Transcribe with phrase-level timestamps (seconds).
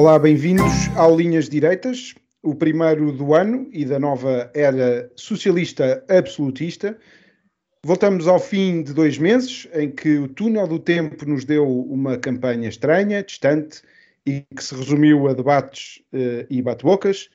[0.00, 6.96] Olá, bem-vindos ao Linhas Direitas, o primeiro do ano e da nova era socialista absolutista.
[7.84, 12.16] Voltamos ao fim de dois meses, em que o túnel do tempo nos deu uma
[12.16, 13.82] campanha estranha, distante
[14.24, 17.28] e que se resumiu a debates uh, e bate-bocas,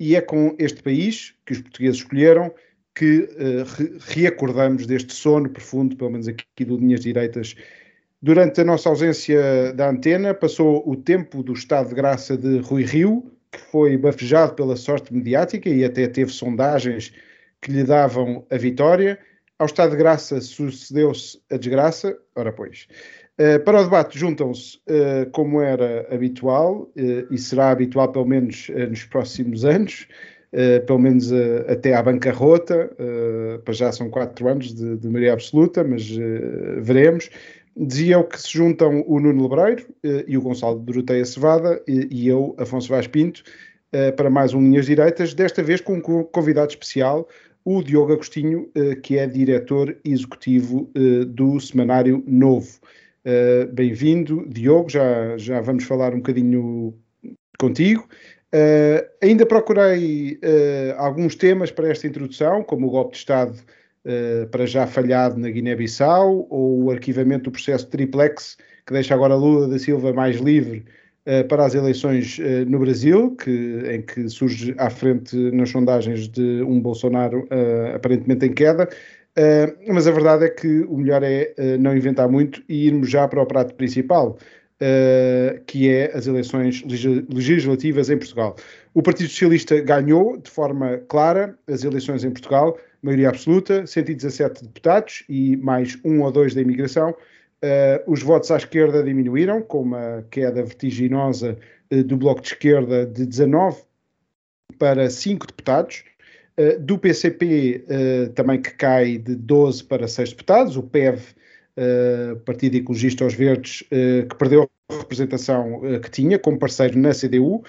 [0.00, 2.52] e é com este país que os portugueses escolheram
[2.96, 7.54] que uh, re reacordamos deste sono profundo, pelo menos aqui do Linhas Direitas,
[8.20, 12.82] Durante a nossa ausência da antena, passou o tempo do estado de graça de Rui
[12.82, 17.12] Rio, que foi bafejado pela sorte mediática e até teve sondagens
[17.62, 19.18] que lhe davam a vitória.
[19.56, 22.88] Ao estado de graça sucedeu-se a desgraça, ora pois.
[23.38, 28.68] Uh, para o debate juntam-se, uh, como era habitual, uh, e será habitual pelo menos
[28.90, 30.08] nos próximos anos,
[30.86, 31.30] pelo menos
[31.68, 32.90] até à bancarrota,
[33.62, 36.08] para já são quatro anos de maioria absoluta, mas
[36.80, 37.28] veremos
[37.78, 42.54] diziam que se juntam o Nuno Lebreiro eh, e o Gonçalo Doroteia Cevada e, eu,
[42.58, 43.44] Afonso Vaz Pinto,
[43.92, 47.28] eh, para mais um Linhas Direitas, desta vez com um convidado especial,
[47.64, 50.90] o Diogo Agostinho, eh, que é diretor executivo
[51.28, 52.80] do Semanário Novo.
[53.72, 56.94] Bem-vindo, Diogo, já, já vamos falar um bocadinho
[57.58, 58.08] contigo.
[59.20, 60.40] ainda procurei
[60.96, 63.54] alguns temas para esta introdução, como o golpe de Estado
[64.50, 68.56] para já falhado na Guiné-Bissau, ou o arquivamento do processo triplex,
[68.86, 70.84] que deixa agora Lula da Silva mais livre
[71.26, 76.28] uh, para as eleições uh, no Brasil, que, em que surge à frente nas sondagens
[76.28, 77.46] de um Bolsonaro
[77.94, 78.88] aparentemente em queda.
[79.86, 83.42] mas a verdade é que o melhor é não inventar muito e irmos já para
[83.42, 84.38] o prato principal.
[84.80, 88.54] Uh, que é as eleições legislativas em Portugal.
[88.94, 95.24] O Partido Socialista ganhou de forma clara as eleições em Portugal, maioria absoluta, 117 deputados
[95.30, 97.10] e mais um ou dois da imigração.
[97.10, 101.56] Uh, os votos à esquerda diminuíram, com uma queda vertiginosa
[101.90, 103.82] uh, do Bloco de Esquerda de 19
[104.78, 106.04] para 5 deputados.
[106.58, 107.84] Uh, do PCP
[108.34, 110.76] também que cai de 12 para 6 deputados.
[110.76, 111.22] O PEV,
[112.44, 117.62] Partido Ecologista aos Verdes, que perdeu a representação que tinha como parceiro na CDU.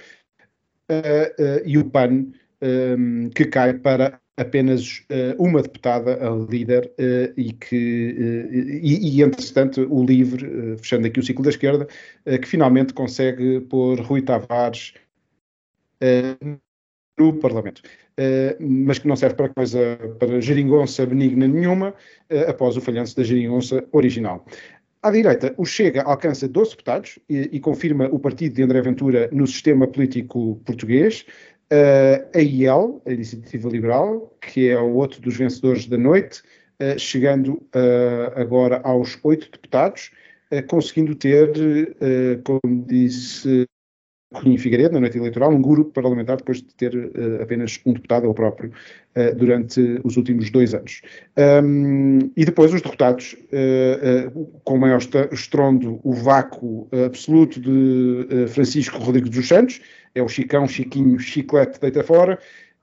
[1.63, 2.25] e o PAN,
[3.35, 9.22] que cai para apenas uh, uma deputada a líder uh, e que, uh, e, e,
[9.22, 11.88] entretanto, o LIVRE, fechando aqui o ciclo da esquerda,
[12.25, 14.94] que finalmente consegue pôr Rui Tavares
[17.19, 17.81] no Parlamento.
[18.59, 21.94] mas que não serve para coisa, para geringonça benigna nenhuma,
[22.47, 24.45] após o falhanço da geringonça original.
[25.01, 29.29] À direita, o Chega alcança 12 deputados e, e confirma o partido de André Ventura
[29.31, 31.25] no sistema político português.
[31.72, 36.41] Uh, a IEL, a Iniciativa Liberal, que é o outro dos vencedores da noite,
[36.81, 40.12] uh, chegando uh, agora aos oito deputados,
[40.68, 41.52] conseguindo ter,
[42.44, 43.68] como disse
[44.34, 46.94] Cunha Figueiredo, na noite eleitoral, um grupo parlamentar depois de ter
[47.41, 48.72] apenas um deputado, ele próprio,
[49.38, 51.01] durante os últimos dois anos.
[51.63, 53.35] Um, e depois os derrotados,
[54.63, 55.00] com o maior
[55.31, 59.81] estrondo, o vácuo absoluto de Francisco Rodrigues dos Santos,
[60.13, 62.39] é o Chicão, Chiquinho, Chiclete, deita fora.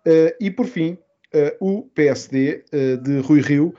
[0.06, 0.98] Uh, e por fim,
[1.34, 3.74] uh, o PSD uh, eh, de Rui Rio,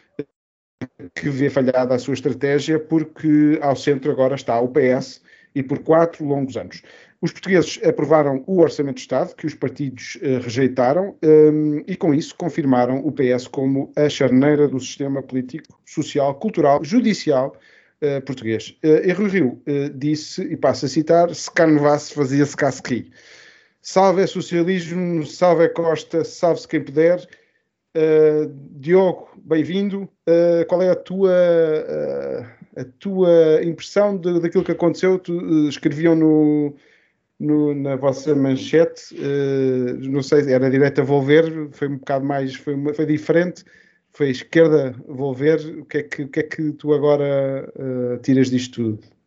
[1.16, 5.22] que vê falhada a sua estratégia, porque ao centro agora está o PS
[5.56, 6.84] e por quatro longos anos.
[7.22, 12.36] Os portugueses aprovaram o Orçamento de Estado, que os partidos rejeitaram, um, e com isso
[12.36, 17.56] confirmaram o PS como a charneira do sistema político, social, cultural, judicial
[18.02, 18.78] uh, português.
[18.84, 23.12] Uh, e Rui Rio uh, disse, e passo a citar, se canvasse fazia-se casqui.
[23.82, 27.26] Salve é socialismo, salve é Costa, salve-se quem puder.
[27.96, 30.10] Uh, Diogo, bem-vindo.
[30.28, 32.46] Uh, qual é a tua, uh,
[32.82, 35.18] a tua impressão de, daquilo que aconteceu?
[35.18, 36.76] Tu, escreviam no,
[37.40, 39.16] no, na vossa manchete,
[40.10, 43.64] não sei, era direita Volver, foi um bocado mais, foi, foi diferente,
[44.12, 45.60] foi esquerda Volver.
[45.80, 47.72] O que é que, o que, é que tu agora
[48.24, 49.18] tiras disto tudo?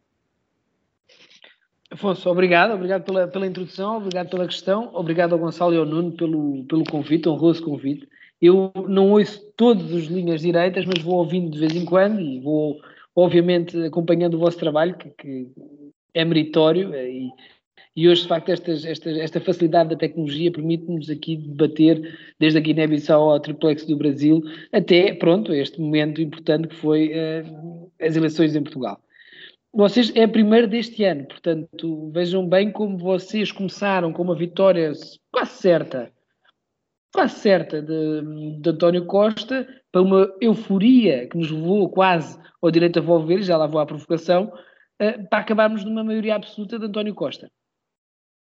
[1.93, 6.13] Afonso, obrigado, obrigado pela, pela introdução, obrigado pela questão, obrigado ao Gonçalo e ao Nuno
[6.13, 8.09] pelo, pelo convite, honroso convite.
[8.41, 12.39] Eu não ouço todas as linhas direitas, mas vou ouvindo de vez em quando e
[12.39, 12.81] vou,
[13.15, 15.49] obviamente, acompanhando o vosso trabalho, que, que
[16.15, 17.31] é meritório eh, e,
[17.97, 23.31] E hoje, de facto, esta, esta, facilidade da tecnologia permite-nos aqui debater desde a Guiné-Bissau
[23.31, 24.41] ao triplex do Brasil
[24.73, 29.01] até, pronto, este momento importante que foi uh, as eleições em Portugal.
[29.73, 34.93] Vocês é a primeira deste ano, portanto, vejam bem como vocês começaram com uma vitória
[35.33, 36.13] quase certa,
[37.13, 43.01] quase certa de, de António Costa, para uma euforia que nos levou quase ao direito
[43.01, 44.45] a volver, já lá vou à provocação,
[45.03, 47.51] uh, para acabarmos numa maioria absoluta de António Costa.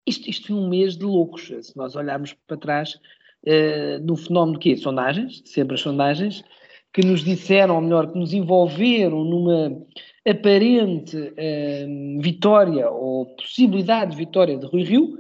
[0.06, 2.96] Isto, isto foi um mês de loucos, se nós olharmos para trás,
[3.46, 4.78] uh, no fenómeno de quê?
[4.78, 6.44] Sondagens, sempre as sondagens,
[6.92, 9.86] que nos disseram, ou melhor, que nos envolveram numa
[10.28, 15.18] aparente uh, vitória ou possibilidade de vitória de Rui Rio,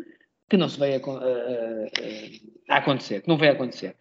[0.50, 3.96] que não se vai a, a, a acontecer, que não vai acontecer.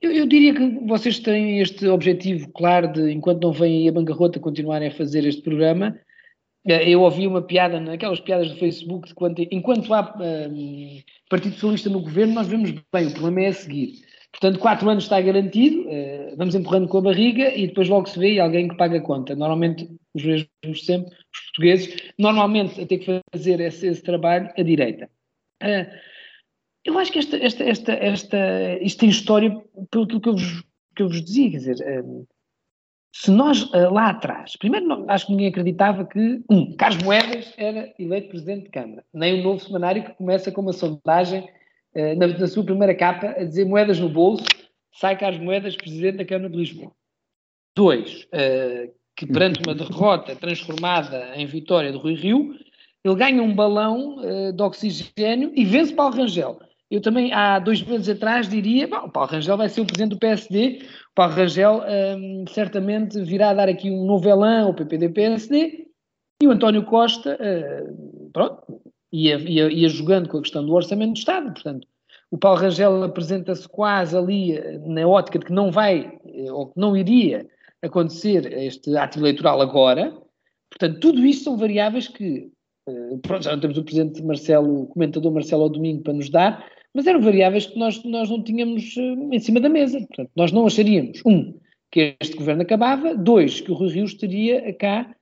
[0.00, 4.38] Eu, eu, diria que vocês têm este objetivo claro de, enquanto não aí a bancarrota,
[4.38, 5.98] continuarem a fazer este programa.
[6.68, 11.00] Eh, eu ouvi uma piada, naquelas piadas do Facebook, de enquanto há um,
[11.30, 14.06] Partido Socialista no governo, nós vemos bem, o problema é a seguir.
[14.30, 18.18] Portanto, quatro anos está garantido, uh, vamos empurrando com a barriga e depois logo se
[18.18, 19.34] vê alguém que paga a conta.
[19.34, 24.62] Normalmente, os mesmos sempre, os portugueses, normalmente a ter que fazer esse, esse trabalho a
[24.62, 25.08] direita.
[25.62, 25.90] Uh,
[26.84, 29.50] eu acho que esta, esta, esta, esta, isto tem história
[29.90, 32.26] pelo que eu vos, que eu vos dizia, quer dizer, um,
[33.20, 37.52] se nós uh, lá atrás, primeiro não, acho que ninguém acreditava que, um, Carlos Moedas
[37.56, 41.40] era eleito Presidente de Câmara, nem o novo semanário que começa com uma sondagem
[41.96, 44.44] uh, na, na, sua primeira capa a dizer moedas no bolso,
[44.94, 46.92] sai Carlos Moedas Presidente da Câmara de Lisboa.
[47.76, 52.54] Dois, uh, que perante uma derrota transformada em vitória de Rui Rio,
[53.04, 54.16] ele ganha um balão
[54.52, 59.10] de oxigênio e vence Paulo Rangel eu também, há dois meses atrás, diria: bom, o
[59.10, 60.80] Paulo Rangel vai ser o presidente do PSD,
[61.10, 61.82] o Paulo Rangel
[62.16, 65.86] um, certamente virá dar aqui um novelão ao PPD-PSD,
[66.42, 68.80] e o António Costa, uh, pronto,
[69.12, 71.52] ia, ia, ia, jogando com a questão do orçamento do Estado.
[71.52, 71.86] Portanto,
[72.30, 76.66] o Paulo Rangel apresenta-se quase ali eh, na ótica de que não vai, eh, ou
[76.66, 77.48] que não iria
[77.82, 80.14] acontecer este ato eleitoral agora.
[80.70, 82.50] Portanto, tudo isto são variáveis que,
[83.40, 87.06] já não temos o presidente Marcelo, o comentador Marcelo ao domingo para nos dar, mas
[87.06, 89.98] eram variáveis que nós, nós não tínhamos uh, em cima da mesa.
[89.98, 91.54] Portanto, nós não acharíamos, um,
[91.90, 95.14] que este governo acabava, dois, que o Rui Rio estaria cá,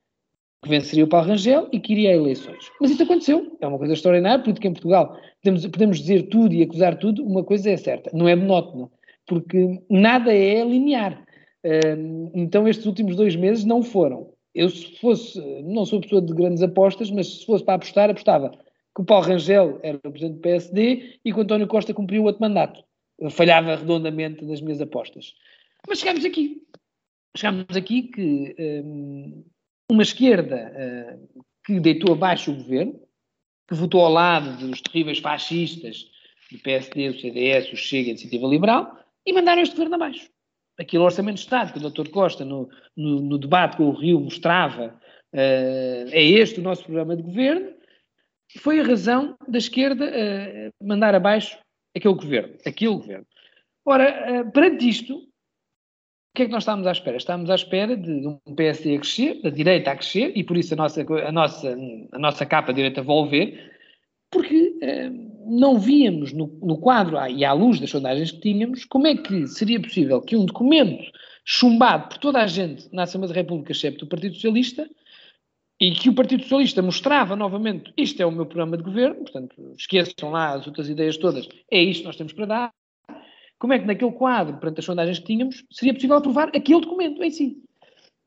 [0.63, 2.71] que venceria o Paulo Rangel e que iria a eleições.
[2.81, 6.63] Mas isso aconteceu, é uma coisa extraordinária, porque em Portugal podemos, podemos dizer tudo e
[6.63, 8.89] acusar tudo, uma coisa é certa, não é monótona,
[9.27, 11.23] porque nada é linear.
[11.65, 14.31] Uh, então estes últimos dois meses não foram.
[14.55, 18.53] Eu se fosse, não sou pessoa de grandes apostas, mas se fosse para apostar, apostava
[18.97, 22.25] que o Paulo Rangel era o presidente do PSD e que o António Costa cumpriu
[22.25, 22.83] outro mandato.
[23.31, 25.35] Falhava redondamente nas minhas apostas.
[25.87, 26.63] Mas chegámos aqui.
[27.37, 29.45] Chegámos aqui que um,
[29.91, 32.99] uma esquerda uh, que deitou abaixo o governo,
[33.69, 36.11] que votou ao lado dos terríveis fascistas
[36.51, 40.31] do PSD, o CDS, o Chega e a Iniciativa Liberal, e mandaram este governo abaixo.
[40.79, 42.09] Aquele orçamento de Estado que o Dr.
[42.09, 44.99] Costa, no, no, no debate com o Rio, mostrava,
[45.35, 47.76] uh, é este o nosso programa de governo,
[48.59, 51.59] foi a razão da esquerda uh, mandar abaixo
[51.95, 52.55] aquele governo.
[52.65, 53.27] Aquele governo.
[53.85, 55.27] Ora, uh, perante isto, o
[56.35, 57.17] que é que nós estávamos à espera?
[57.17, 60.75] Estávamos à espera de um PSD a crescer, da direita a crescer, e por isso
[60.75, 61.77] a nossa, a nossa,
[62.13, 63.73] a nossa capa direita volver,
[64.31, 69.07] porque uh, não víamos no, no quadro e à luz das sondagens que tínhamos como
[69.07, 71.11] é que seria possível que um documento
[71.45, 74.89] chumbado por toda a gente na Assembleia da República, excepto o Partido Socialista,
[75.81, 79.75] e que o Partido Socialista mostrava novamente isto é o meu programa de governo, portanto,
[79.79, 82.75] esqueçam lá as outras ideias todas, é isto que nós temos para dar.
[83.59, 87.23] Como é que naquele quadro, perante as sondagens que tínhamos, seria possível aprovar aquele documento
[87.23, 87.63] em si?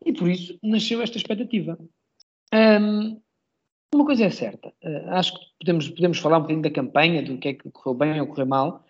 [0.05, 1.77] E por isso nasceu esta expectativa.
[2.53, 3.19] Um,
[3.93, 7.37] uma coisa é certa, uh, acho que podemos, podemos falar um bocadinho da campanha, do
[7.37, 8.85] que é que correu bem ou correu mal.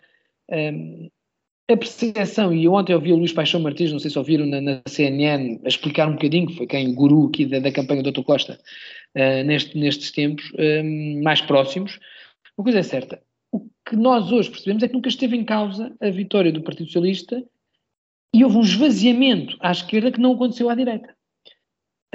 [0.49, 1.09] Um,
[1.71, 4.59] a percepção, e ontem eu vi o Luís Paixão Martins, não sei se ouviram na,
[4.59, 8.11] na CNN, a explicar um bocadinho, que foi quem, guru aqui da, da campanha do
[8.11, 8.23] Dr.
[8.23, 8.59] Costa,
[9.15, 11.99] uh, neste, nestes tempos um, mais próximos.
[12.57, 13.21] Uma coisa é certa,
[13.51, 16.87] o que nós hoje percebemos é que nunca esteve em causa a vitória do Partido
[16.87, 17.43] Socialista
[18.33, 21.15] e houve um esvaziamento à esquerda que não aconteceu à direita.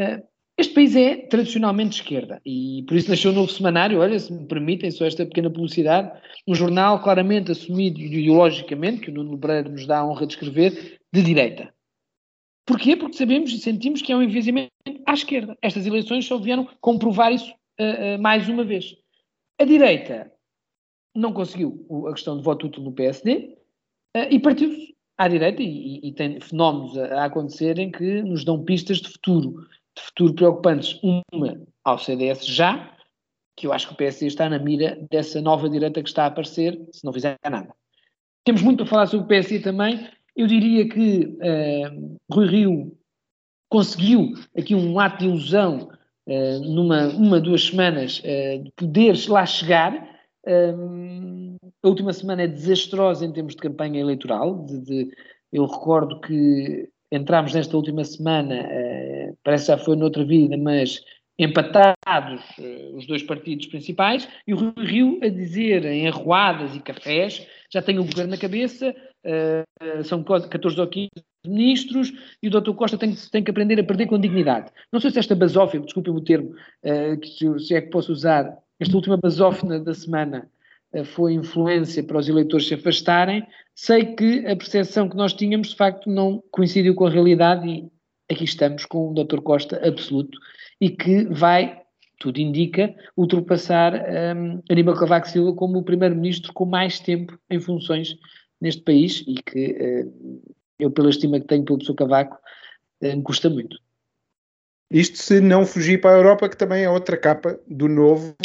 [0.01, 4.19] Uh, este país é tradicionalmente de esquerda e por isso nasceu um novo semanário, olha,
[4.19, 6.13] se me permitem, só esta pequena publicidade,
[6.47, 11.01] um jornal claramente assumido ideologicamente, que o Nuno Lebreiro nos dá a honra de escrever,
[11.13, 11.75] de direita.
[12.65, 12.97] Porquê?
[12.97, 14.71] Porque sabemos e sentimos que é um envezamento
[15.05, 15.59] à esquerda.
[15.61, 18.97] Estas eleições só vieram comprovar isso uh, uh, mais uma vez.
[19.61, 20.33] A direita
[21.15, 23.57] não conseguiu a questão de voto útil no PSD
[24.17, 28.65] uh, e partiu-se à direita e, e, tem fenómenos a, a acontecerem que nos dão
[28.65, 30.99] pistas de futuro de futuro preocupantes.
[31.03, 32.95] Uma ao CDS já,
[33.57, 36.27] que eu acho que o PSD está na mira dessa nova direita que está a
[36.27, 37.75] aparecer, se não fizer nada.
[38.45, 40.09] Temos muito para falar sobre o PSD também.
[40.37, 42.99] Eu diria que uh, Rui Rio
[43.71, 45.89] conseguiu aqui um ato de ilusão
[46.27, 49.95] uh, numa uma, duas semanas uh, de poder lá chegar.
[50.47, 54.65] a última semana é desastrosa em termos de campanha eleitoral.
[54.65, 55.17] De, de,
[55.53, 58.69] eu recordo que entramos nesta última semana,
[59.43, 61.03] parece que já foi noutra vida, mas
[61.39, 67.47] empatados uh, os dois partidos principais, e o Rio, a dizer em arruadas e cafés,
[67.73, 71.11] já tem o governo na cabeça, uh, são 14 ou 15
[71.47, 72.13] ministros,
[72.43, 72.73] e o Dr.
[72.73, 74.71] Costa tem, tem, que aprender a perder com dignidade.
[74.93, 76.55] Não sei se esta basófia, desculpem o termo,
[77.21, 80.49] que, se é que posso usar, esta última basófina da semana
[81.05, 85.77] foi influência para os eleitores se afastarem, sei que a percepção que nós tínhamos, de
[85.77, 87.91] facto, não coincidiu com a realidade e
[88.31, 89.41] aqui estamos com o Dr.
[89.41, 90.39] Costa absoluto
[90.81, 91.83] e que vai,
[92.19, 93.95] tudo indica, ultrapassar
[94.37, 98.17] um, Aníbal Cavaco Silva como o primeiro-ministro com mais tempo em funções
[98.61, 100.43] neste país e que uh,
[100.79, 102.39] eu, pela estima que tenho pelo professor Cavaco,
[103.03, 103.79] uh, me custa muito.
[104.91, 108.37] Isto se não fugir para a Europa, que também é outra capa do novo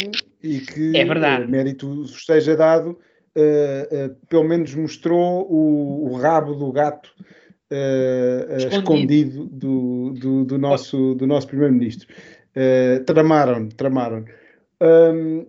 [0.42, 1.44] e que é verdade.
[1.44, 2.98] Uh, mérito seja dado,
[3.36, 7.14] uh, pelo menos mostrou o, o rabo do gato
[7.70, 12.08] uh, escondido, escondido do, do, do, nosso, do nosso primeiro-ministro.
[12.56, 14.24] Uh, tramaram, tramaram.
[14.82, 15.44] Um,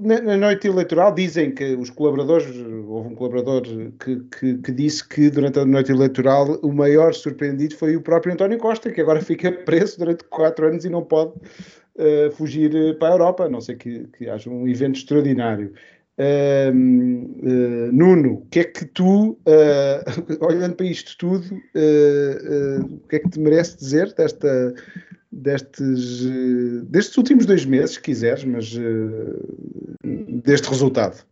[0.00, 2.46] na, na, noite eleitoral dizem que os colaboradores,
[2.88, 3.60] houve um colaborador
[4.00, 8.32] que, que, que, disse que durante a noite eleitoral o maior surpreendido foi o próprio
[8.32, 13.08] António Costa, que agora fica preso durante quatro anos e não pode uh, fugir para
[13.08, 15.74] a Europa, a não ser que, que haja um evento extraordinário.
[16.18, 23.16] Uh, Nuno, o que é que tu, uh, olhando para isto tudo, uh, o que
[23.16, 24.74] é que te merece dizer desta,
[25.30, 26.26] destes,
[26.84, 28.74] destes últimos dois meses, se quiseres, mas
[30.44, 31.24] deste resultado?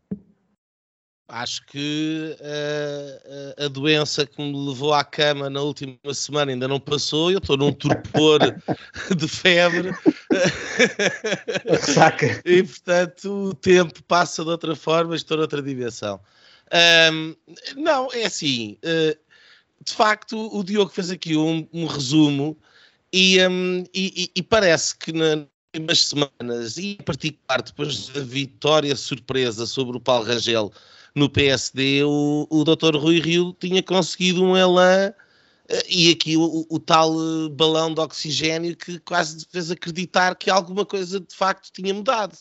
[1.32, 6.80] Acho que uh, a doença que me levou à cama na última semana ainda não
[6.80, 7.30] passou.
[7.30, 8.40] Eu estou num torpor
[9.16, 9.92] de febre.
[11.94, 12.42] Saca.
[12.44, 16.20] e portanto o tempo passa de outra forma, estou noutra dimensão.
[17.12, 17.36] Um,
[17.76, 18.76] não, é assim.
[18.84, 19.16] Uh,
[19.84, 22.58] de facto, o Diogo fez aqui um, um resumo
[23.12, 28.94] e, um, e, e, parece que na, últimas semanas, e em particular depois da vitória
[28.96, 30.72] surpresa sobre o Paulo Rangel
[31.14, 32.96] no PSD, o, o Dr.
[32.96, 35.12] Rui Rio tinha conseguido um elan
[35.68, 40.50] eh, e aqui o, o, tal eh, balão de oxigênio que quase fez acreditar que
[40.50, 42.36] alguma coisa de facto tinha mudado.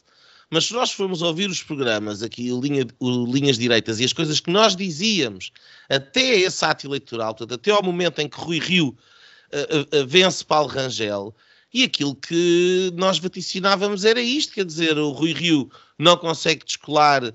[0.49, 4.13] Mas se nós formos ouvir os programas aqui, o, linha, o Linhas Direitas, e as
[4.13, 5.51] coisas que nós dizíamos
[5.87, 10.43] até esse ato eleitoral, portanto, até ao momento em que Rui Rio uh, uh, vence
[10.43, 11.35] Paulo Rangel,
[11.71, 17.31] e aquilo que nós vaticinávamos era isto, quer dizer, o Rui Rio não consegue descolar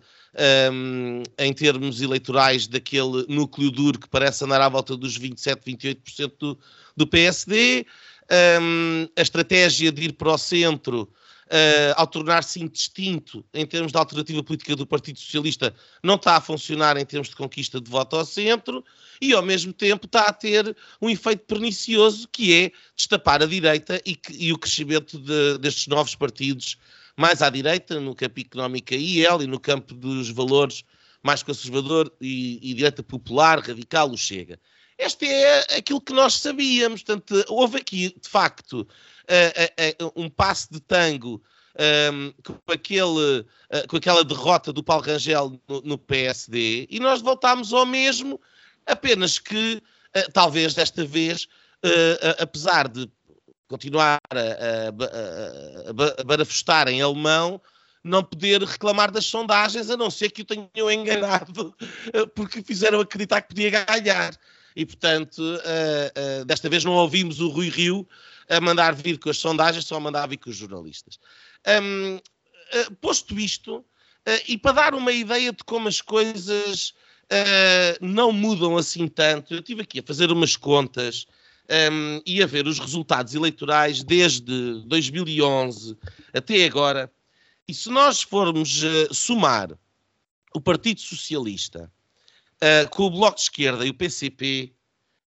[0.72, 6.32] um, em termos eleitorais daquele núcleo duro que parece andar à volta dos 27, 28%
[6.38, 6.58] do,
[6.96, 7.86] do PSD.
[8.60, 13.98] Um, a estratégia de ir para o centro, uh, ao tornar-se indistinto em termos de
[13.98, 18.16] alternativa política do Partido Socialista, não está a funcionar em termos de conquista de voto
[18.16, 18.82] ao centro
[19.20, 24.00] e, ao mesmo tempo, está a ter um efeito pernicioso que é destapar a direita
[24.06, 26.78] e, que, e o crescimento de, destes novos partidos
[27.16, 30.84] mais à direita, no campo económico IEL e no campo dos valores
[31.22, 34.60] mais conservador e, e direita popular, radical, o Chega.
[34.98, 37.02] Este é aquilo que nós sabíamos.
[37.02, 41.42] Portanto, houve aqui, de facto, uh, uh, um passo de tango
[42.12, 43.44] um, com, aquele,
[43.88, 48.40] com aquela derrota do Paulo Rangel no, no, PSD e nós voltámos ao mesmo,
[48.86, 49.82] apenas que,
[50.32, 51.48] talvez desta vez,
[52.38, 53.10] apesar de
[53.68, 57.60] continuar a, a, a, a barafustar em alemão,
[58.04, 61.74] não poder reclamar das sondagens, a não ser que o tenham enganado,
[62.34, 64.38] porque fizeram acreditar que podia ganhar.
[64.76, 68.06] E, portanto, uh, uh, desta vez não ouvimos o Rui Rio
[68.48, 71.18] a mandar vir com as sondagens, só a mandar vir com os jornalistas.
[71.82, 73.84] Um, uh, posto isto,
[74.48, 76.94] e para dar uma ideia de como as coisas
[78.00, 81.26] não mudam assim tanto, eu estive aqui a fazer umas contas
[81.70, 85.96] um, e a ver os resultados eleitorais desde 2011
[86.32, 87.10] até agora.
[87.66, 89.78] E se nós formos uh, somar
[90.54, 91.90] o Partido Socialista
[92.56, 94.72] uh, com o Bloco de Esquerda e o PCP,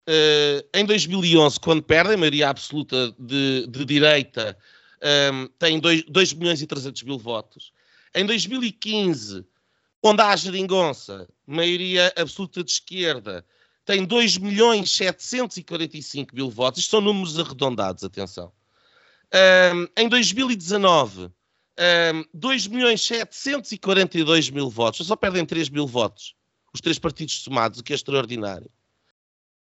[0.09, 4.57] uh, ah, em 2011, quando perdem a maioria absoluta de, de direita,
[5.33, 7.73] um, têm 2 milhões e 300 mil votos.
[8.15, 9.45] Em 2015,
[10.03, 13.45] onde há a geringonça, maioria absoluta de esquerda,
[13.91, 16.79] tem 2 milhões 745 mil votos.
[16.79, 18.53] Isto são números arredondados, atenção.
[19.75, 26.37] Um, em 2019, um, 2 milhões 742 mil votos, só perdem 3 mil votos,
[26.73, 28.71] os três partidos somados, o que é extraordinário.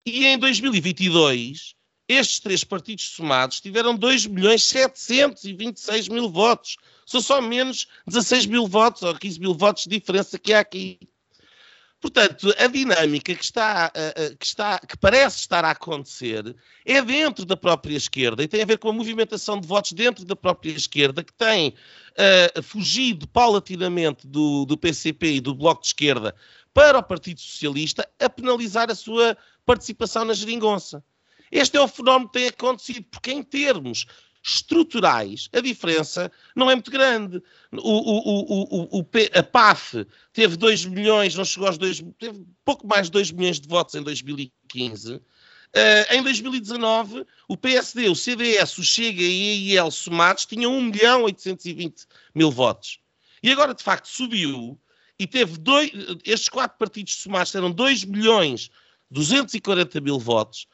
[0.05, 1.73] E em 2022,
[2.07, 6.77] estes três partidos somados tiveram 2 milhões 726 mil votos.
[7.07, 10.99] São só menos 16 mil votos ou 15 mil votos de diferença que há aqui.
[12.01, 13.91] Portanto, a dinâmica que, está,
[14.39, 18.65] que, está, que parece estar a acontecer é dentro da própria esquerda e tem a
[18.65, 24.25] ver com a movimentação de votos dentro da própria esquerda que tem uh, fugido paulatinamente
[24.25, 26.35] do, do PCP e do Bloco de Esquerda
[26.73, 31.03] para o Partido Socialista a penalizar a sua participação na geringonça.
[31.51, 34.07] Este é o fenómeno que tem acontecido, porque em termos
[34.43, 37.41] estruturais, a diferença não é muito grande.
[37.71, 43.07] O, o, o, a PAF teve 2 milhões, não chegou aos 2, teve pouco mais
[43.07, 45.15] de 2 milhões de votos em 2015.
[45.15, 45.21] Uh,
[45.73, 50.81] eh, em 2019, o PSD, o CDS, o Chega e a IEL somados tinham 1
[50.81, 52.05] milhão 820
[52.35, 52.99] mil votos.
[53.43, 54.79] E agora, de facto, subiu
[55.17, 55.91] e teve dois,
[56.25, 58.69] estes quatro partidos somados eram 2 milhões
[59.11, 60.67] 240 mil votos,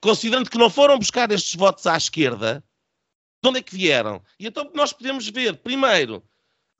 [0.00, 2.64] considerando que não foram buscar estes votos à esquerda,
[3.42, 4.22] de onde é que vieram?
[4.38, 6.22] E então nós podemos ver, primeiro,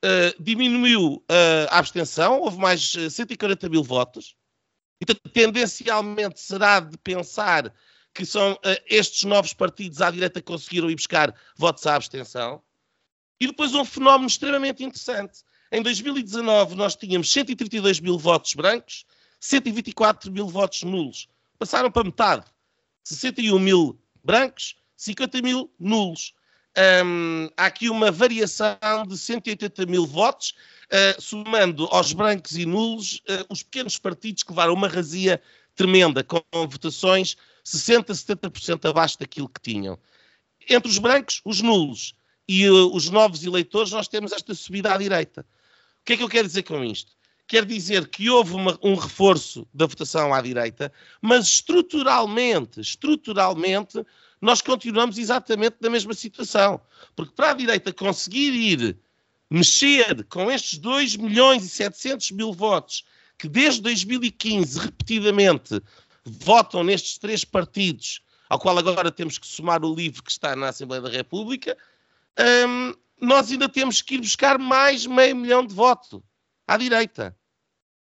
[0.04, 4.36] uh, diminuiu uh, a abstenção, houve mais 140 mil votos,
[5.00, 7.72] então tendencialmente será de pensar
[8.12, 12.62] que são uh, estes novos partidos à direita que conseguiram ir buscar votos à abstenção.
[13.40, 15.42] E depois um fenómeno extremamente interessante.
[15.72, 19.06] Em 2019 nós tínhamos 132 mil votos brancos,
[19.40, 21.28] 124 mil votos nulos.
[21.58, 22.46] Passaram para metade.
[23.04, 26.34] 61 mil brancos, 50 mil nulos.
[27.04, 30.54] Um, há aqui uma variação de 180 mil votos,
[30.86, 35.42] uh, somando aos brancos e nulos uh, os pequenos partidos que levaram uma razia
[35.74, 39.98] tremenda, com votações 60, 70% abaixo daquilo que tinham.
[40.68, 42.14] Entre os brancos, os nulos
[42.46, 45.44] e uh, os novos eleitores, nós temos esta subida à direita.
[46.02, 47.12] O que é que eu quero dizer com isto?
[47.48, 54.04] Quer dizer que houve uma, um reforço da votação à direita, mas estruturalmente, estruturalmente,
[54.40, 56.80] nós continuamos exatamente na mesma situação.
[57.14, 58.96] Porque para a direita conseguir ir
[59.50, 63.04] mexer com estes 2 milhões e 700 mil votos
[63.36, 65.82] que desde 2015 repetidamente
[66.24, 70.68] votam nestes três partidos, ao qual agora temos que somar o livro que está na
[70.68, 71.76] Assembleia da República,
[72.68, 76.20] hum, nós ainda temos que ir buscar mais meio milhão de votos
[76.66, 77.36] à direita.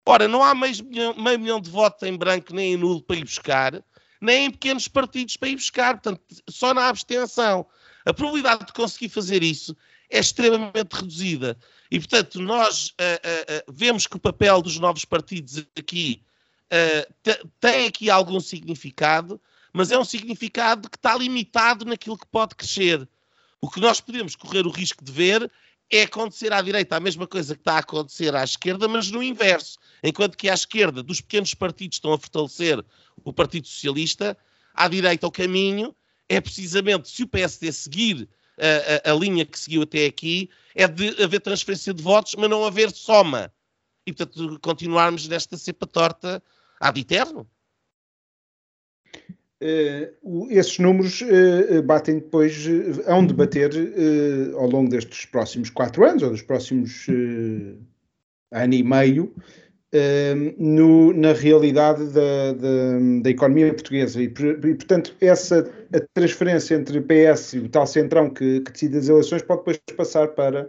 [0.07, 3.17] Ora, não há meio milhão, meio milhão de votos em branco nem em nulo para
[3.17, 3.83] ir buscar
[4.23, 7.67] nem em pequenos partidos para ir buscar, portanto, só na abstenção.
[8.07, 9.77] A probabilidade de conseguir fazer isso
[10.09, 11.59] é extremamente reduzida.
[11.91, 16.23] E, portanto, nós uh, uh, uh, vemos que o papel dos novos partidos aqui
[17.61, 19.39] tem aqui algum significado,
[19.75, 23.07] mas é um significado que está limitado naquilo que pode crescer.
[23.61, 25.53] O que nós podemos correr o risco de ver
[25.93, 29.23] é acontecer à direita a mesma coisa que está a acontecer à esquerda, mas no
[29.23, 29.79] inverso.
[30.03, 32.83] Enquanto que à esquerda dos pequenos partidos estão a fortalecer
[33.23, 34.37] o Partido Socialista,
[34.73, 35.95] à direita o caminho
[36.31, 38.27] é precisamente, se o PSD seguir
[38.59, 42.49] a, a, a, linha que seguiu até aqui, é de haver transferência de votos, mas
[42.49, 43.53] não haver soma.
[44.07, 46.43] E, portanto, continuarmos nesta cepa torta
[46.81, 47.47] ad eterno.
[49.63, 52.67] Uh, esses números uh, batem depois,
[53.07, 53.71] hão de bater
[54.55, 57.07] ao longo destes próximos quatro anos, ou dos próximos
[58.51, 59.33] ano e meio,
[60.59, 64.21] no, na realidade da, da, da, economia portuguesa.
[64.21, 68.99] E, e, portanto, essa a transferência entre PS e o tal centrão que, que decide
[68.99, 70.69] as eleições pode depois passar para,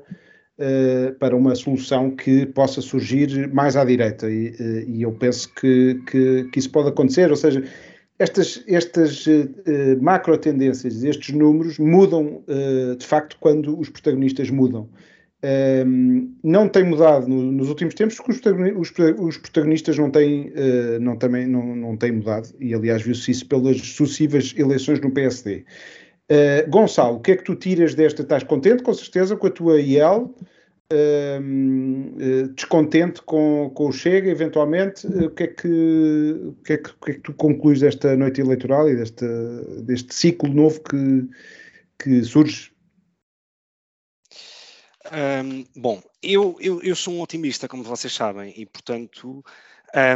[1.20, 4.30] para uma solução que possa surgir mais à direita.
[4.30, 7.32] E, e eu penso que, que, que, isso pode acontecer.
[7.32, 7.64] Ou seja,
[8.24, 12.44] estas, estas uh, macro tendências, estes números mudam
[12.98, 14.90] de facto quando os protagonistas mudam.
[15.44, 21.00] Um, não tem mudado no, nos últimos tempos porque os, os protagonistas não têm, uh,
[21.02, 25.66] não, também, não, não têm mudado e aliás viu-se isso pelas sucessivas eleições no PSD.
[26.32, 28.22] Uh, Gonçalo, o que é que tu tiras desta?
[28.22, 30.34] Estás contente com certeza com a tua IEL?
[30.92, 35.08] Uh, descontente com, com o Chega, eventualmente?
[35.08, 38.16] o, que é que, o, que é que, o que é que tu concluís desta
[38.16, 39.26] noite eleitoral e deste,
[39.84, 41.30] deste ciclo novo que,
[41.98, 42.74] que surge
[45.12, 49.44] um, bom, eu, eu, eu, sou um otimista, como vocês sabem, e portanto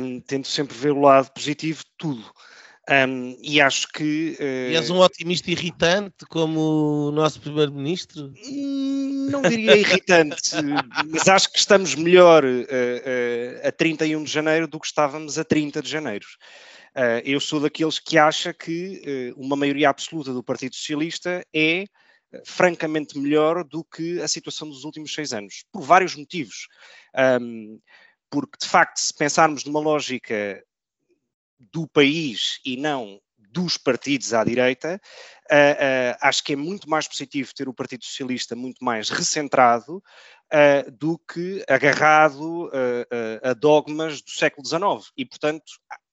[0.02, 2.24] um, tento sempre ver o lado positivo de tudo.
[2.90, 4.38] Um, e acho que.
[4.40, 4.72] Uh...
[4.72, 8.32] E és um otimista irritante, como o nosso Primeiro-Ministro?
[8.46, 10.52] Hum, não diria irritante,
[11.12, 15.44] mas acho que estamos melhor uh, uh, a 31 de janeiro do que estávamos a
[15.44, 16.26] 30 de janeiro.
[17.26, 21.86] eu sou daqueles que acha que uma maioria absoluta do Partido Socialista é
[22.46, 26.68] francamente melhor do que a situação dos últimos seis anos, por vários motivos.
[27.42, 27.80] Um,
[28.30, 30.62] porque, de facto, se pensarmos numa lógica
[31.60, 33.20] do país e não
[33.58, 35.02] dos partidos à direita,
[35.50, 39.98] uh, uh, acho que é muito mais positivo ter o Partido Socialista muito mais recentrado
[39.98, 42.70] uh, do que agarrado
[43.42, 45.12] a dogmas do século XIX.
[45.18, 45.64] E, portanto,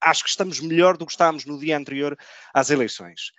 [0.00, 2.16] acho que estamos melhor do que estávamos no dia anterior
[2.52, 3.32] às eleições,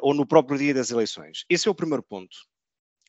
[0.00, 1.44] ou no próprio dia das eleições.
[1.48, 2.36] Esse é o primeiro ponto.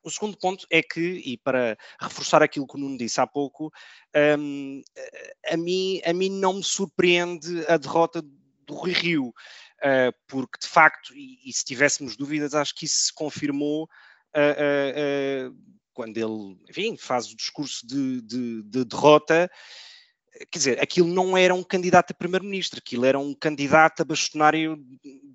[0.06, 3.74] O segundo ponto é que, e para reforçar aquilo que o Nuno disse há pouco,
[4.38, 4.84] um,
[5.52, 10.68] a, mim, a mim não me surpreende a derrota do Rui Rio, uh, porque de
[10.68, 13.86] facto, e, e, se tivéssemos dúvidas, acho que isso se confirmou
[14.36, 15.58] uh, uh,
[15.92, 19.50] quando ele, enfim, faz o discurso de, de, de derrota
[20.52, 24.78] quer dizer, aquilo não era um candidato a primeiro-ministro, aquilo era um candidato a bastonário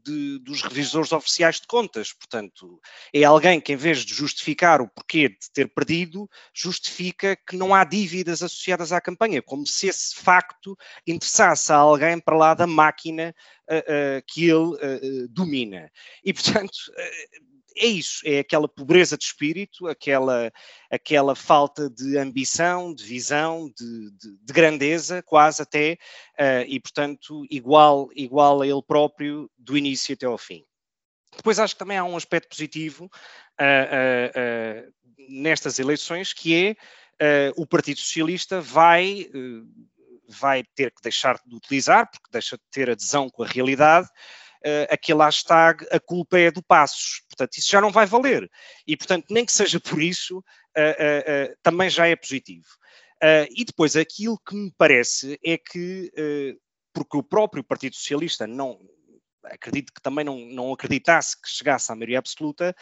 [0.05, 2.13] de, dos revisores oficiais de contas.
[2.13, 2.81] Portanto,
[3.13, 7.75] é alguém que, em vez de justificar o porquê de ter perdido, justifica que não
[7.75, 12.67] há dívidas associadas à campanha, como se esse facto interessasse a alguém para lá da
[12.67, 13.35] máquina
[13.69, 15.91] uh, uh, que ele uh, domina.
[16.25, 16.71] E, portanto
[17.77, 20.53] é isso, é aquela pobreza de espírito, aquela,
[20.91, 25.99] aquela falta de ambição, de visão, de, de, de grandeza, quase até,
[26.39, 30.65] uh, e portanto igual, igual a ele próprio do início até ao fim.
[31.37, 34.93] Depois acho que também há um aspecto positivo uh, uh,
[35.29, 36.77] nestas eleições, que é
[37.55, 39.29] o Partido Socialista vai,
[40.27, 44.09] vai ter que deixar de utilizar, porque deixa de ter adesão com a realidade,
[44.65, 47.23] uh, aquele hashtag a culpa é do Passos.
[47.29, 48.51] Portanto, isso já não vai valer.
[48.87, 52.67] E, portanto, nem que seja por isso, uh, também já é positivo.
[53.57, 56.11] e depois, aquilo que me parece é que,
[56.93, 58.81] porque o próprio Partido Socialista não,
[59.45, 62.75] acredito que também não, não acreditasse que chegasse à maioria absoluta,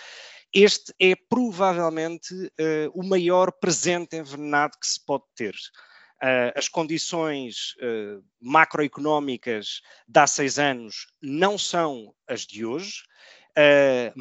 [0.53, 5.55] este é provavelmente uh, o maior presente envenenado que se pode ter.
[6.21, 13.05] Uh, as condições uh, macroeconómicas de há seis anos não são as de hoje,
[13.57, 14.21] uh,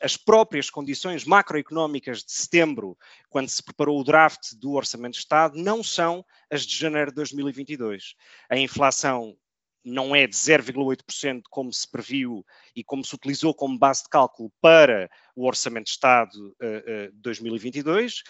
[0.00, 2.96] as próprias condições macroeconómicas de setembro,
[3.28, 7.16] quando se preparou o draft do Orçamento de Estado, não são as de janeiro de
[7.16, 8.14] 2022.
[8.48, 9.36] A inflação
[9.84, 12.42] não é de 0,8% como se previu
[12.74, 18.22] e como se utilizou como base de cálculo para o Orçamento de Estado de 2022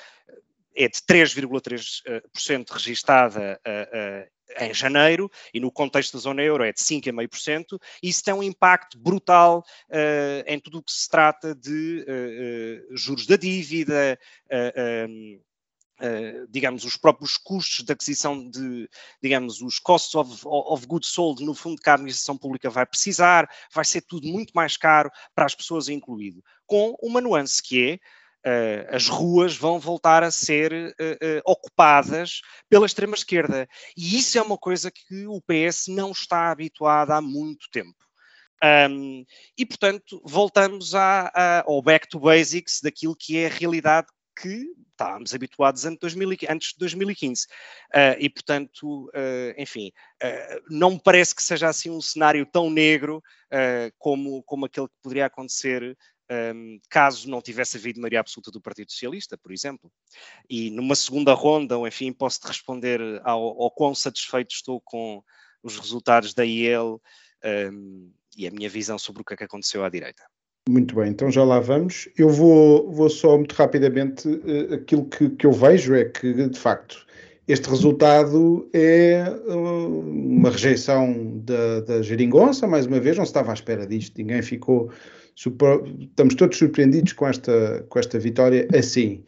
[0.74, 6.72] é de 3,3% registada uh, uh, em janeiro e no contexto da zona euro é
[6.72, 7.80] de 5,5%.
[8.02, 12.04] Isso tem um impacto brutal uh, em tudo o que se trata de
[12.92, 14.18] juros da dívida,
[16.00, 18.90] Uh, digamos, os próprios custos de aquisição de,
[19.22, 23.48] digamos, os costs of, of goods sold, no fundo, que a administração pública vai precisar,
[23.72, 27.98] vai ser tudo muito mais caro para as pessoas incluído, com uma nuance que é,
[28.46, 33.66] Uh, as ruas vão voltar a ser uh, uh, ocupadas pela extrema-esquerda.
[33.96, 37.96] E isso é uma coisa que o PS não está habituado há muito tempo.
[38.90, 39.24] Um,
[39.56, 45.84] e, portanto, voltamos ao back to basics daquilo que é a realidade que estávamos habituados
[45.84, 47.46] antes de, 2000, antes de 2015.
[48.18, 49.10] e, portanto,
[49.58, 49.92] enfim,
[50.70, 53.22] não me parece que seja assim um cenário tão negro
[53.98, 55.96] como, como aquele que poderia acontecer
[56.30, 59.90] um, caso não tivesse havido maioria absoluta do Partido Socialista, por exemplo.
[60.48, 65.22] E numa segunda ronda, ou enfim, posso-te responder ao, ao quão satisfeito estou com
[65.62, 67.00] os resultados da IEL
[67.72, 70.22] um, e a minha visão sobre o que é que aconteceu à direita.
[70.68, 72.08] Muito bem, então já lá vamos.
[72.16, 76.58] Eu vou, vou só muito rapidamente, uh, aquilo que, que eu vejo é que, de
[76.58, 77.06] facto,
[77.46, 83.50] este resultado é uh, uma rejeição da, da geringonça, mais uma vez, não se estava
[83.50, 84.90] à espera disto, ninguém ficou
[85.36, 89.24] estamos todos surpreendidos com esta, com esta vitória assim.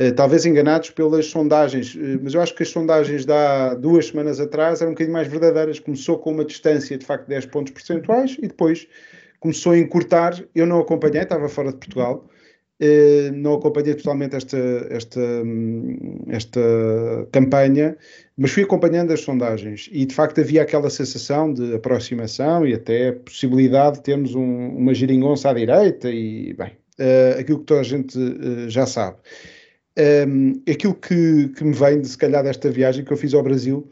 [0.00, 4.06] Uh, talvez enganados pelas sondagens, uh, mas eu acho que as sondagens de há duas
[4.06, 5.78] semanas atrás eram um bocadinho mais verdadeiras.
[5.78, 8.88] Começou com uma distância de facto de 10 pontos percentuais e depois
[9.40, 10.42] começou a encurtar.
[10.54, 12.26] Eu não acompanhei, estava fora de Portugal,
[12.80, 14.56] uh, não acompanhei totalmente esta,
[14.88, 15.20] esta,
[16.28, 16.60] esta
[17.30, 17.94] campanha,
[18.40, 23.12] mas fui acompanhando as sondagens e de facto havia aquela sensação de aproximação e até
[23.12, 27.84] possibilidade de termos um, uma geringonça à direita e, bem, uh, aquilo que toda a
[27.84, 29.18] gente uh, já sabe.
[30.26, 33.42] Um, aquilo que, que, me vem de se calhar desta viagem que eu fiz ao
[33.42, 33.90] Brasil,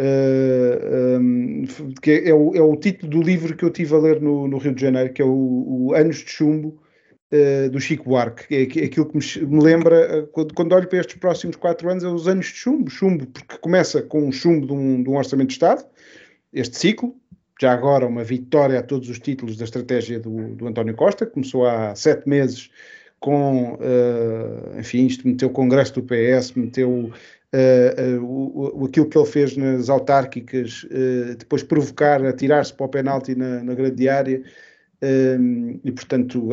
[0.00, 1.64] uh, um,
[2.02, 4.48] que é, é, o, é, o, título do livro que eu tive a ler no,
[4.48, 5.30] no Rio de Janeiro, que é o,
[5.68, 6.82] o Anos de Chumbo,
[7.34, 11.00] uh, do Chico Buarque, que é, aquilo que me, lembra, uh, quando, quando, olho para
[11.00, 14.66] estes próximos quatro anos, é os anos de chumbo, chumbo, porque começa com um chumbo
[14.66, 15.84] de um, de um orçamento de Estado,
[16.52, 17.14] este ciclo,
[17.60, 21.66] já agora uma vitória a todos os títulos da estratégia do, do António Costa, começou
[21.66, 22.70] há sete meses
[23.20, 23.78] com,
[24.78, 27.10] enfim, isto meteu o Congresso do PS, meteu
[27.54, 32.88] Uh, uh, o, aquilo que ele fez nas autárquicas, uh, depois provocar, atirar-se para o
[32.88, 34.42] penalti na, na grande área,
[35.82, 36.48] e portanto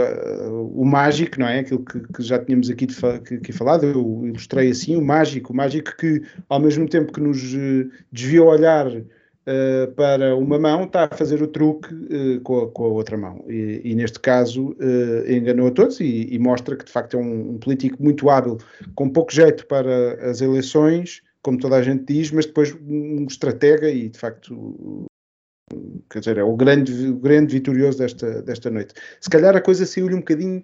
[0.75, 1.59] o mágico, não é?
[1.59, 5.53] Aquilo que, que já tínhamos aqui, de que, que falado, eu ilustrei assim, o mágico,
[5.53, 7.41] o mágico que ao mesmo tempo que nos
[8.11, 8.87] desviou o olhar
[9.41, 13.17] Uh, para uma mão está a fazer o truque uh, com, a, com, a, outra
[13.17, 13.43] mão.
[13.49, 17.19] E, e neste caso uh, enganou a todos e, e, mostra que de facto é
[17.19, 18.59] um, um, político muito hábil,
[18.93, 23.89] com pouco jeito para as eleições, como toda a gente diz, mas depois um estratega
[23.89, 25.07] e de facto.
[26.09, 28.93] Quer dizer, é o grande, o grande vitorioso desta, desta noite.
[29.19, 30.63] Se calhar a coisa saiu-lhe um bocadinho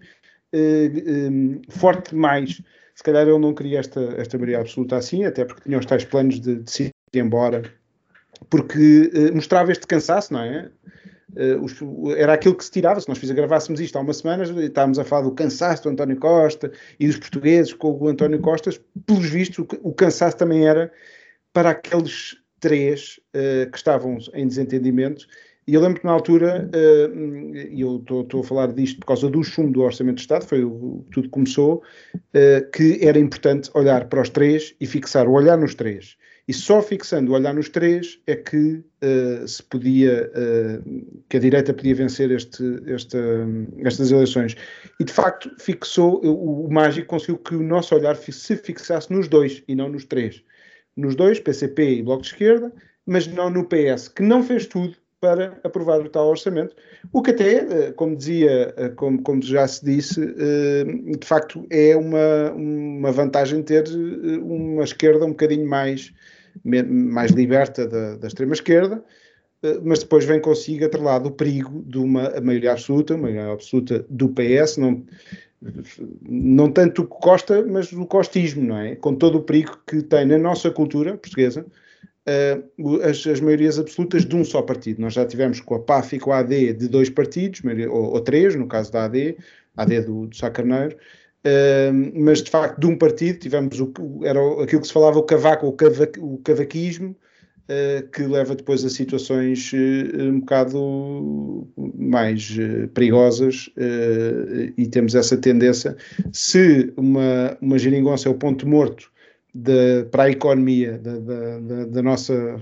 [0.53, 2.61] um, forte demais.
[2.95, 6.03] Se calhar ele não queria esta, esta maioria absoluta assim, até porque tinha os tais
[6.03, 7.63] planos de, de se ir embora
[8.49, 10.69] porque uh, mostrava este cansaço, não é?
[11.31, 15.03] Uh, era aquilo que se tirava, se nós gravássemos isto há umas semanas, estávamos a
[15.03, 18.71] falar do cansaço do António Costa e dos portugueses com o António Costa,
[19.05, 20.91] pelos vistos, o cansaço também era
[21.53, 25.25] para aqueles três uh, que estavam em desentendimento.
[25.67, 26.71] E eu lembro que na altura,
[27.69, 30.63] e eu estou a falar disto por causa do chumbo do Orçamento de Estado, foi
[30.63, 31.83] o que tudo começou,
[32.73, 36.15] que era importante olhar para os três e fixar o olhar nos três
[36.47, 38.81] e só fixando o olhar nos três é que
[39.45, 40.31] se podia,
[41.27, 43.17] que a direita podia vencer este, este,
[43.83, 44.55] estas eleições.
[44.97, 49.27] E de facto fixou, o, o mágico conseguiu que o nosso olhar se fixasse nos
[49.27, 50.41] dois e não nos três.
[50.97, 52.73] Nos dois, PCP e Bloco de Esquerda,
[53.05, 56.75] mas não no PS, que não fez tudo para aprovar o tal orçamento,
[57.13, 62.51] o que até, eh, como dizia, como, como já se disse, de facto é uma,
[62.51, 63.85] uma vantagem ter
[64.43, 66.13] uma esquerda um bocadinho mais
[66.63, 69.03] mais liberta da, da extrema-esquerda,
[69.63, 74.05] eh, mas depois vem consigo atrelado o perigo de uma maioria absoluta, uma maioria absoluta
[74.09, 75.03] do PS, não,
[76.21, 78.95] não tanto o Costa, mas o costismo, não é?
[78.95, 81.65] Com todo o perigo que tem na nossa cultura portuguesa,
[82.27, 85.01] uh, as, as, maiorias absolutas de um só partido.
[85.01, 88.21] Nós já tivemos com a PAF e com a AD de dois partidos, ou, ou
[88.21, 89.37] três, no caso da AD,
[89.75, 90.95] AD do, do Sá Carneiro,
[92.13, 93.91] mas de facto de um partido tivemos o,
[94.23, 97.26] era aquilo que se falava o cavaco, o, cava, o cavaquismo, uh,
[98.13, 102.57] que leva depois a situações uh, um bocado mais
[102.93, 103.69] perigosas
[104.77, 105.95] e temos essa tendência.
[106.31, 109.11] Se uma, uma geringonça é o ponto morto
[109.53, 112.61] de, para a economia da, da, da nossa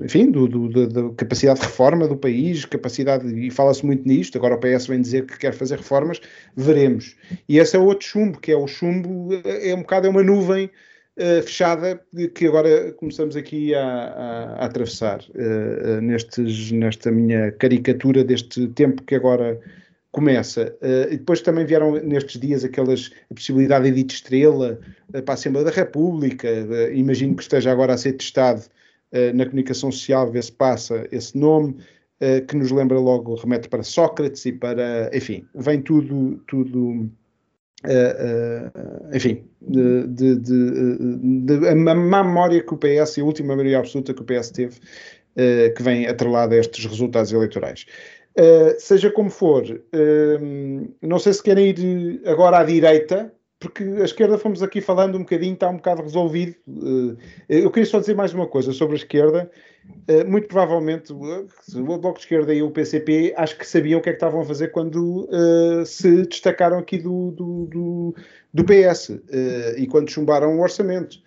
[0.00, 4.54] enfim, do, do, da, capacidade de reforma do país, capacidade, e fala-se muito nisto, agora
[4.54, 6.20] o PS vem dizer que quer fazer reformas,
[6.56, 7.16] veremos.
[7.48, 10.70] E esse é outro chumbo, que é o chumbo, é um bocado é uma nuvem
[11.18, 12.00] uh, fechada
[12.34, 19.02] que agora começamos aqui a, a, a atravessar, uh, nestes, nesta minha caricatura deste tempo
[19.02, 19.60] que agora
[20.10, 20.76] começa.
[21.10, 24.78] E depois também vieram nestes dias aquelas a possibilidade de edito estrela
[25.10, 26.46] para a Assembleia da República.
[26.92, 28.62] Imagino que esteja agora a ser testado
[29.12, 31.76] eh, na comunicação social vê-se passa esse nome,
[32.18, 37.10] eh, que nos lembra logo, remete para Sócrates e para, enfim, vem tudo, tudo
[37.84, 44.14] uh, enfim, de, de, de, a má memória que o PS, a última maioria absoluta
[44.14, 44.80] que o PS teve,
[45.74, 47.86] que vem atrelada a estes resultados eleitorais.
[48.78, 49.64] seja como for,
[51.00, 53.32] não sei se querem ir agora à direita,
[53.62, 56.56] porque a esquerda fomos aqui falando um bocadinho, está um bocado resolvido.
[57.48, 59.48] Eh, eu queria só dizer mais uma coisa sobre a esquerda.
[60.08, 64.02] Eh, muito provavelmente eh, o Bloco de Esquerda e o PCP acho que sabiam o
[64.02, 68.14] que é que estavam a fazer quando uh, se destacaram aqui do, do, do,
[68.52, 69.10] do PS
[69.76, 71.18] e quando chumbaram o orçamento.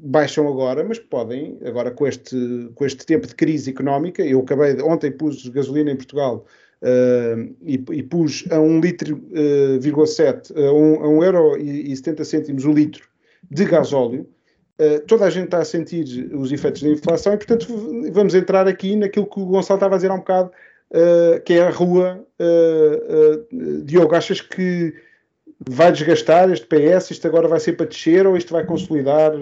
[0.00, 4.80] Baixam agora, mas podem, agora com este, com este tempo de crise económica, eu acabei,
[4.82, 6.44] ontem pus gasolina em Portugal
[6.80, 11.92] Uh, e, e, pus a 1 litro, uh, 7, a 1, a 1 euro e,
[11.92, 13.08] e 70 cêntimos o litro
[13.50, 14.28] de gasóleo,
[14.80, 17.66] uh, toda a gente está a sentir os efeitos da inflação e, portanto,
[18.12, 20.52] vamos entrar aqui naquilo que o Gonçalo estava a dizer há um bocado,
[20.92, 22.24] uh, que é a rua.
[22.38, 24.94] Uh, Diogo, achas que
[25.68, 27.10] vai desgastar este PS?
[27.10, 29.32] Isto agora vai ser para descer ou isto vai consolidar?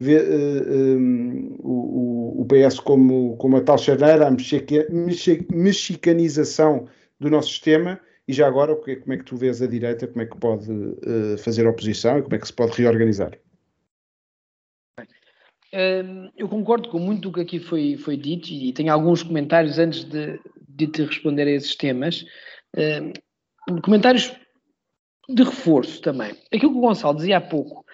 [0.00, 4.30] Vê, um, o, o PS como, como a tal charneira, a
[5.50, 10.22] mexicanização do nosso sistema, e já agora, como é que tu vês a direita, como
[10.22, 13.38] é que pode uh, fazer oposição e como é que se pode reorganizar?
[15.72, 19.78] Hum, eu concordo com muito do que aqui foi, foi dito e tenho alguns comentários
[19.78, 22.24] antes de, de te responder a esses temas.
[23.68, 24.32] Um, comentários
[25.28, 26.30] de reforço também.
[26.52, 27.84] Aquilo que o Gonçalo dizia há pouco,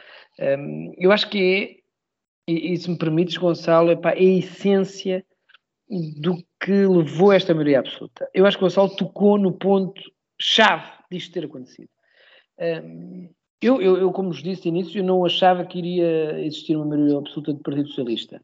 [0.98, 1.79] eu acho que é
[2.50, 5.24] e, e se me permites, Gonçalo, epá, é a essência
[5.88, 8.28] do que levou a esta maioria absoluta.
[8.34, 10.00] Eu acho que o Gonçalo tocou no ponto
[10.40, 11.88] chave disto ter acontecido.
[13.60, 16.86] eu, eu, eu, como vos disse no início, eu não achava que iria existir uma
[16.86, 18.42] maioria absoluta do Partido Socialista.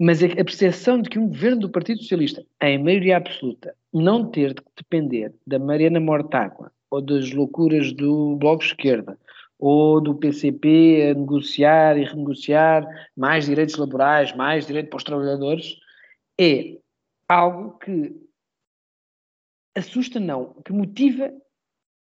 [0.00, 4.54] Mas a, percepção de que um governo do Partido Socialista, em maioria absoluta, não ter
[4.54, 9.18] de depender da Mariana Mortágua ou das loucuras do Bloco Esquerda
[9.60, 15.76] ou do PCP a negociar e renegociar mais direitos laborais, mais direito para os trabalhadores,
[16.40, 16.78] é
[17.28, 18.14] algo que
[19.76, 21.30] assusta, não, que motiva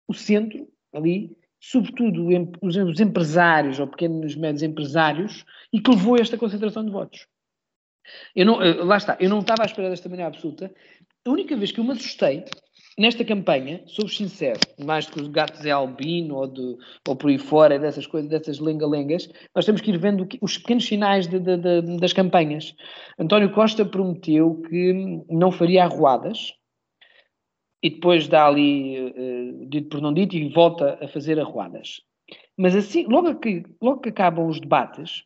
[0.07, 2.27] o centro ali, sobretudo
[2.61, 7.27] os empresários ou pequenos médios empresários, e que levou a esta concentração de votos.
[8.35, 10.73] Eu não, eh, lá está, eu não estava à espera desta maneira absoluta.
[11.25, 12.43] A única vez que eu me assustei
[12.97, 16.77] nesta campanha, sou sincero, mais que os gatos é albino ou, de,
[17.07, 20.85] ou por aí fora, dessas coisas, dessas lenga-lengas, nós temos que ir vendo os pequenos
[20.85, 22.75] sinais de, de, das campanhas.
[23.17, 24.93] António Costa prometeu que
[25.29, 26.53] não faria arruadas
[27.81, 32.01] e depois dá ali uh, dito por não dito e volta a fazer arruadas.
[32.57, 35.23] Mas assim, logo que, logo que acabam os debates,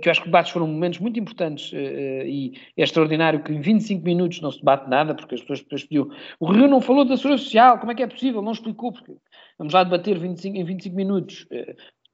[0.00, 3.52] que eu acho que os debates foram momentos muito importantes uh, e é extraordinário que
[3.52, 6.10] em 25 minutos não se debate nada, porque as pessoas depois pediam.
[6.38, 8.42] O Rio não falou da segurança social, como é que é possível?
[8.42, 9.12] Não explicou, porque
[9.58, 11.46] vamos lá debater 25, em 25 minutos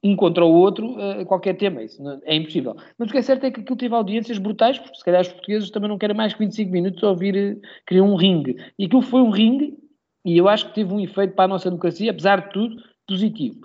[0.02, 2.76] um contra o outro qualquer tema, isso é impossível.
[2.96, 5.28] Mas o que é certo é que aquilo teve audiências brutais, porque se calhar os
[5.28, 8.56] portugueses também não querem mais que 25 minutos ouvir, queriam um ringue.
[8.78, 9.76] E aquilo foi um ringue,
[10.24, 12.76] e eu acho que teve um efeito para a nossa democracia, apesar de tudo,
[13.08, 13.60] positivo.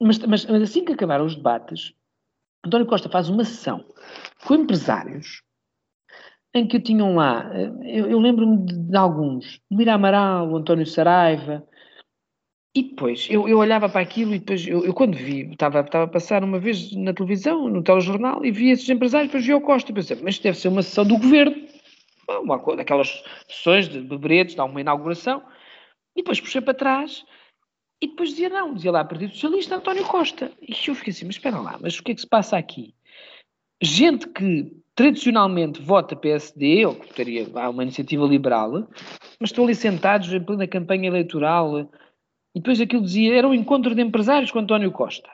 [0.00, 1.94] Mas, mas, mas assim que acabaram os debates,
[2.64, 3.84] António Costa faz uma sessão
[4.44, 5.42] com empresários
[6.54, 10.56] em que tinham lá, eh, eu, eu lembro-me de, de, alguns, o Mira Amaral, o
[10.56, 11.66] António Saraiva,
[12.74, 16.04] e depois eu, eu olhava para aquilo e depois eu, eu quando vi, estava, estava
[16.04, 19.60] a passar uma vez na televisão, no telejornal, e vi esses empresários, depois vi o
[19.60, 21.56] Costa pensei, mas deve ser uma sessão do governo,
[22.42, 22.62] uma,
[23.48, 25.42] sessões de bebretes, de uma inauguração,
[26.16, 27.24] e depois puxei para trás
[28.00, 30.52] e depois dizia não, dizia lá Partido Socialista António Costa.
[30.60, 32.94] E eu fiquei assim, mas espera lá, mas o que é que se passa aqui?
[33.80, 38.88] Gente que tradicionalmente vota PSD, ou que teria uma iniciativa liberal,
[39.38, 41.86] mas estão ali sentados em plena campanha eleitoral, e
[42.56, 45.30] depois aquilo dizia, era um encontro de empresários com António Costa.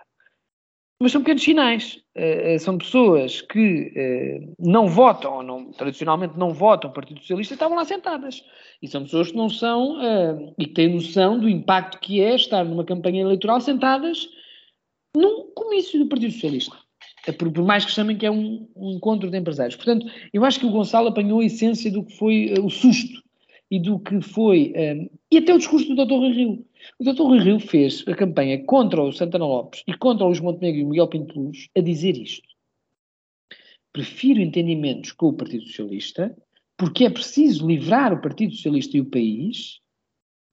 [1.05, 2.01] Mas são pequenos sinais.
[2.17, 7.53] Uh, são pessoas que uh, não votam, ou não, tradicionalmente não votam o Partido Socialista,
[7.53, 8.43] estavam lá sentadas.
[8.81, 12.35] E são pessoas que não são, uh, e que têm noção do impacto que é
[12.35, 14.27] estar numa campanha eleitoral sentadas
[15.15, 16.75] num comício do Partido Socialista.
[17.39, 19.77] Por, por mais que chamem que é um, um, encontro de empresários.
[19.77, 23.23] Portanto, eu acho que o Gonçalo apanhou a essência do que foi o susto
[23.71, 24.73] e do que foi.
[25.31, 26.15] e até o discurso do Dr.
[26.15, 26.67] Rui Rio
[26.99, 27.23] o Dr.
[27.23, 30.85] Rui Rio fez a campanha contra o Santana Lopes e contra o Luís Montenegro e
[30.85, 32.47] o Miguel Pinto Luz a dizer isto.
[33.93, 36.37] Prefiro entendimentos com o Partido Socialista
[36.77, 39.81] porque é preciso livrar o Partido Socialista e o país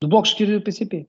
[0.01, 1.07] do Bloco de Esquerda e do PCP.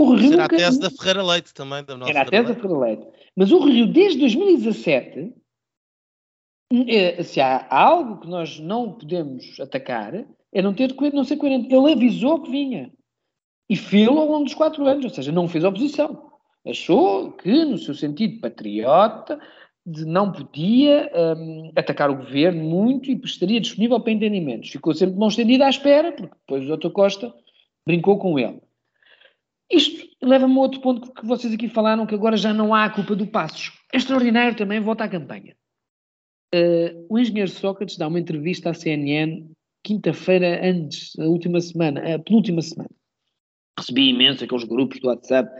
[0.00, 0.56] O Rui Rio Era nunca...
[0.56, 1.84] a tese da Ferreira Leite também.
[1.84, 3.06] Da nossa Era a tese da Ferreira Leite.
[3.36, 5.34] Mas o Rio, desde 2017,
[6.88, 11.72] eh, se há algo que nós não podemos atacar, é não, ter, não ser coerente.
[11.72, 12.90] Ele avisou que vinha.
[13.68, 16.30] E fez-lo ao longo dos quatro anos, ou seja, não fez oposição.
[16.66, 19.38] Achou que, no seu sentido patriota,
[19.86, 24.70] não podia um, atacar o governo muito e estaria disponível para entendimentos.
[24.70, 26.90] Ficou sempre de mão estendida à espera, porque depois o Dr.
[26.90, 27.32] Costa
[27.86, 28.60] brincou com ele.
[29.70, 32.90] Isto leva-me a outro ponto que vocês aqui falaram, que agora já não há a
[32.90, 33.72] culpa do Passos.
[33.92, 35.54] É extraordinário também, volta à campanha.
[36.52, 39.48] Uh, o engenheiro Sócrates dá uma entrevista à CNN
[39.82, 42.90] quinta-feira antes, a última semana, a penúltima semana
[43.80, 45.50] recebi imenso aqueles grupos do WhatsApp,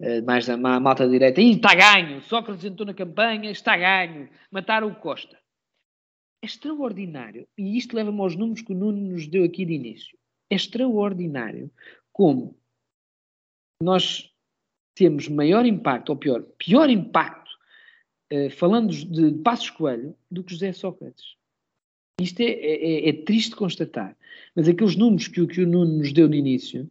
[0.00, 4.88] uh, mais da malta direita, e está ganho, Sócrates entrou na campanha, está ganho, mataram
[4.88, 5.38] o Costa.
[6.42, 10.18] É extraordinário, e isto leva-me aos números que o Nuno nos deu aqui de início.
[10.50, 11.70] É extraordinário
[12.12, 12.58] como
[13.82, 14.30] nós
[14.94, 17.50] temos maior impacto, ou pior, pior impacto,
[18.32, 21.36] uh, falando de Passos Coelho, do que José Sócrates.
[22.20, 24.16] Isto é, é, é, triste constatar.
[24.54, 26.90] Mas aqueles números que, que o Nuno nos deu no início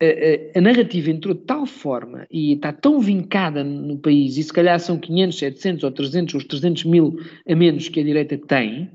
[0.00, 4.52] a, a, narrativa entrou de tal forma e está tão vincada no país, e se
[4.52, 7.16] calhar são 500, 700 ou 300 ou 300 mil
[7.48, 8.90] a menos que a direita tem,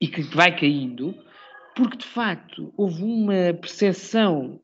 [0.00, 1.14] e que vai caindo,
[1.74, 4.60] porque de facto houve uma percepção,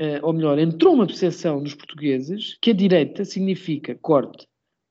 [0.00, 4.46] uh, ou melhor, entrou uma percepção nos portugueses que a direita significa corte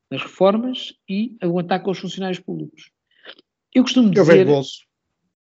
[0.10, 2.92] nas reformas e aguentar com os funcionários públicos.
[3.74, 4.20] Eu costumo dizer.
[4.20, 4.86] É o velho bolso.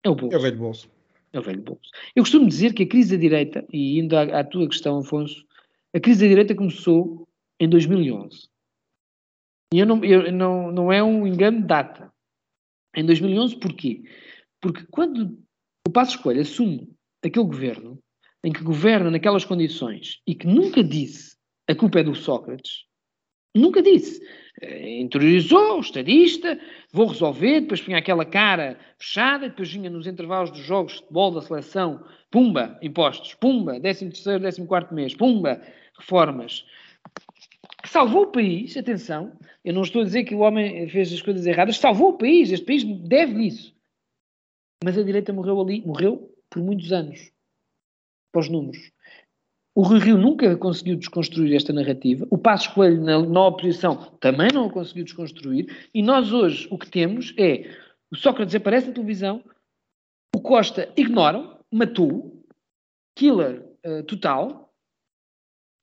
[0.04, 0.36] É o bolso.
[0.36, 0.90] É o velho bolso.
[1.34, 1.92] É o velho bolso.
[2.16, 5.46] Eu costumo dizer que a crise da direita, e indo à, à tua questão, Afonso,
[5.94, 7.28] a crise da direita começou
[7.60, 8.48] em 2011.
[9.74, 12.14] E eu não, eu, não, não é um engano de data.
[12.96, 14.04] Em 2011, porquê?
[14.62, 15.38] Porque quando
[15.86, 16.90] o Passo Escolha assume
[17.24, 18.00] aquele governo,
[18.44, 21.36] em que governa naquelas condições e que nunca disse
[21.68, 22.86] a culpa é do Sócrates,
[23.56, 24.22] nunca disse.
[24.62, 26.58] Uh, interiorizou, estadista,
[26.92, 31.32] vou resolver, depois punha aquela cara fechada, depois vinha nos intervalos dos jogos de futebol
[31.32, 35.62] da seleção, pumba, impostos, pumba, 13 terceiro, 14 quarto mês, pumba,
[35.98, 36.66] reformas.
[37.86, 41.46] Salvou o país, atenção, eu não estou a dizer que o homem fez as coisas
[41.46, 43.76] erradas, salvou o país, este país deve isso.
[44.84, 47.32] Mas a direita morreu ali, morreu por muitos anos,
[48.32, 48.92] para os números.
[49.76, 52.26] O Rui Rio nunca conseguiu desconstruir esta narrativa.
[52.32, 55.90] O Passos Coelho, na, na oposição, também não o conseguiu desconstruir.
[55.94, 57.70] E nós hoje o que temos é
[58.10, 59.44] o Sócrates aparece na televisão,
[60.34, 62.42] o Costa ignora, matou,
[63.18, 64.74] killer uh, total.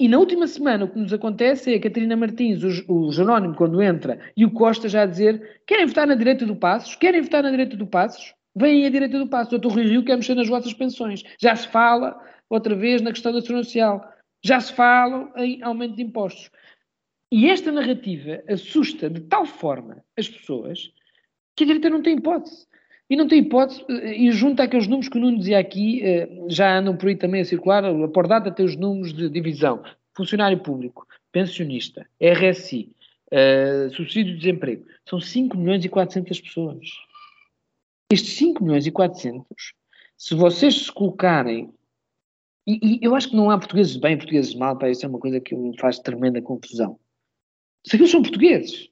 [0.01, 3.55] E na última semana o que nos acontece é a Catarina Martins, o, o Jerónimo,
[3.55, 6.97] quando entra, e o Costa já a dizer: querem votar na direita do Passos?
[6.97, 8.35] Querem votar na direita do Passos?
[8.57, 9.51] Vêm à direita do Passos.
[9.51, 11.23] Doutor Rui Rio quer mexer nas vossas pensões.
[11.39, 12.19] Já se fala
[12.53, 14.13] outra vez na questão da segurança social.
[14.45, 16.51] Já se fala em aumento de impostos.
[17.31, 20.93] E esta narrativa assusta de tal forma as pessoas
[21.57, 22.67] que a direita não tem hipótese.
[23.09, 26.79] E não tem hipótese, e junto àqueles números que o Nuno dizia aqui, eh, já
[26.79, 29.83] andam por aí também a circular, a por data tem os números de divisão.
[30.15, 32.91] Funcionário público, pensionista, RSI,
[33.33, 34.87] uh, subsídio de desemprego.
[35.09, 36.89] São 5 milhões e 400 pessoas.
[38.11, 39.47] Estes 5 milhões e 400,
[40.17, 41.73] se vocês se colocarem
[42.67, 45.19] e, e, eu acho que não há portugueses bem, portugueses mal, para isso é uma
[45.19, 46.99] coisa que me faz tremenda confusão.
[47.85, 48.89] Se aqueles são portugueses,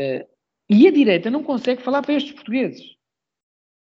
[0.00, 0.28] uh,
[0.68, 2.96] e a direita não consegue falar para estes portugueses.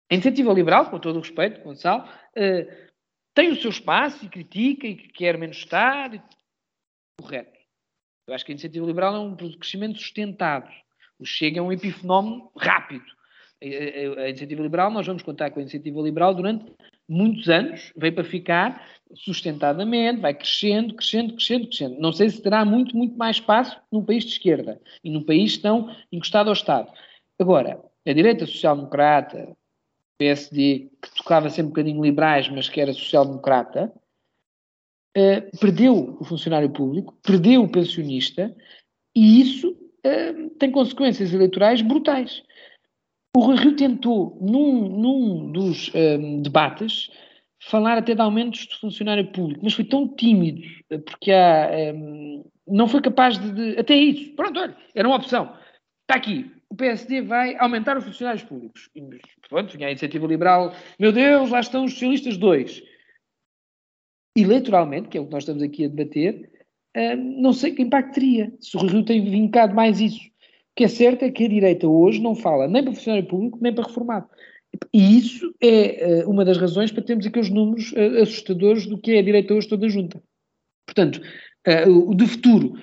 [0.10, 2.88] A iniciativa liberal, com todo o respeito, Gonçalo, uh,
[3.36, 6.22] tem o seu espaço e critica e quer menos Estado.
[7.20, 7.58] Correto.
[8.28, 10.70] Eu acho que a iniciativa liberal é um crescimento sustentado.
[11.20, 13.06] O Chega é um epifenómeno rápido.
[13.62, 16.72] A, a, a iniciativa liberal, nós vamos contar com a iniciativa liberal durante
[17.08, 18.86] muitos anos, veio para ficar
[19.16, 22.00] sustentadamente, vai crescendo, crescendo, crescendo, crescendo.
[22.00, 25.58] Não sei se terá muito, muito mais espaço num país de esquerda e num país
[25.58, 26.92] tão encostado ao Estado.
[27.40, 29.56] Agora, a direita social-democrata,
[30.18, 33.94] PSD, que tocava sempre um bocadinho liberais, mas que era social-democrata,
[35.16, 38.56] uh, perdeu o funcionário público, perdeu o pensionista,
[39.16, 42.44] e isso uh, tem consequências eleitorais brutais.
[43.38, 47.12] O Rui Rio tentou, num, num dos um, debates,
[47.62, 50.64] falar até de aumentos de funcionário público, mas foi tão tímido,
[51.06, 54.36] porque há, um, não foi capaz de, de, Até isso.
[54.36, 55.56] Pronto, olha, era uma opção.
[56.02, 56.52] Está aqui.
[56.68, 58.90] O PSD vai aumentar os funcionários públicos.
[58.96, 59.04] E,
[59.48, 60.74] pronto, vinha a iniciativa liberal.
[61.00, 62.82] Meu Deus, lá estão os socialistas dois.
[64.36, 66.50] Eleitoralmente, que é o que nós estamos aqui a debater,
[66.98, 68.52] um, não sei que impacto teria.
[68.60, 70.28] Se o Rio tem vincado mais isso.
[70.78, 73.74] Que é certo é que a direita hoje não fala nem para funcionário público, nem
[73.74, 74.28] para reformado.
[74.94, 79.14] E isso é uh, uma das razões para termos aqueles números uh, assustadores do que
[79.14, 80.22] é a direita hoje toda junta.
[80.86, 81.20] Portanto,
[81.68, 82.74] uh, de futuro,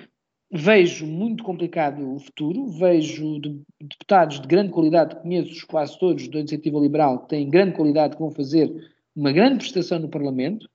[0.52, 6.40] vejo muito complicado o futuro, vejo de, deputados de grande qualidade, conheço quase todos da
[6.40, 8.72] Iniciativa Liberal, que têm grande qualidade, que vão fazer
[9.14, 10.68] uma grande prestação no Parlamento,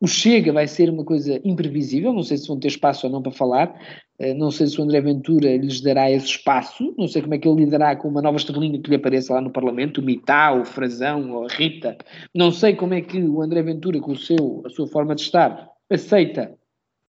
[0.00, 3.22] o Chega vai ser uma coisa imprevisível, não sei se vão ter espaço ou não
[3.22, 4.03] para falar, eh,
[4.36, 7.48] não sei se o André Ventura lhes dará esse espaço, não sei como é que
[7.48, 10.64] ele lidará com uma nova estrelinha que lhe apareça lá no Parlamento, o Mitá, o
[10.64, 11.96] Frazão, ou a Rita,
[12.34, 15.22] não sei como é que o André Ventura, com o seu, a sua forma de
[15.22, 16.56] estar, aceita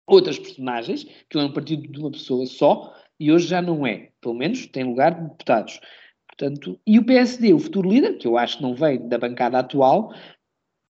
[0.08, 4.10] outras personagens, que é um partido de uma pessoa só, e hoje já não é,
[4.22, 5.80] pelo menos tem lugar de deputados.
[6.28, 9.58] Portanto, e o PSD, o futuro líder, que eu acho que não vem da bancada
[9.58, 10.14] atual,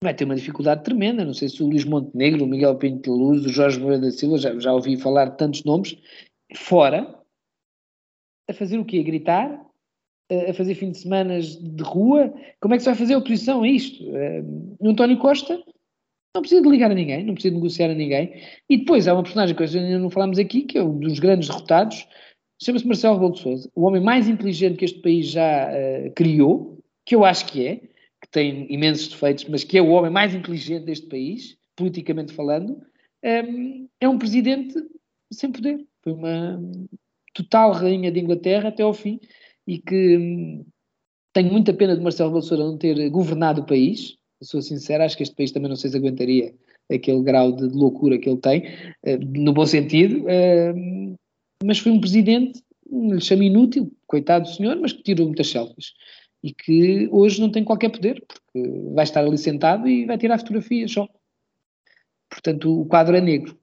[0.04, 1.26] vai ter uma dificuldade tremenda.
[1.26, 4.12] Não sei se o Luís Montenegro, o Miguel Pinto de Luz, o Jorge Moreira da
[4.12, 5.96] Silva, já, já ouvi falar tantos nomes,
[6.56, 7.20] fora,
[8.50, 9.00] a fazer o quê?
[9.00, 9.66] A gritar?
[10.50, 12.34] A fazer fim de semana de rua?
[12.60, 14.04] Como é que se vai fazer a oposição a isto?
[14.80, 15.62] O António Costa
[16.36, 18.42] não precisa de ligar a ninguém, não precisa de negociar a ninguém.
[18.70, 21.48] E depois há uma personagem que ainda não falámos aqui, que é um dos grandes
[21.48, 22.08] derrotados,
[22.62, 27.16] chama-se Marcelo Rebelo de o homem mais inteligente que este país já uh, criou, que
[27.16, 27.82] eu acho que é,
[28.34, 32.82] tem imensos defeitos, mas que é o homem mais inteligente deste país, politicamente falando,
[33.24, 34.74] um, é um presidente
[35.32, 35.86] sem poder.
[36.04, 36.60] Foi uma
[37.34, 39.20] total rainha de Inglaterra até ao fim
[39.68, 40.66] e que hum,
[41.32, 44.18] tenho muita pena de Marcelo Bolsonaro não ter governado o país.
[44.42, 46.54] Eu sou sincero, acho que este país também não sei se aguentaria
[46.92, 48.64] aquele grau de loucura que ele tem,
[49.06, 50.26] hum, no bom sentido,
[50.76, 51.16] hum,
[51.64, 52.62] mas foi um presidente,
[52.92, 55.94] lhe chamo inútil, coitado do senhor, mas que tirou muitas selfies
[56.44, 60.38] e que hoje não tem qualquer poder, porque vai estar ali sentado e vai tirar
[60.38, 61.08] fotografias só.
[62.30, 63.58] Portanto, o quadro é negro.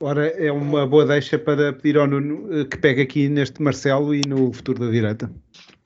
[0.00, 4.12] Ora, é uma boa deixa para pedir ao Nuno eh, que pegue aqui neste Marcelo
[4.12, 5.32] e no futuro da direita.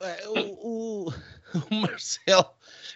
[0.01, 1.13] É, o, o,
[1.71, 2.47] o Marcelo,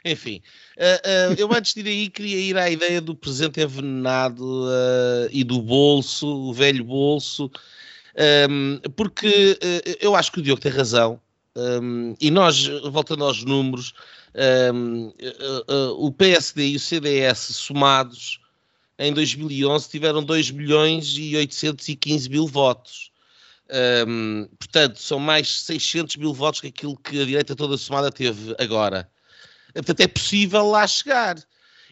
[0.04, 0.42] Enfim,
[0.78, 5.30] uh, uh, eu antes de ir aí queria ir à ideia do presente envenenado uh,
[5.32, 7.52] e do bolso, o velho bolso,
[8.50, 9.60] um, porque
[10.02, 11.22] eu acho que o Diogo tem razão.
[11.56, 13.94] Um, e nós, voltando aos números,
[14.74, 15.12] um,
[15.98, 18.40] o PSD e o CDS somados
[18.98, 23.12] em 2011 tiveram 2 milhões e 815 mil votos.
[24.08, 28.56] Um, portanto, são mais 600 mil votos que aquilo que a direita toda somada teve
[28.60, 29.10] agora.
[29.74, 31.38] Portanto, é possível lá chegar.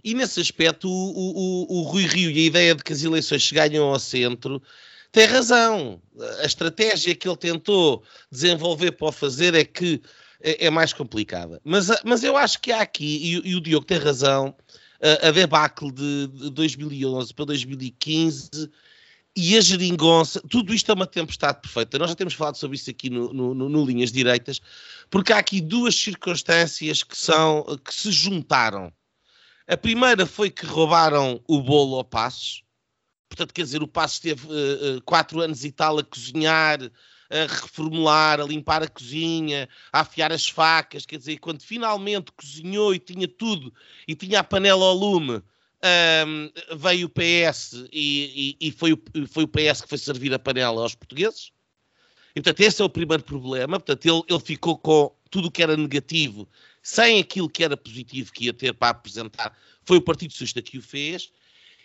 [0.04, 3.52] E nesse aspecto, o, o, o Rui Rio e a ideia de que as eleições
[3.52, 4.62] ganham ao centro
[5.12, 6.02] tem razão.
[6.42, 10.02] A estratégia que ele tentou desenvolver para o fazer é que
[10.42, 11.60] é, é mais complicada.
[11.64, 14.56] Mas, mas eu acho que há aqui, e, e o Diogo tem razão,
[15.02, 18.70] a, a debacle de, de 2011 para 2015
[19.36, 21.98] e a geringonça, tudo isto é uma tempestade perfeita.
[21.98, 24.60] Nós já temos falado sobre isso aqui no, no, no, Linhas Direitas,
[25.10, 28.92] porque há aqui duas circunstâncias que, são, que se juntaram.
[29.68, 32.64] A primeira foi que roubaram o bolo ao Passos,
[33.30, 36.80] portanto, quer dizer, o Passos teve uh, quatro anos e tal a cozinhar,
[37.30, 42.94] a reformular, a limpar a cozinha, a afiar as facas, quer dizer, quando finalmente cozinhou
[42.94, 43.72] e tinha tudo,
[44.08, 45.42] e tinha a panela ao lume,
[46.28, 50.34] um, veio o PS e, e, e, foi, o, foi o PS que foi servir
[50.34, 51.52] a panela aos portugueses.
[52.36, 53.80] E, portanto, esse é o primeiro problema.
[53.80, 56.48] Portanto, ele, ele ficou com tudo o que era negativo,
[56.82, 59.58] sem aquilo que era positivo que ia ter para apresentar.
[59.86, 61.32] Foi o Partido Socialista que o fez.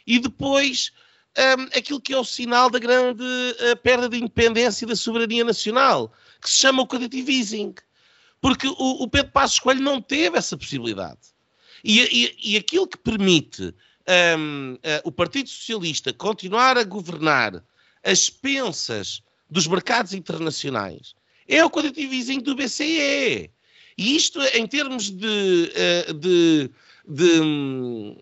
[0.07, 0.92] E depois,
[1.37, 6.12] um, aquilo que é o sinal da grande uh, perda de independência da soberania nacional,
[6.41, 7.74] que se chama o quantitative easing.
[8.41, 11.20] Porque o, o Pedro Passos Coelho não teve essa possibilidade.
[11.82, 13.74] E, e, e aquilo que permite
[14.39, 17.62] um, uh, o Partido Socialista continuar a governar
[18.03, 21.14] as pensas dos mercados internacionais
[21.49, 23.51] é o quantitative easing do BCE.
[23.97, 25.72] E isto, em termos de,
[26.09, 26.70] uh, de,
[27.07, 28.16] de, uh,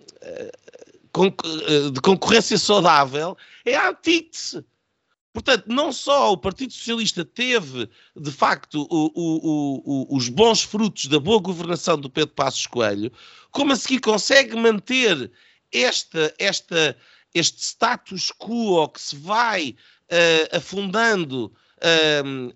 [1.93, 4.65] de concorrência saudável, é a antítese.
[5.33, 11.07] Portanto, não só o Partido Socialista teve, de facto, o, o, o, os bons frutos
[11.07, 13.11] da boa governação do Pedro Passos Coelho,
[13.51, 15.31] como a seguir consegue manter
[15.73, 16.97] esta, esta,
[17.35, 19.75] este status quo que se vai
[20.11, 21.51] uh, afundando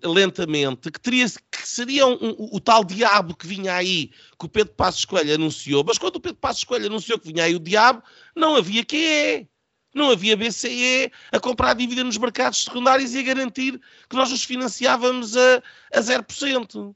[0.03, 4.49] lentamente, que, teria, que seria um, um, o tal diabo que vinha aí, que o
[4.49, 7.59] Pedro Passos Coelho anunciou, mas quando o Pedro Passos Coelho anunciou que vinha aí o
[7.59, 8.01] diabo,
[8.35, 9.47] não havia QE.
[9.93, 14.43] Não havia BCE a comprar dívida nos mercados secundários e a garantir que nós os
[14.43, 15.57] financiávamos a,
[15.91, 16.95] a 0%.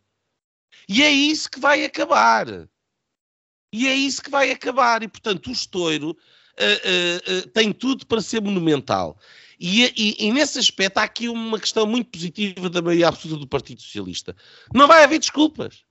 [0.87, 2.45] E é isso que vai acabar.
[3.73, 5.01] E é isso que vai acabar.
[5.01, 9.17] E, portanto, o estouro uh, uh, uh, tem tudo para ser monumental.
[9.63, 13.47] E, e, e, nesse aspecto há aqui uma questão muito positiva da maioria absoluta do
[13.47, 14.35] Partido Socialista.
[14.73, 15.83] Não vai haver desculpas.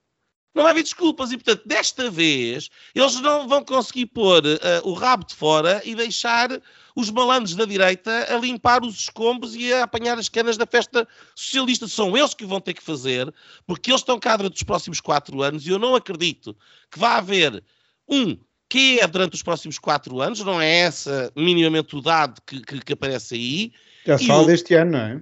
[0.52, 1.30] Não vai haver desculpas.
[1.30, 4.42] E, portanto, desta vez, eles não vão conseguir pôr
[4.82, 6.50] o rabo de fora e deixar
[6.96, 11.06] os malandros da direita a limpar os escombros e a apanhar as canas da festa
[11.36, 11.86] socialista.
[11.86, 13.32] São eles que vão ter que fazer,
[13.68, 16.56] porque eles estão cá durante os próximos quatro anos e eu não acredito
[16.90, 17.62] que vá haver
[18.08, 18.36] um
[18.70, 22.80] que é durante os próximos quatro anos, não é essa minimamente o dado que, que,
[22.80, 23.72] que aparece aí.
[24.06, 25.20] Já se fala o, deste ano, não é?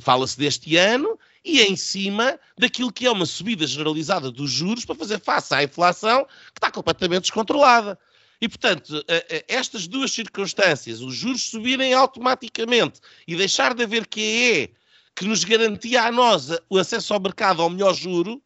[0.00, 4.84] Fala-se deste ano e é em cima daquilo que é uma subida generalizada dos juros
[4.84, 7.98] para fazer face à inflação que está completamente descontrolada.
[8.40, 9.02] E, portanto,
[9.48, 14.70] estas duas circunstâncias, os juros subirem automaticamente e deixar de haver QE
[15.16, 18.40] que nos garantia a nós o acesso ao mercado ao melhor juro,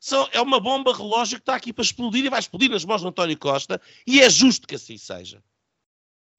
[0.00, 3.02] são, é uma bomba relógio que está aqui para explodir e vai explodir nas mãos
[3.02, 5.44] de António Costa e é justo que assim seja.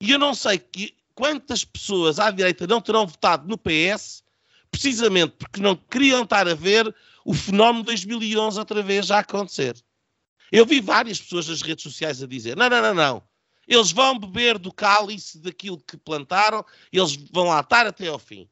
[0.02, 4.24] E eu não sei que, quantas pessoas à direita não terão votado no PS
[4.72, 6.94] precisamente porque não queriam estar a ver
[7.24, 9.76] o fenómeno de 2011 outra vez a acontecer.
[10.52, 13.24] Eu vi várias pessoas nas redes sociais a dizer: não, não, não, não.
[13.68, 18.50] Eles vão beber do cálice daquilo que plantaram, eles vão lá estar até ao fim.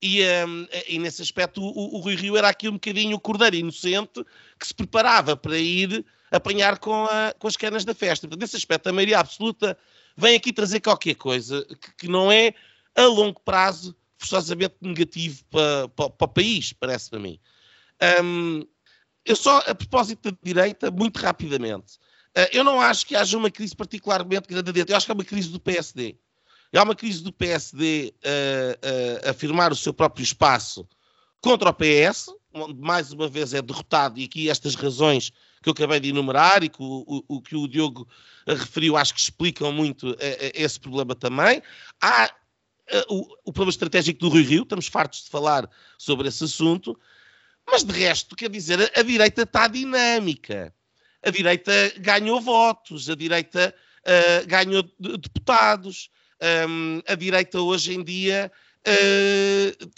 [0.00, 3.56] E, um, e nesse aspecto, o, o, Rui Rio era aqui um bocadinho o cordeiro
[3.56, 4.24] inocente
[4.58, 8.26] que se preparava para ir apanhar com, a, com as canas da festa.
[8.26, 9.76] Portanto, nesse aspecto, a maioria absoluta
[10.16, 12.54] vem aqui trazer qualquer coisa que, que não é
[12.94, 17.38] a longo prazo forçosamente negativo para, para, para o país, parece para mim.
[18.22, 18.66] Um,
[19.24, 21.96] eu só, a propósito da direita, muito rapidamente,
[22.36, 24.92] uh, eu não acho que haja uma crise particularmente grande dentro.
[24.92, 26.16] Eu acho que é uma crise do PSD.
[26.76, 30.86] Há uma crise do PSD uh, uh, afirmar o seu próprio espaço
[31.40, 35.30] contra o PS, onde mais uma vez é derrotado, e aqui estas razões
[35.62, 38.06] que eu acabei de enumerar e que o, o, o que o Diogo
[38.46, 40.16] referiu, acho que explicam muito uh,
[40.54, 41.62] esse problema também.
[42.00, 42.30] Há
[43.08, 45.68] o, o problema estratégico do Rui Rio, estamos fartos de falar
[45.98, 46.96] sobre esse assunto,
[47.66, 50.72] mas de resto, quer dizer, a, a direita está dinâmica.
[51.24, 56.10] a direita ganhou votos, a direita uh, ganhou deputados,
[56.68, 58.50] um, a direita hoje em dia
[58.86, 59.90] uh,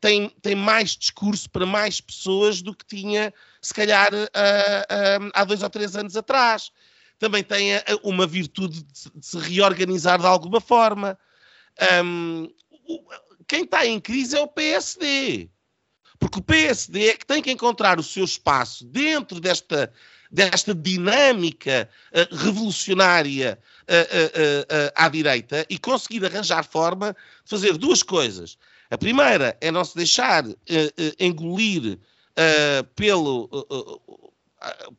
[0.00, 5.44] tem, tem mais discurso para mais pessoas do que tinha, se calhar, uh, uh, há
[5.44, 6.70] dois ou três anos atrás.
[7.18, 7.70] Também tem
[8.02, 11.16] uma virtude de, se reorganizar de alguma forma.
[12.04, 12.52] Um,
[13.46, 15.48] quem está em crise é o PSD.
[16.18, 19.92] Porque o PSD é que tem que encontrar o seu espaço dentro desta,
[20.32, 21.88] desta dinâmica
[22.32, 23.56] revolucionária
[24.94, 28.56] à direita e conseguir arranjar forma de fazer duas coisas.
[28.90, 30.44] A primeira é não se deixar
[31.18, 31.98] engolir
[32.94, 33.48] pelo,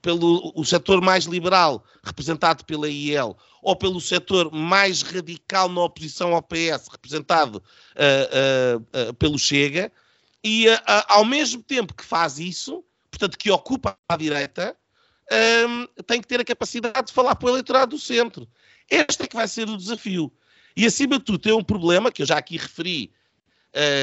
[0.02, 6.34] pelo o setor mais liberal, representado pela IEL, ou pelo setor mais radical na oposição
[6.34, 7.64] ao PS, representado
[9.18, 9.91] pelo Chega,
[10.44, 10.66] e
[11.08, 14.76] ao mesmo tempo que faz isso, portanto, que ocupa a direita,
[16.06, 18.48] tem que ter a capacidade de falar para o eleitorado do centro.
[18.90, 20.32] Este é que vai ser o desafio.
[20.76, 23.12] E acima de tudo tem um problema que eu já aqui referi,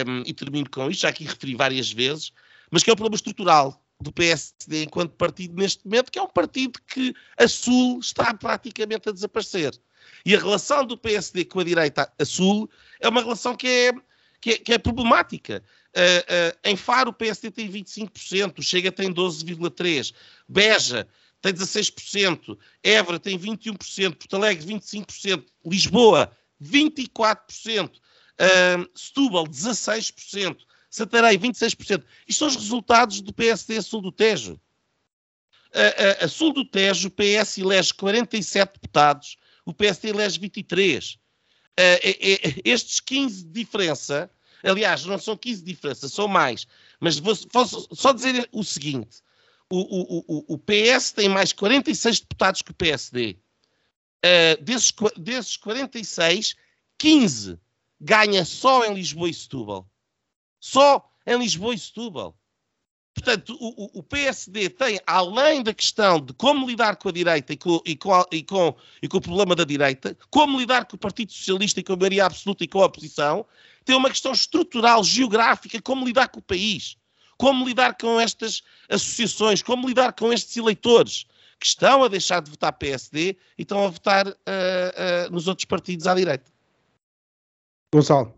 [0.07, 2.33] um, e termino com isto, já aqui referi várias vezes,
[2.71, 6.29] mas que é um problema estrutural do PSD enquanto partido neste momento, que é um
[6.29, 9.79] partido que a Sul está praticamente a desaparecer.
[10.25, 12.69] E a relação do PSD com a direita a Sul
[13.01, 13.93] é uma relação que é,
[14.41, 15.63] que é, que é problemática.
[15.91, 20.15] Uh, uh, em Faro o PSD tem 25%, o Chega tem 12,3%,
[20.49, 21.07] Beja
[21.41, 26.31] tem 16%, Évora tem 21%, Porto Alegre 25%, Lisboa
[26.63, 30.59] 24%, uh, Setúbal 16%,
[30.91, 32.05] Santarém 26%.
[32.29, 34.61] Isto são os resultados do PSD sul do Tejo.
[35.73, 41.13] A, a, a sul do Tejo, o PS elege 47 deputados, o PSD elege 23.
[41.13, 41.19] Uh,
[41.79, 44.31] é, é, estes 15 de diferença
[44.63, 46.67] Aliás, não são 15 diferenças, são mais.
[46.99, 49.23] Mas vou, vou só dizer o seguinte:
[49.71, 53.37] o, o, o, PS tem mais 46 deputados que o PSD.
[54.25, 56.57] Uh, desses, desses 46,
[56.99, 57.59] 15
[58.01, 59.89] ganha só em Lisboa e Setúbal.
[60.59, 62.37] Só em Lisboa e Setúbal.
[63.15, 67.57] Portanto, o, o, PSD tem, além da questão de como lidar com a direita e
[67.57, 70.99] com, e, com, e, com, e com o problema da direita, como lidar com o
[70.99, 73.45] Partido Socialista e com a maioria absoluta e com a oposição,
[73.85, 76.97] tem uma questão estrutural, geográfica, como lidar com o país,
[77.41, 81.25] como lidar com estas associações, como lidar com estes eleitores
[81.59, 85.65] que estão a deixar de votar PSD e estão a votar uh, uh, nos outros
[85.65, 86.53] partidos à direita.
[87.95, 88.35] Gonçalo.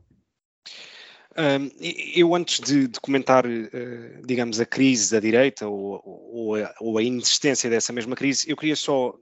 [1.37, 1.69] Um,
[2.15, 6.97] eu, antes de, de comentar, uh, digamos, a crise da direita ou, ou, a, ou,
[6.97, 9.19] a, inexistência dessa mesma crise, eu queria só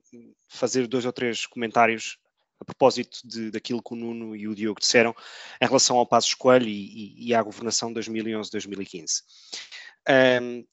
[0.47, 2.19] fazer dois ou três comentários
[2.61, 5.15] a propósito de, daquilo que o Nuno e o Diogo disseram
[5.61, 9.23] em relação ao Passo Escolho e, e, e à governação 2011-2015.
[10.43, 10.65] Um,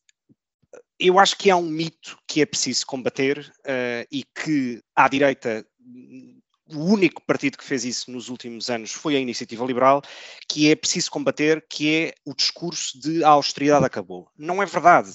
[0.99, 5.65] eu acho que há um mito que é preciso combater uh, e que à direita
[6.69, 10.01] o único partido que fez isso nos últimos anos foi a Iniciativa Liberal,
[10.49, 14.29] que é preciso combater, que é o discurso de a austeridade acabou.
[14.37, 15.13] Não é verdade.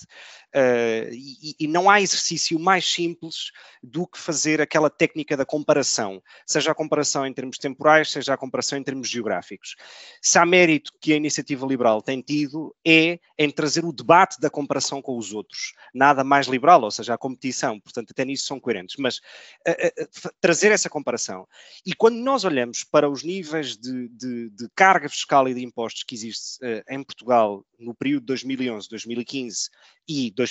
[0.55, 6.22] Uh, e, e, não há exercício mais simples do que fazer aquela técnica da comparação,
[6.46, 9.76] seja a comparação em termos temporais, seja a comparação em termos geográficos.
[10.20, 14.50] Se há mérito que a iniciativa liberal tem tido é em trazer o debate da
[14.50, 15.72] comparação com os outros.
[15.94, 19.18] Nada mais liberal, ou seja, a competição, portanto, até nisso são coerentes, mas
[19.66, 21.48] uh, uh, trazer essa comparação.
[21.86, 26.03] E quando nós olhamos para os níveis de, de, de carga fiscal e de impostos
[26.03, 26.59] que existe
[26.90, 29.70] em Portugal no período 2011-2015
[30.07, 30.41] e 2015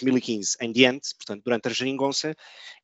[0.60, 2.36] em diante, portanto, durante a geringonça,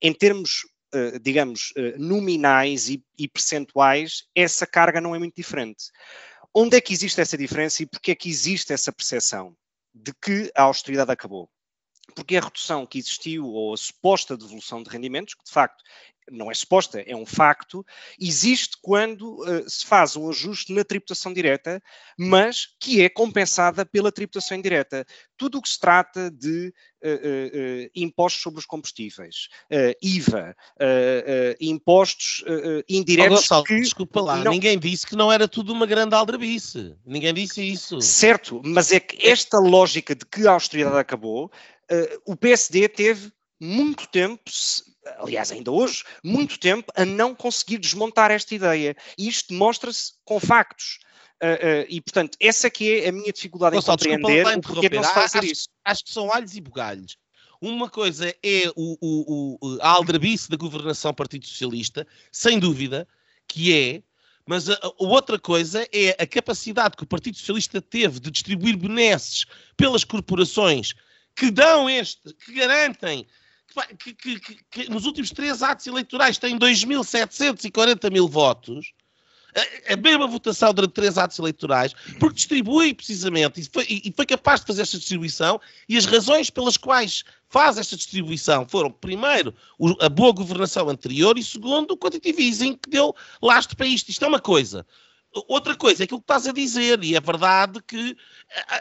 [0.01, 5.85] em termos, uh, digamos, uh, nominais e, e percentuais, essa carga não é muito diferente.
[6.53, 9.55] Onde é que existe essa diferença e porquê é que existe essa percepção
[9.93, 11.49] de que a austeridade acabou?
[12.15, 15.83] Porque a redução que existiu, ou a suposta devolução de rendimentos, que de facto
[16.31, 17.85] não é suposta, é um facto,
[18.19, 21.81] existe quando uh, se faz um ajuste na tributação direta,
[22.17, 25.05] mas que é compensada pela tributação indireta.
[25.37, 26.73] Tudo o que se trata de
[27.03, 29.47] uh, uh, impostos sobre os combustíveis,
[30.01, 30.55] IVA,
[31.59, 32.43] impostos
[32.87, 33.41] indiretos.
[33.41, 34.51] Gonçalo, que desculpa lá, não...
[34.51, 36.95] ninguém disse que não era tudo uma grande aldrabice.
[37.05, 38.01] Ninguém disse isso.
[38.01, 41.51] Certo, mas é que esta lógica de que a austeridade acabou,
[42.25, 44.41] o PSD teve muito tempo,
[45.17, 48.95] aliás, ainda hoje, muito tempo a não conseguir desmontar esta ideia.
[49.17, 50.99] E isto demonstra-se com factos.
[51.41, 54.89] Uh, uh, e, portanto, essa que é a minha dificuldade Gonçalo, em compreender o porquê
[54.89, 55.69] não se faz acho, isso.
[55.85, 57.17] Acho que são alhos e bugalhos.
[57.61, 63.07] Uma coisa é o, o, o, a aldrabice da governação Partido Socialista, sem dúvida,
[63.47, 64.03] que é,
[64.47, 68.77] mas a, a, outra coisa é a capacidade que o Partido Socialista teve de distribuir
[68.77, 69.45] benesses
[69.75, 70.93] pelas corporações
[71.35, 73.27] que dão este, que garantem
[73.99, 78.93] que, que, que, que nos últimos três atos eleitorais tem 2.740 mil votos,
[79.55, 84.25] a, a mesma votação durante três atos eleitorais, porque distribui precisamente, e foi, e foi
[84.25, 89.53] capaz de fazer esta distribuição, e as razões pelas quais faz esta distribuição foram, primeiro,
[89.99, 94.09] a boa governação anterior e, segundo, o quantitative easing que deu lastro para isto.
[94.09, 94.85] Isto é uma coisa.
[95.47, 98.15] Outra coisa é aquilo que estás a dizer, e é verdade que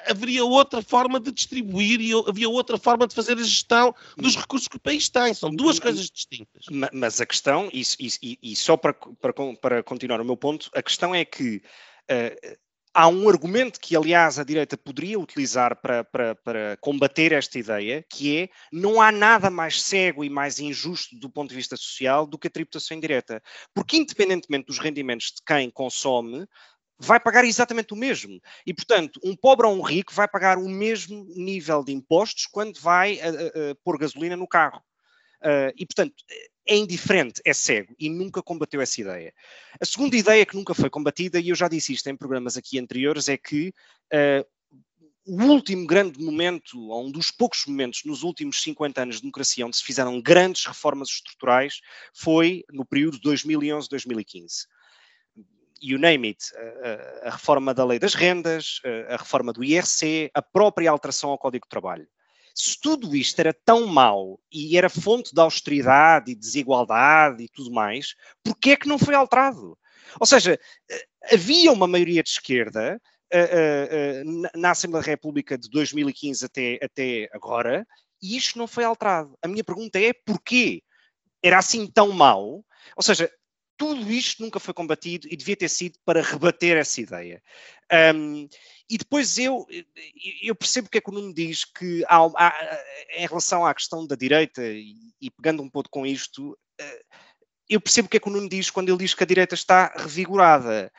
[0.09, 4.69] haveria outra forma de distribuir e havia outra forma de fazer a gestão dos recursos
[4.69, 5.35] que o país tem.
[5.35, 6.65] São duas coisas distintas.
[6.93, 10.83] Mas a questão, e, e, e só para, para, para, continuar o meu ponto, a
[10.83, 11.63] questão é que
[12.11, 12.57] uh,
[12.97, 18.03] há um argumento que, aliás, a direita poderia utilizar para, para, para, combater esta ideia,
[18.09, 22.27] que é não há nada mais cego e mais injusto do ponto de vista social
[22.27, 23.43] do que a tributação indireta.
[23.75, 26.47] Porque, independentemente dos rendimentos de quem consome,
[26.99, 28.41] vai pagar exatamente o mesmo.
[28.67, 32.81] E, portanto, um pobre ou um rico vai pagar o mesmo nível de impostos quando
[32.81, 33.31] vai a, a,
[33.73, 34.83] a pôr gasolina no carro.
[35.47, 36.25] Uh, e, portanto,
[36.67, 39.33] é indiferente, é cego e nunca combateu essa ideia.
[39.81, 42.81] A segunda ideia que nunca foi combatida, e eu já disse isto em programas aqui
[42.81, 43.73] anteriores, é que
[44.13, 44.45] uh,
[45.25, 49.65] o último grande momento, ou um dos poucos momentos nos últimos 50 anos de democracia
[49.65, 51.81] onde se fizeram grandes reformas estruturais,
[52.13, 54.67] foi no período 2011-2015
[55.79, 56.43] you name it,
[57.23, 58.81] a, reforma da lei das rendas,
[59.11, 62.09] a reforma do IRC, a própria alteração ao Código de Trabalho.
[62.57, 67.71] Se tudo isto era tão mau e era fonte de austeridade e desigualdade e tudo
[67.71, 69.79] mais, porquê é que não foi alterado?
[70.19, 70.59] Ou seja,
[70.91, 72.99] eh, havia uma maioria de esquerda
[73.35, 77.87] uh, uh, na Assembleia da República de 2015 até, até agora
[78.23, 79.37] e isto não foi alterado.
[79.43, 80.83] A minha pergunta é porquê?
[81.43, 82.65] Era assim tão mau?
[82.97, 83.31] Ou seja,
[83.77, 87.43] tudo isto nunca foi combatido e devia ter sido para rebater essa ideia.
[88.15, 88.49] Um,
[88.89, 89.67] e depois eu,
[90.43, 92.85] eu percebo o que é que o Nuno diz que há, há,
[93.17, 97.03] em relação à questão da direita, e, e, pegando um pouco com isto, eh,
[97.69, 99.55] eu percebo o que é que o Nuno diz quando ele diz que a direita
[99.55, 100.91] está revigorada.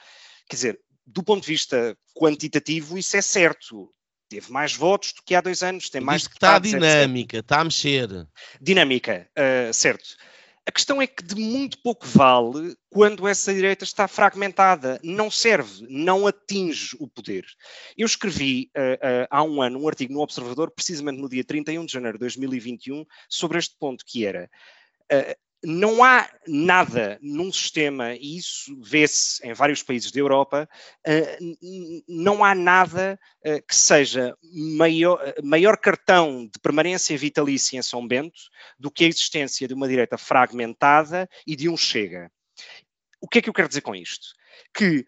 [0.50, 3.94] Quer dizer, do ponto de vista quantitativo, isso é certo.
[4.30, 6.24] Teve mais votos do que há dois anos, tem mais.
[6.24, 8.28] Está dinâmica, está a mexer.
[8.60, 10.18] Dinâmica, uh, certo.
[10.68, 15.88] A questão é que de muito pouco vale quando essa direita está fragmentada, não serve,
[15.90, 17.46] não atinge o poder.
[17.98, 21.86] Eu escrevi uh, uh, há um ano um artigo no Observador, precisamente no dia 31
[21.86, 24.50] de janeiro de 2021, sobre este ponto que era
[25.10, 30.70] uh, não há nada num sistema, e isso vê-se em vários países da Europa,
[31.08, 34.36] uh, não há nada uh, que seja
[34.78, 38.40] maior, maior, cartão de permanência vitalícia em São Bento
[38.78, 42.32] do que a existência de uma direita fragmentada e de um chega.
[43.20, 44.28] O que é que eu quero dizer com isto?
[44.74, 45.06] Que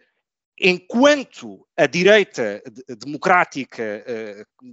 [0.60, 2.62] enquanto a direita
[2.98, 4.04] democrática,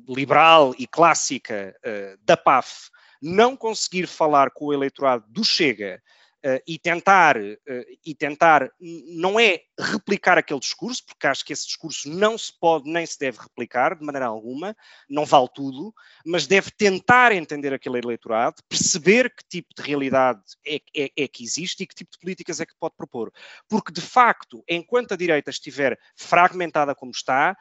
[0.08, 1.76] liberal e clássica
[2.22, 2.88] da PAF
[3.26, 6.02] não conseguir falar com o eleitorado do Chega
[6.44, 7.56] uh, e tentar, uh,
[8.04, 12.90] e tentar, não é replicar aquele discurso, porque acho que esse discurso não se pode
[12.90, 14.76] nem se deve replicar de maneira alguma,
[15.08, 15.92] não vale tudo,
[16.24, 21.42] mas deve tentar entender aquele eleitorado, perceber que tipo de realidade é, é, é que
[21.42, 23.32] existe e que tipo de políticas é que pode propor.
[23.68, 27.56] Porque, de facto, enquanto a direita estiver fragmentada como está,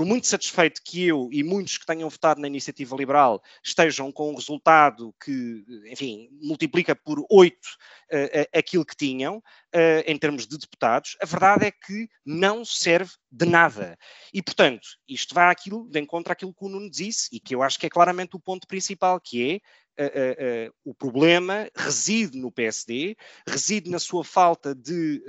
[0.00, 4.30] por muito satisfeito que eu e muitos que tenham votado na iniciativa liberal estejam com
[4.30, 7.68] um resultado que, enfim, multiplica por oito
[8.10, 13.12] uh, aquilo que tinham uh, em termos de deputados, a verdade é que não serve
[13.30, 13.98] de nada.
[14.32, 17.62] E, portanto, isto vai àquilo, de encontro àquilo que o Nuno disse e que eu
[17.62, 19.60] acho que é claramente o ponto principal, que é
[20.00, 25.22] uh, o problema reside no PSD, reside na sua falta de,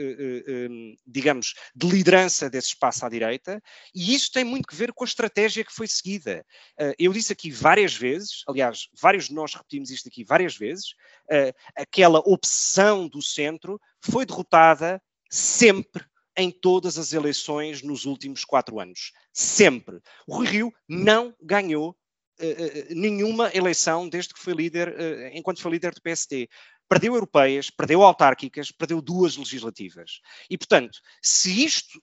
[0.69, 3.61] um, digamos, de liderança desse espaço à direita,
[3.93, 6.45] e isso tem muito que ver com a estratégia que foi seguida.
[6.97, 10.93] eu disse aqui várias vezes, aliás, vários de nós repetimos isto aqui várias vezes,
[11.75, 16.03] aquela obsessão do centro foi derrotada sempre
[16.37, 19.11] em todas as eleições nos últimos quatro anos.
[19.33, 19.99] Sempre.
[20.27, 21.95] O Rui Rio não ganhou
[22.89, 26.49] nenhuma eleição desde que foi líder, uh, enquanto foi líder do PSD.
[26.91, 30.19] Perdeu europeias, perdeu autárquicas, perdeu duas legislativas.
[30.49, 32.01] E, portanto, se isto,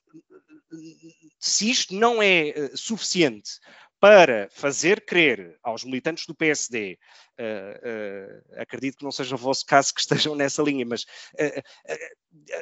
[1.39, 3.51] se isto não é uh, suficiente
[3.99, 6.97] para fazer crer aos militantes do PSD,
[7.37, 11.05] uh, uh, acredito que não seja o vosso caso que estejam nessa linha, mas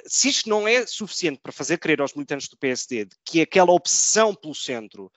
[0.05, 4.35] se isto não é suficiente para fazer crer aos militantes do PSD que aquela obsessão
[4.35, 5.09] pelo centro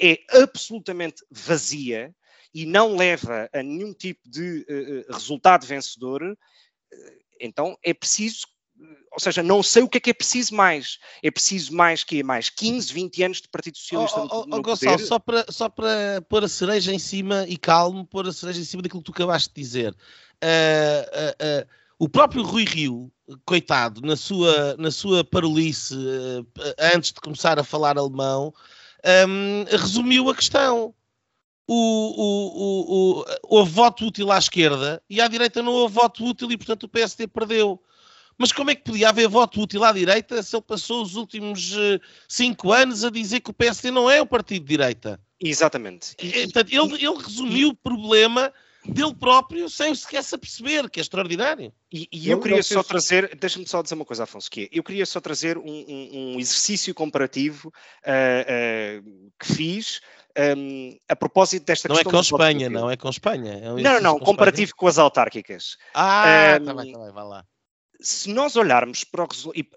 [0.00, 2.14] é absolutamente vazia
[2.54, 6.36] e não leva a nenhum tipo de uh, resultado vencedor, uh,
[7.40, 8.46] então é preciso
[9.12, 10.98] ou seja, não sei o que é que é preciso mais.
[11.22, 14.56] É preciso mais que mais 15, 20 anos de Partido Socialista oh, oh, no, no
[14.56, 15.06] oh, Gonçalo, poder.
[15.06, 18.64] só para, só para pôr a cereja em cima e calmo, pôr a cereja em
[18.64, 19.92] cima daquilo que tu acabaste de dizer.
[20.42, 23.12] Uh, uh, o próprio Rui Rio,
[23.44, 25.94] coitado, na sua, na sua parolice,
[26.94, 28.54] antes de começar a falar alemão,
[29.28, 30.94] um, resumiu a questão.
[31.72, 36.24] O, o, o, o, houve voto útil à esquerda e à direita não houve voto
[36.24, 37.80] útil e, portanto, o PSD perdeu.
[38.36, 41.72] Mas como é que podia haver voto útil à direita se ele passou os últimos
[41.76, 45.20] uh, cinco anos a dizer que o PSD não é o partido de direita?
[45.38, 46.16] Exatamente.
[46.18, 48.52] E, portanto, ele, ele resumiu o problema
[48.84, 51.72] dele próprio sem sequer se aperceber, que é extraordinário.
[51.92, 54.82] E, e eu queria só trazer, deixa-me só dizer uma coisa, Afonso, que é, eu
[54.82, 60.00] queria só trazer um, um, um exercício comparativo uh, uh, que fiz
[60.56, 62.10] um, a propósito desta não é questão.
[62.10, 64.78] É com Espanha, não é com Espanha, é um Não, não, não, com comparativo Espanha?
[64.78, 65.76] com as autárquicas.
[65.94, 67.44] Ah, um, tá bem, tá bem, vai lá
[68.00, 69.28] se nós olharmos para, o,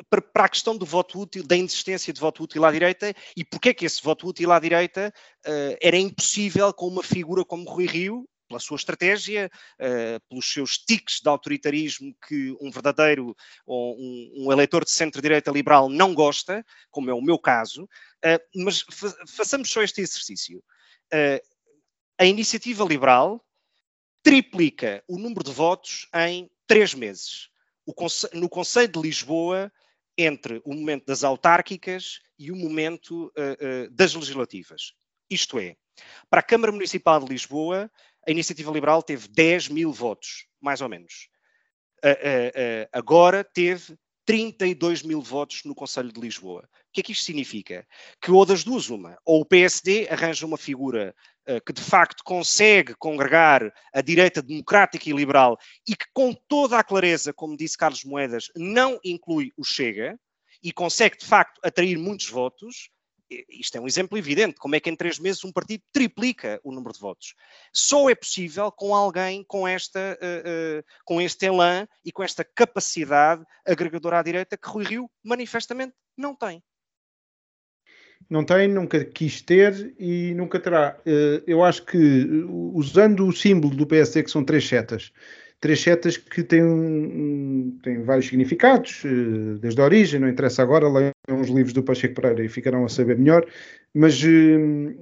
[0.09, 3.69] para, a questão do voto útil, da inexistência de voto útil à direita, e porque
[3.69, 5.13] é que esse voto útil à direita
[5.45, 9.49] uh, era impossível com uma figura como Rui Rio, pela sua estratégia,
[9.79, 13.35] uh, pelos seus tiques de autoritarismo que um verdadeiro
[13.65, 18.63] ou um, um eleitor de centro-direita liberal não gosta, como é o meu caso, uh,
[18.63, 20.63] mas fa façamos só este exercício.
[22.19, 23.43] a iniciativa liberal
[24.21, 27.49] triplica o número de votos em três meses
[28.33, 29.71] no Conselho de Lisboa
[30.17, 34.93] entre o momento das autárquicas e o momento uh, uh, das legislativas.
[35.29, 35.75] Isto é,
[36.29, 37.89] para a Câmara Municipal de Lisboa,
[38.27, 41.27] a Iniciativa Liberal teve 10 mil votos, mais ou menos.
[42.03, 46.61] Uh, agora teve 32 mil votos no Conselho de Lisboa.
[46.61, 47.85] O que é que isto significa?
[48.21, 51.13] Que ou das duas uma, ou o PSD arranja uma figura
[51.47, 55.57] uh, que de facto consegue congregar a direita democrática e liberal
[55.87, 60.17] e que com toda a clareza, como disse Carlos Moedas, não inclui o Chega
[60.61, 62.89] e consegue de facto atrair muitos votos,
[63.49, 66.71] isto é um exemplo evidente, como é que em três meses um partido triplica o
[66.71, 67.33] número de votos.
[67.71, 72.43] Só é possível com alguém com, esta, uh, uh, com este elan e com esta
[72.43, 76.61] capacidade agregadora à direita que Rui Rio manifestamente não tem.
[78.29, 80.97] Não tem, nunca quis ter e nunca terá.
[81.05, 82.27] Uh, eu acho que,
[82.73, 85.11] usando o símbolo do PSD, que são três setas,
[85.63, 91.13] três setas que têm, têm vários significados, eh, desde a origem, não interessa agora, leiam
[91.39, 93.45] os livros do Pacheco Pereira e ficarão a saber melhor,
[93.93, 94.57] mas, eh,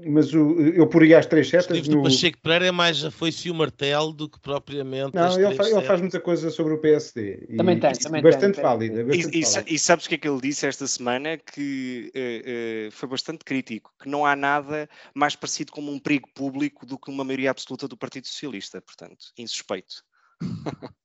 [0.06, 1.66] mas eu poria as três setas...
[1.66, 2.04] Os livros no...
[2.04, 5.56] do Pacheco Pereira é mais a foice e o martelo do que propriamente Não, ele,
[5.56, 7.56] fa ele, faz muita coisa sobre o PSD.
[7.58, 8.64] Também tem, também bastante tem.
[8.64, 9.04] válida.
[9.04, 11.40] Bastante e, e, e, sabes o que é que ele disse esta semana?
[11.40, 16.30] Que uh, uh, foi bastante crítico, que não há nada mais parecido com um perigo
[16.36, 20.04] público do que uma maioria absoluta do Partido Socialista, portanto, insuspeito.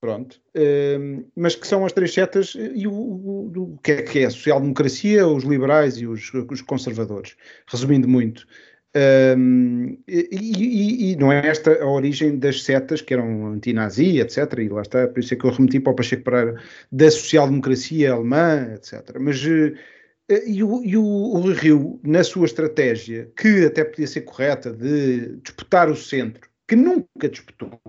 [0.00, 0.38] Pronto.
[0.54, 4.26] Uh, mas que são as três setas e o, o, o, que é que é
[4.26, 7.36] a social-democracia, os liberais e os, os conservadores.
[7.66, 8.46] Resumindo muito.
[8.96, 14.58] Um, e, e, e, não é esta a origem das setas que eram antinazi, etc.
[14.58, 18.12] E lá está, por isso é que eu remeti para o Pacheco Pereira da social-democracia
[18.12, 19.16] alemã, etc.
[19.18, 19.74] Mas uh,
[20.46, 25.36] e, o, e o, o Rio, na sua estratégia, que até podia ser correta, de
[25.38, 27.80] disputar o centro, que nunca disputou.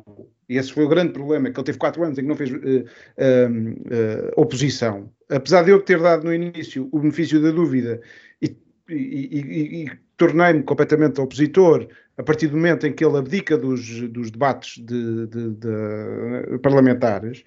[0.48, 2.56] Esse foi o grande problema, que ele teve quatro anos em que não fez uh,
[2.56, 5.10] uh, uh, oposição.
[5.30, 8.00] Apesar de eu ter dado no início o benefício da dúvida
[8.42, 8.56] e,
[8.90, 11.88] e, e, e tornei-me completamente opositor
[12.18, 17.44] a partir do momento em que ele abdica dos, dos debates de, de, de parlamentares,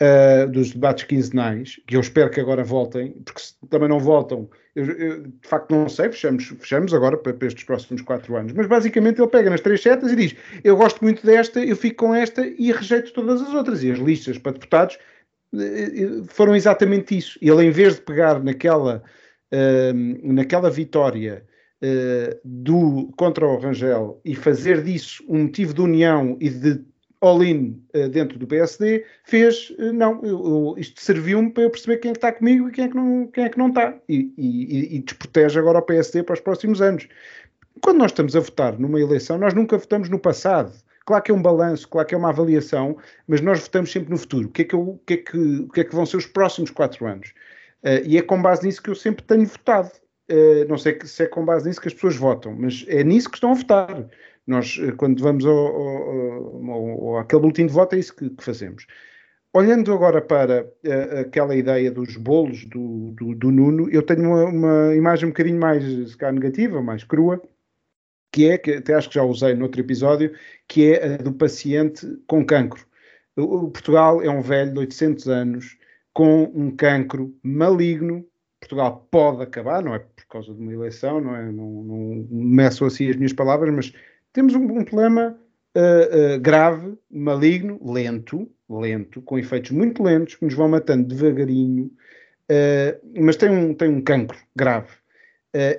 [0.00, 4.48] uh, dos debates quinzenais, que eu espero que agora voltem, porque se também não voltam,
[4.74, 8.52] eu, eu, de facto não sei, fechamos, fechamos agora para, para, estes próximos quatro anos,
[8.52, 12.06] mas basicamente ele pega nas três setas e diz, eu gosto muito desta, eu fico
[12.06, 14.98] com esta e rejeito todas as outras, e as listas para deputados
[15.54, 17.38] uh, foram exatamente isso.
[17.40, 19.02] Ele, em vez de pegar naquela,
[19.52, 21.46] uh, naquela vitória
[22.42, 26.82] do, contra o Rangel e fazer disso um motivo de união e de
[27.24, 32.10] all-in uh, dentro do PSD, fez, uh, não, eu, isto serviu-me para eu perceber quem
[32.10, 33.94] é que está comigo e quem é que não, quem é que não está.
[34.08, 37.08] E, e, e desprotege agora o PSD para os próximos anos.
[37.80, 40.72] Quando nós estamos a votar numa eleição, nós nunca votamos no passado.
[41.04, 42.96] Claro que é um balanço, claro que é uma avaliação,
[43.26, 44.48] mas nós votamos sempre no futuro.
[44.48, 46.16] O que é que, eu, o que, é que, o que, é que vão ser
[46.16, 47.34] os próximos quatro anos?
[47.82, 49.90] Uh, e é com base nisso que eu sempre tenho votado.
[50.30, 53.28] Uh, não sei se é com base nisso que as pessoas votam, mas é nisso
[53.28, 54.08] que estão a votar.
[54.46, 58.44] Nós, eh, quando vamos ao, ao, ao, àquele boletim de voto, é isso que, que
[58.44, 58.86] fazemos.
[59.52, 64.44] Olhando agora para uh, aquela ideia dos bolos do, do, do Nuno, eu tenho uma,
[64.46, 67.40] uma, imagem um bocadinho mais se negativa, mais crua,
[68.32, 70.34] que é, que até acho que já usei noutro episódio,
[70.66, 72.84] que é a do paciente com cancro.
[73.36, 75.78] O, o Portugal é um velho de 800 anos,
[76.12, 78.26] com um cancro maligno.
[78.60, 81.44] Portugal pode acabar, não é por causa de uma eleição, não é?
[81.52, 83.92] Não, não meço assim as minhas palavras, mas
[84.34, 85.38] temos um, um problema
[85.76, 91.90] uh, uh, grave, maligno, lento, lento, com efeitos muito lentos que nos vão matando devagarinho,
[92.50, 94.90] uh, mas tem um, tem um cancro grave.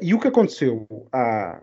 [0.01, 1.61] e o que aconteceu há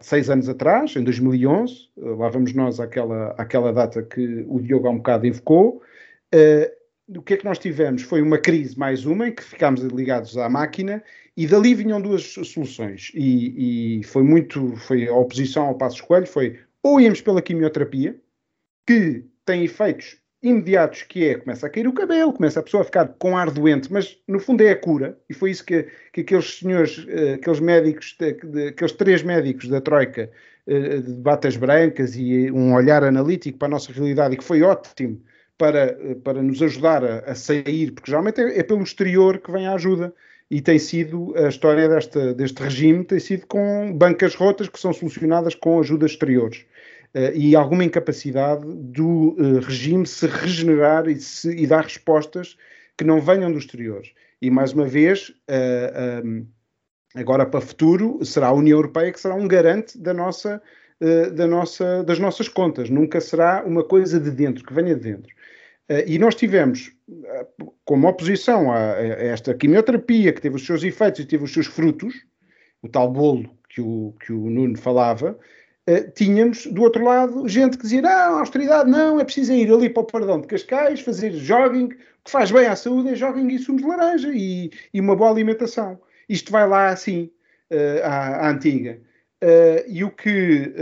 [0.00, 4.90] seis anos atrás, em 2011, lá vamos nós àquela, àquela data que o Diogo há
[4.90, 5.80] um bocado invocou,
[7.08, 8.02] o que é que nós tivemos?
[8.02, 11.02] Foi uma crise, mais uma, em que ficámos ligados à máquina
[11.36, 13.10] e dali vinham duas soluções.
[13.14, 18.18] E, e foi muito, foi a oposição ao passo escolho, foi ou íamos pela quimioterapia,
[18.86, 22.84] que tem efeitos imediatos, que é, começa a cair o cabelo, começa a pessoa a
[22.84, 26.22] ficar com ar doente, mas no fundo é a cura, e foi isso que, que
[26.22, 28.16] aqueles senhores, eh, aqueles médicos,
[28.68, 30.28] aqueles três médicos da Troika,
[30.66, 34.62] eh, de batas brancas e um olhar analítico para a nossa realidade, e que foi
[34.62, 35.22] ótimo,
[35.56, 39.68] para, para nos ajudar a, a sair, porque geralmente é, é, pelo exterior que vem
[39.68, 40.12] a ajuda.
[40.52, 44.92] E tem sido a história desta, deste regime, tem sido com bancas rotas que são
[44.92, 46.66] solucionadas com ajudas exteriores.
[47.14, 52.58] Uh, e alguma incapacidade do uh, regime se regenerar e, se, e, dar respostas
[52.98, 54.02] que não venham do exterior.
[54.42, 56.46] E mais uma vez, uh, eh, um,
[57.14, 60.60] agora para o futuro, será a União Europeia que será um garante da nossa,
[61.34, 62.90] da nossa, das nossas contas.
[62.90, 65.34] Nunca será uma coisa de dentro, que venha de dentro.
[65.88, 66.92] Eh, e nós tivemos,
[67.24, 67.46] eh,
[67.84, 72.14] como oposição a, esta quimioterapia, que teve os seus efeitos e teve os seus frutos,
[72.82, 75.38] o tal bolo que o, que o Nuno falava,
[75.88, 79.88] uh, tínhamos do outro lado gente que dizia: não, austeridade não, é preciso ir ali
[79.88, 81.88] para o Pardão de Cascais, fazer jogging, o
[82.24, 85.30] que faz bem à saúde é jogging e sumos de laranja e, e uma boa
[85.30, 86.00] alimentação.
[86.28, 87.30] Isto vai lá assim,
[87.70, 89.00] uh, à, à, antiga.
[89.42, 90.72] Uh, e o que,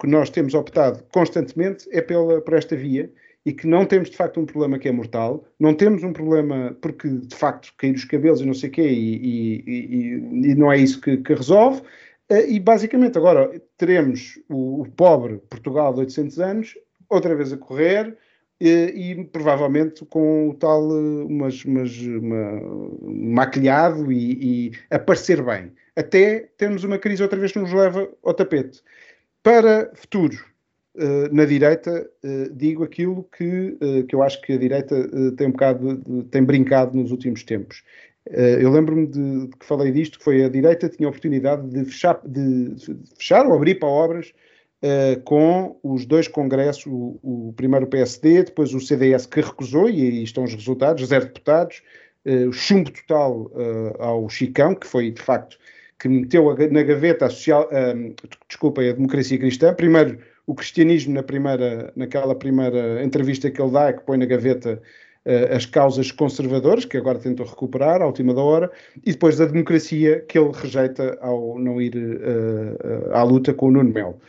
[0.00, 3.10] que nós temos optado constantemente é pela, por esta via
[3.46, 6.76] e que não temos de facto um problema que é mortal, não temos um problema
[6.82, 10.72] porque de facto cair os cabelos e não sei o quê e, e, e, não
[10.72, 11.80] é isso que, que resolve.
[12.28, 16.74] Eh, e basicamente agora teremos o, o, pobre Portugal de 800 anos
[17.08, 18.18] outra vez a correr
[18.60, 22.60] e, eh, e provavelmente com o tal eh, umas, umas, uma,
[23.02, 25.72] maquilhado e, e a parecer bem.
[25.94, 28.82] Até termos uma crise outra vez que nos leva ao tapete.
[29.40, 30.36] Para futuro,
[31.30, 34.96] na direita uh, digo aquilo que, uh, que eu acho que a direita
[35.36, 37.82] tem um bocado de, tem brincado nos últimos tempos.
[38.28, 41.84] eu lembro-me de, de, que falei disto, que foi a direita tinha a oportunidade de
[41.84, 44.32] fechar, de, de fechar ou abrir para obras
[45.24, 50.00] com os dois congressos, o, o, primeiro o PSD, depois o CDS que recusou, e
[50.00, 51.82] aí estão os resultados, zero deputados,
[52.48, 53.50] o chumbo total
[53.98, 55.58] ao Chicão, que foi de facto
[55.98, 57.68] que meteu na gaveta a social,
[58.48, 63.92] desculpa, a democracia cristã, primeiro o cristianismo na primeira, naquela primeira entrevista que ele dá,
[63.92, 64.80] que põe na gaveta
[65.26, 68.70] uh, as causas conservadoras, que agora tentou recuperar à última da hora,
[69.04, 73.70] e depois a democracia que ele rejeita ao não ir uh, à luta com o
[73.70, 74.20] Nuno Melo.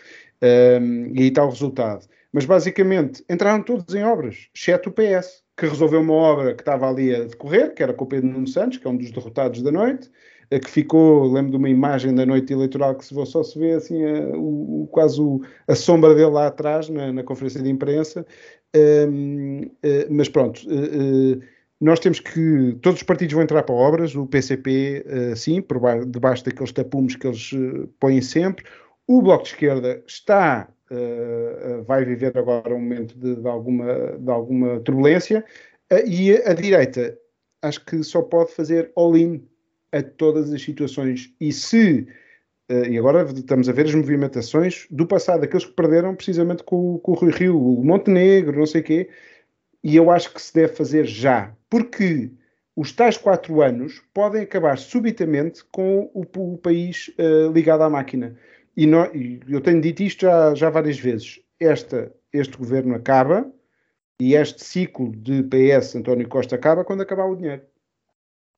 [0.42, 2.06] Um, e aí está o resultado.
[2.32, 6.88] Mas basicamente entraram todos em obras, exceto o PS, que resolveu uma obra que estava
[6.88, 9.62] ali a decorrer, que era com o Pedro Nuno Santos, que é um dos derrotados
[9.64, 10.12] da noite,
[10.50, 13.74] que ficou, lembro de uma imagem da noite eleitoral que se vê, só se vê
[13.74, 18.26] assim a, o, quase o, a sombra dele lá atrás na, na conferência de imprensa,
[18.76, 21.42] um, uh, eh, mas pronto, uh, uh,
[21.82, 26.44] nós temos que, todos os partidos vão entrar para obras, o PCP sim, por debaixo
[26.44, 27.52] daqueles tapumes que eles
[28.00, 28.66] põem sempre,
[29.06, 30.68] o Bloco de Esquerda está,
[31.86, 35.46] vai viver agora um momento de, de alguma, de alguma turbulência,
[36.08, 37.16] e a, a direita
[37.62, 39.48] acho que só pode fazer all-in
[39.92, 41.34] a todas as situações.
[41.40, 42.08] E se,
[42.72, 46.98] uh, e agora estamos a ver as movimentações do passado, aqueles que perderam precisamente com,
[47.00, 49.10] com o Rui Rio, o Montenegro, não sei o quê,
[49.84, 52.32] e eu acho que se deve fazer já, porque
[52.76, 58.38] os tais quatro anos podem acabar subitamente com o, o país uh, ligado à máquina.
[58.76, 58.86] E,
[59.50, 61.42] eu tenho dito isto já, já várias vezes.
[61.60, 63.52] Esta, este governo acaba
[64.22, 67.64] e este ciclo de PS António Costa acaba quando acabar o dinheiro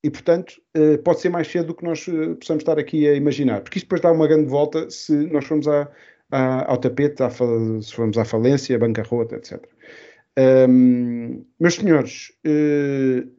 [0.04, 3.14] e, portanto, uh, pode ser mais cedo do que nós uh, possamos estar aqui a
[3.14, 3.62] imaginar.
[3.62, 5.90] Porque isto depois dá uma grande volta se nós formos à,
[6.32, 9.62] à, ao tapete, à, se formos à falência, à bancarrota, etc.
[10.38, 13.30] Um, meus senhores, uh,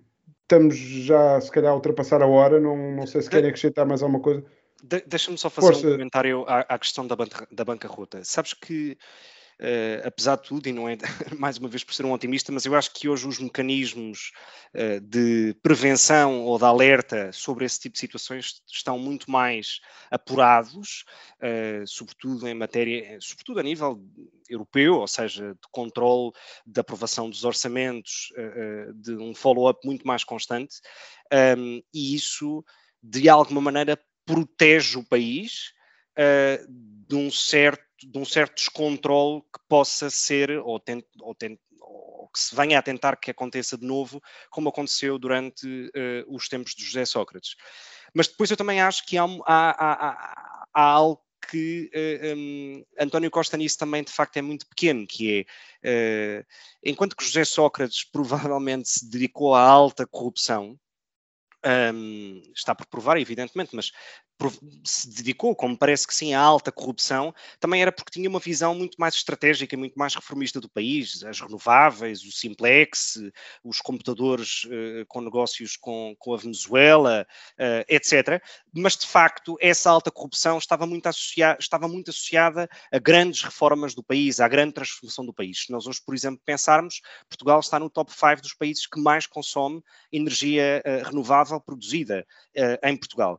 [0.42, 2.60] estamos já, se calhar, a ultrapassar a hora.
[2.60, 4.44] Não, não sei se querem acrescentar mais alguma coisa.
[4.82, 5.88] De, Deixa-me só fazer Força.
[5.88, 7.16] um comentário à, à questão da,
[7.50, 8.22] da bancarrota.
[8.24, 8.98] Sabes que
[9.60, 10.96] uh, apesar de tudo, e não é
[11.38, 14.32] mais uma vez por ser um otimista, mas eu acho que hoje os mecanismos
[14.74, 19.80] uh, de prevenção ou de alerta sobre esse tipo de situações estão muito mais
[20.10, 21.04] apurados,
[21.42, 24.02] uh, sobretudo em matéria, sobretudo a nível
[24.48, 26.32] europeu, ou seja, de controle,
[26.66, 28.32] de aprovação dos orçamentos,
[28.96, 30.80] de um follow-up muito mais constante,
[31.56, 32.64] um, e isso
[33.00, 33.96] de alguma maneira
[34.26, 35.72] protege o país
[36.16, 36.66] uh,
[37.08, 40.82] de, um certo, de um certo descontrole que possa ser ou,
[41.20, 41.36] ou,
[41.80, 46.48] ou, que se venha a tentar que aconteça de novo, como aconteceu durante uh, os
[46.48, 47.56] tempos de José Sócrates.
[48.14, 53.30] Mas depois eu também acho que há, há, há, há algo que uh, um, António
[53.30, 55.46] Costa nisso também de facto é muito pequeno, que
[55.84, 56.46] é, uh,
[56.84, 60.78] enquanto que José Sócrates provavelmente se dedicou à alta corrupção,
[61.94, 63.92] um, está por provar, evidentemente, mas
[64.84, 68.74] se dedicou, como parece que sim, à alta corrupção, também era porque tinha uma visão
[68.74, 73.20] muito mais estratégica muito mais reformista do país, as renováveis, o simplex,
[73.62, 77.26] os computadores uh, com negócios com, com a Venezuela,
[77.58, 78.42] uh, etc.
[78.74, 81.08] Mas, de facto, essa alta corrupção estava muito,
[81.58, 85.64] estava muito associada a grandes reformas do país, à grande transformação do país.
[85.64, 89.26] Se nós hoje, por exemplo, pensarmos, Portugal está no top 5 dos países que mais
[89.26, 92.26] consome energia uh, renovável produzida
[92.82, 93.38] em Portugal.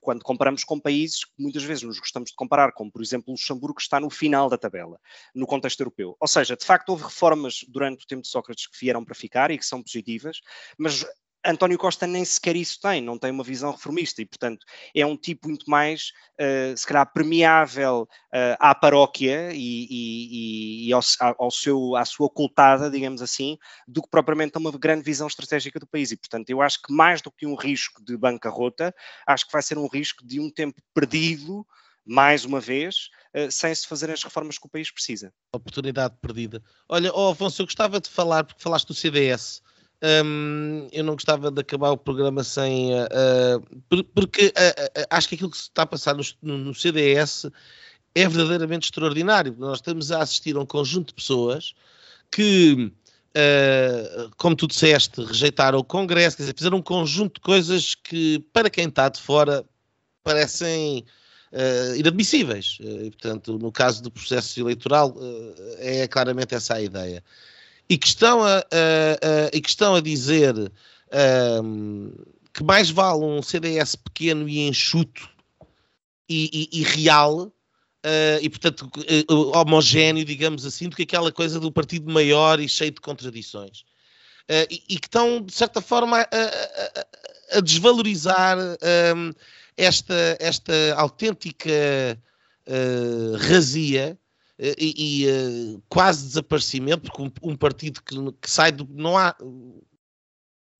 [0.00, 3.76] quando comparamos com países que muitas vezes nos gostamos de comparar, como por exemplo Luxemburgo,
[3.76, 4.98] que está no final da tabela,
[5.34, 6.16] no contexto europeu.
[6.20, 9.50] Ou seja, de facto houve reformas durante o tempo de Sócrates que vieram para ficar
[9.50, 10.40] e que são positivas,
[10.78, 11.04] mas
[11.44, 14.64] António Costa nem sequer isso tem, não tem uma visão reformista e, portanto,
[14.94, 20.92] é um tipo muito mais, uh, se calhar, permeável uh, à paróquia e, e, e
[20.92, 21.00] ao,
[21.38, 25.78] ao, seu, à sua ocultada, digamos assim, do que propriamente a uma grande visão estratégica
[25.78, 26.10] do país.
[26.10, 28.94] E, portanto, eu acho que mais do que um risco de bancarrota,
[29.26, 31.66] acho que vai ser um risco de um tempo perdido
[32.06, 35.32] mais uma vez, uh, sem se fazer as reformas que o país precisa.
[35.54, 36.62] Oportunidade perdida.
[36.88, 39.62] Olha, oh, Afonso, eu gostava de falar, porque falaste do CDS.
[40.04, 42.92] Um, eu não gostava de acabar o programa sem.
[42.92, 43.56] Uh,
[43.90, 47.46] uh, porque uh, acho que aquilo que se está a passar no, no, CDS
[48.14, 49.56] é verdadeiramente extraordinário.
[49.58, 51.74] Nós estamos a assistir a um conjunto de pessoas
[52.30, 52.92] que,
[54.36, 58.68] como tu disseste, rejeitaram o Congresso, quer dizer, fizeram um conjunto de coisas que, para
[58.68, 59.64] quem está de fora,
[60.22, 61.04] parecem.
[61.96, 62.78] inadmissíveis.
[62.80, 65.16] e, portanto, no caso do processo eleitoral,
[65.78, 67.22] é claramente essa a ideia
[67.88, 70.54] e que estão a, a, a e que estão a dizer
[71.62, 72.12] um,
[72.52, 75.28] que mais vale um CDS pequeno e enxuto
[76.28, 77.52] e, e, e real
[78.04, 82.68] Uh, e portanto uh, homogéneo, digamos assim, do que aquela coisa do partido maior e
[82.68, 83.80] cheio de contradições.
[84.42, 86.26] Uh, e, e, que estão, de certa forma, a,
[87.54, 89.32] a, a desvalorizar um,
[89.74, 91.72] esta, esta autêntica
[93.48, 94.23] razia eh,
[94.58, 98.88] e, e uh, quase desaparecimento, porque um, um partido que, que, sai do.
[98.90, 99.34] Não há,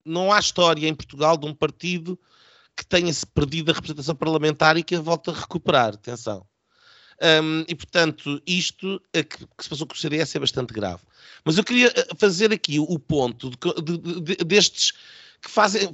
[0.05, 2.19] não há história em Portugal de um partido
[2.75, 5.93] que tenha-se perdido a representação parlamentar e que a volta a recuperar.
[5.93, 6.45] Atenção.
[7.21, 11.01] Um, e, portanto, isto é que, que, se passou com o CDS é bastante grave.
[11.45, 14.91] Mas eu queria eh, fazer aqui o ponto de, de, de, destes
[15.41, 15.89] que fazem,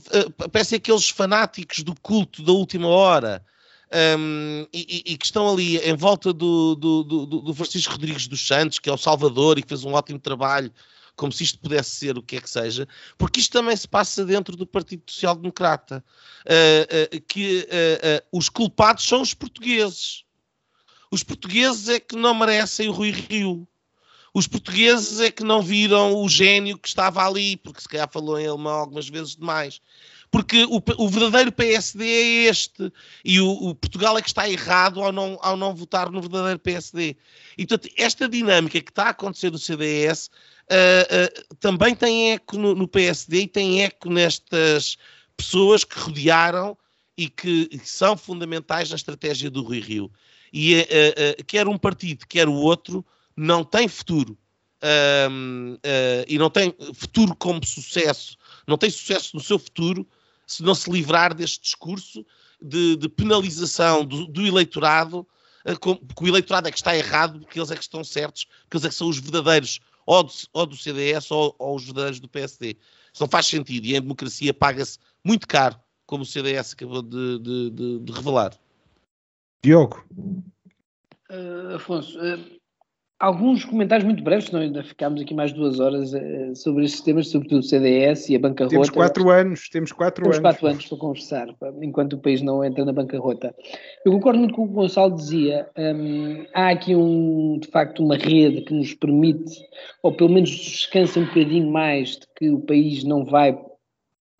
[0.51, 3.45] parecem aqueles fanáticos do culto da última hora,
[3.91, 8.45] um, e, e, que estão ali em volta do, do, do, do, Francisco Rodrigues dos
[8.45, 10.71] Santos, que é o Salvador e que fez um ótimo trabalho,
[11.15, 12.87] como se isto pudesse ser o que é que seja,
[13.17, 16.03] porque isto também se passa dentro do Partido Social Democrata,
[16.45, 20.23] uh, uh, que uh, os culpados são os portugueses.
[21.11, 23.67] Os portugueses é que não merecem o Rui Rio.
[24.33, 28.39] Os portugueses é que não viram o gênio que estava ali, porque se calhar falou
[28.39, 29.81] em alemão algumas vezes demais
[30.31, 32.91] porque o, o verdadeiro PSD é este
[33.23, 36.57] e o, o, Portugal é que está errado ao não, ao não votar no verdadeiro
[36.57, 37.17] PSD.
[37.57, 42.57] E portanto, esta dinâmica que está a acontecer no CDS uh, uh, também tem eco
[42.57, 44.97] no, no, PSD e tem eco nestas
[45.35, 46.77] pessoas que rodearam
[47.17, 50.09] e que, que são fundamentais na estratégia do Rui Rio.
[50.53, 53.05] E uh, quer um partido, quer o outro,
[53.35, 54.37] não tem futuro.
[56.25, 60.07] e não tem futuro como sucesso, não tem sucesso no seu futuro
[60.51, 62.25] se não se livrar deste discurso
[62.61, 65.25] de, de penalização do, do eleitorado,
[65.63, 68.77] eh, porque o eleitorado é que está errado, porque eles é que estão certos, porque
[68.77, 72.19] eles é que são os verdadeiros, ou do, ou do CDS ou, ou, os verdadeiros
[72.19, 72.77] do PSD.
[73.13, 77.39] Isso não faz sentido e em democracia paga-se muito caro, como o CDS acabou de,
[77.39, 78.53] de, de, de revelar.
[79.63, 80.03] Diogo.
[81.29, 82.60] Uh, Afonso, uh,
[83.21, 87.29] alguns comentários muito breves, senão ainda ficámos aqui mais duas horas uh, sobre estes temas,
[87.29, 88.75] sobretudo o CDS e a bancarrota.
[88.75, 90.49] Temos quatro anos, temos quatro temos anos.
[90.49, 91.47] quatro anos para conversar,
[91.81, 93.55] enquanto o país não entra na bancarrota.
[94.03, 95.69] Eu concordo muito com o que o Gonçalo dizia.
[95.77, 99.61] Um, há aqui, um, de facto, uma rede que nos permite,
[100.01, 103.55] ou pelo menos descansa um bocadinho mais de que o país não vai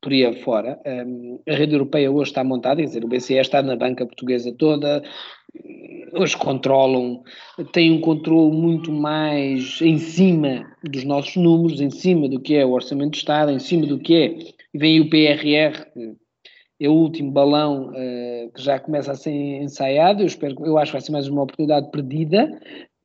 [0.02, 0.80] por aí afora.
[0.86, 4.52] Um, a rede europeia hoje está montada, quer dizer, o BCE está na banca portuguesa
[4.52, 5.04] toda,
[6.14, 7.24] hoje controlam,
[7.72, 12.66] têm um controle muito mais em cima dos nossos números, em cima do que é
[12.66, 14.38] o Orçamento de Estado, em cima do que é,
[14.74, 19.32] e vem o PRR, que é o último balão uh, que já começa a ser
[19.32, 22.60] ensaiado, eu, espero, eu acho que vai ser mais uma oportunidade perdida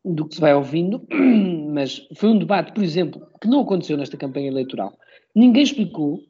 [0.05, 1.07] do que se vai ouvindo,
[1.73, 4.97] mas foi um debate, por exemplo, que não aconteceu nesta campanha eleitoral.
[5.35, 6.21] Ninguém explicou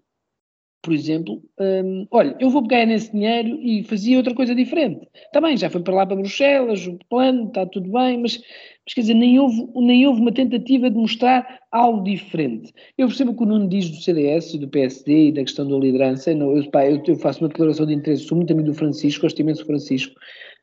[0.86, 5.08] por exemplo, um, olha, eu vou pegar nesse dinheiro e fazia outra coisa diferente.
[5.16, 8.40] Está bem, já foi para lá para Bruxelas, o plano, está tudo bem, mas,
[8.84, 12.72] mas quer dizer, nem houve, nem houve uma tentativa de mostrar algo diferente.
[12.96, 16.32] Eu percebo que o Nuno diz do CDS, do PSD e da questão da liderança.
[16.32, 19.22] Não, eu, pá, eu, eu, faço uma declaração de interesse, sou muito amigo do Francisco,
[19.22, 20.14] gosto imenso do Francisco.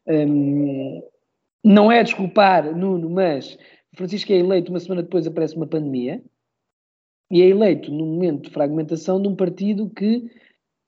[0.08, 1.02] Um,
[1.66, 3.58] não é desculpar, Nuno, mas
[3.94, 6.24] Francisco é eleito, uma semana depois aparece uma pandemia
[7.34, 10.30] e é eleito no momento de fragmentação de um partido que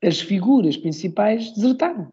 [0.03, 2.07] as figuras principais desertaram.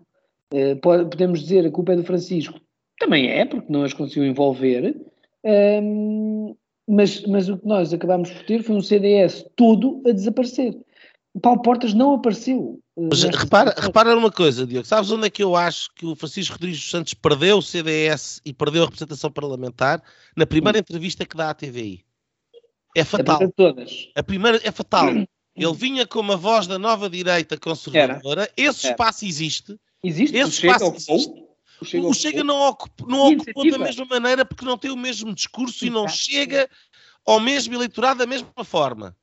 [0.54, 2.58] Uh, podemos dizer que a culpa é do Francisco.
[2.98, 4.96] Também é, porque não as conseguiu envolver.
[5.44, 6.56] Um,
[6.88, 10.80] mas, mas o que nós acabámos por ter foi um CDS todo a desaparecer.
[11.34, 12.80] O Paulo Portas não apareceu.
[12.96, 14.86] Eh, mas repara, repara numa coisa, Diogo.
[14.86, 18.40] Sabes onde é que eu acho que o Francisco Rodrigues dos Santos perdeu o CDS
[18.46, 20.02] e perdeu a representação parlamentar?
[20.34, 22.02] Na primeira entrevista que dá à TVI.
[22.94, 23.42] É fatal.
[23.42, 24.08] A, todas.
[24.14, 25.08] a primeira é fatal.
[25.08, 28.42] Ele vinha como a voz da nova direita conservadora.
[28.42, 28.52] Era.
[28.56, 28.94] Esse Era.
[28.94, 29.78] espaço existe.
[30.02, 30.36] Existe.
[30.36, 31.42] Esse espaço existe.
[31.80, 34.96] O Chega, o Chega não, ocupou, não ocupou da mesma maneira porque não tem o
[34.96, 36.70] mesmo discurso e não chega
[37.26, 39.16] ao mesmo eleitorado da mesma forma.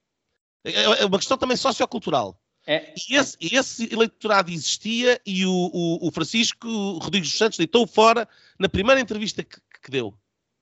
[0.64, 2.38] É, é uma questão também sociocultural.
[2.68, 2.94] É.
[3.10, 6.68] E esse, esse, eleitorado existia e o, o, o Francisco
[7.00, 8.28] Rodrigues dos Santos deitou fora
[8.60, 10.14] na primeira entrevista que, que deu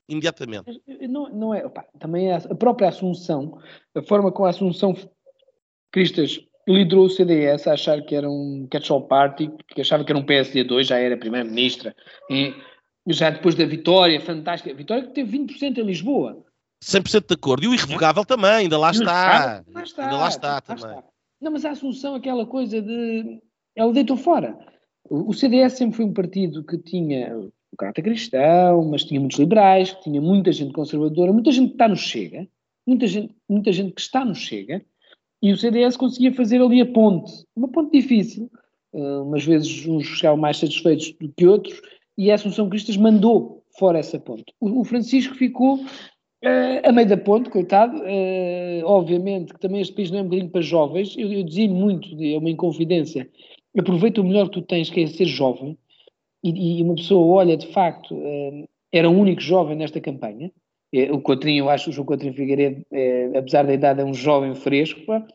[0.08, 0.82] imediatamente.
[1.10, 3.60] Não, não é, opa, também é a própria Assunção,
[3.96, 4.96] a forma como a Assunção
[5.92, 10.20] Cristas liderou o CDS a achar que era um catch-all party, que achava que era
[10.20, 11.96] um PSD2, já era primeira-ministra,
[12.30, 12.54] e
[13.08, 16.44] já depois da vitória fantástica, vitória que teve 20% em Lisboa.
[16.84, 17.64] 100% de acordo.
[17.64, 19.64] E o irrevogável também, ainda lá está.
[19.74, 20.04] Lá está.
[20.04, 20.86] Ainda lá está lá também.
[20.86, 21.04] Está.
[21.42, 23.40] Não, mas a Assunção, aquela coisa de.
[23.76, 24.58] Ela deitou fora.
[25.10, 27.34] O CDS sempre foi um partido que tinha
[27.86, 31.96] o cristão, mas tinha muitos liberais, tinha muita gente conservadora, muita gente que está no
[31.96, 32.48] Chega,
[32.86, 34.84] muita gente, muita gente que está no Chega,
[35.42, 38.50] e o CDS conseguia fazer ali a ponte, uma ponte difícil,
[38.94, 41.80] uh, umas vezes uns chegavam mais satisfeitos do que outros,
[42.18, 44.46] e a Assunção Cristas mandou fora essa ponte.
[44.60, 49.94] O, o Francisco ficou uh, a meio da ponte, coitado, uh, obviamente que também este
[49.94, 53.30] país não é um bocadinho para jovens, eu, eu dizia muito, é uma inconfidência,
[53.78, 55.78] aproveita o melhor que tu tens, que é ser jovem,
[56.52, 60.52] e, e uma pessoa olha, de facto, uh, era o único jovem nesta campanha,
[60.94, 64.06] é, o Coutrinho, eu acho que o João Coutrinho Figueiredo, é, apesar da idade, é
[64.06, 65.26] um jovem fresco, pá.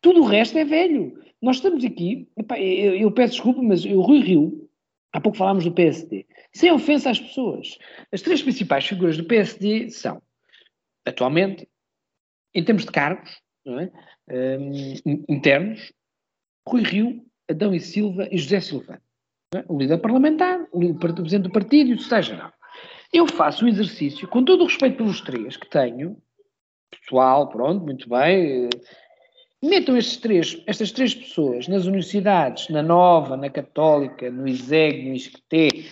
[0.00, 1.18] tudo o resto é velho.
[1.40, 4.68] Nós estamos aqui, epá, eu, eu, peço desculpa, mas o Rui Rio,
[5.12, 7.78] há pouco falámos do PSD, sem ofensa às pessoas.
[8.12, 10.20] As três principais figuras do PSD são,
[11.04, 11.66] atualmente,
[12.54, 14.58] em termos de cargos, é?
[14.58, 15.92] um, internos,
[16.68, 19.00] Rui Rio, Adão e Silva e José Silva
[19.68, 22.52] o líder parlamentar, o presidente do partido e o secretário-geral.
[23.12, 26.16] Eu faço o exercício, com todo o respeito pelos três que tenho,
[26.90, 28.68] pessoal, pronto, muito bem,
[29.60, 35.14] metam estes três, estas três pessoas nas universidades, na Nova, na Católica, no ISEG, no
[35.16, 35.90] ISCTE,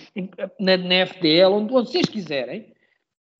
[0.60, 2.72] na, na FDL, onde, onde vocês quiserem,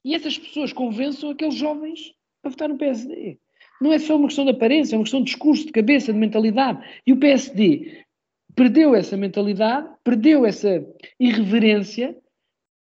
[0.05, 2.12] e essas pessoas convençam aqueles jovens
[2.43, 3.39] a votar no PSD.
[3.81, 6.19] Não é só uma questão de aparência, é uma questão de discurso, de cabeça, de
[6.19, 6.85] mentalidade.
[7.07, 8.05] E o PSD
[8.59, 10.85] perdeu essa mentalidade, perdeu essa
[11.18, 12.16] irreverência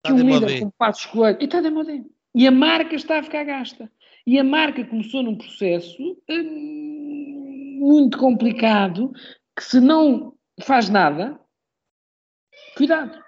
[0.02, 1.36] que um líder como Passos Coelho...
[1.40, 1.92] E está de moda.
[2.34, 3.90] E a marca está a ficar gasta.
[4.26, 9.12] E a marca começou num processo hum, muito complicado
[9.54, 10.32] que se não
[10.62, 11.38] faz nada,
[12.76, 13.18] cuidado.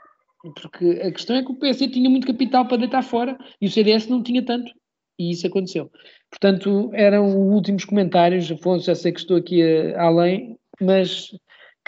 [0.60, 3.70] Porque a questão é que o PC tinha muito capital para deitar fora e o
[3.70, 4.72] CDS não tinha tanto.
[5.18, 5.90] E isso aconteceu.
[6.30, 8.50] Portanto, eram os últimos comentários.
[8.50, 11.30] Afonso, já sei que estou aqui a, além, mas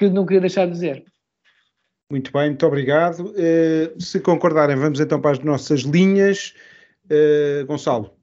[0.09, 1.05] que não queria deixar de dizer.
[2.11, 3.33] Muito bem, muito obrigado.
[3.33, 6.55] Uh, se concordarem, vamos então para as nossas linhas.
[7.05, 8.17] Uh, Gonçalo.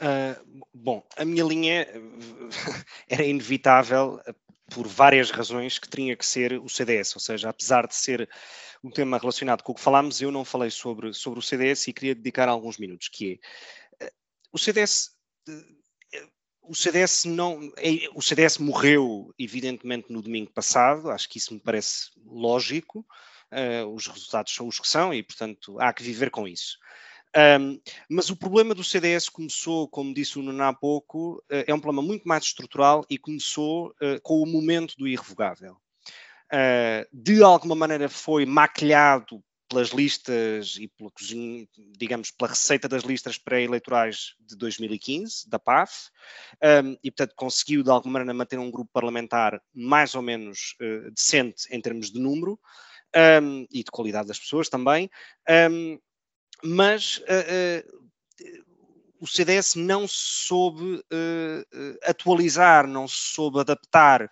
[0.00, 1.86] Uh, bom, a minha linha
[3.10, 4.20] era inevitável
[4.70, 8.28] por várias razões que tinha que ser o CDS, ou seja, apesar de ser
[8.84, 11.92] um tema relacionado com o que falámos, eu não falei sobre, sobre o CDS e
[11.92, 13.40] queria dedicar alguns minutos, que
[14.00, 14.12] é
[14.52, 15.10] o CDS
[16.68, 17.72] o CDS não.
[17.76, 23.04] É, o CDS morreu, evidentemente, no domingo passado, acho que isso me parece lógico.
[23.50, 26.78] Uh, os resultados são os que são e, portanto, há que viver com isso.
[27.60, 31.74] Um, mas o problema do CDS começou, como disse o Nuno há pouco, uh, é
[31.74, 35.76] um problema muito mais estrutural e começou uh, com o momento do irrevogável.
[37.12, 41.66] de alguma maneira foi maquilhado pelas listas e cozinha,
[41.96, 46.10] digamos, pela receita das listas pré-eleitorais de 2015, da PAF,
[46.84, 51.10] um, e portanto conseguiu de alguma maneira manter um grupo parlamentar mais ou menos uh,
[51.10, 52.58] decente em termos de número
[53.42, 55.10] um, e de qualidade das pessoas também,
[55.70, 55.98] um,
[56.62, 58.08] mas uh, uh,
[59.20, 64.28] o CDS não soube uh, atualizar, não soube adaptar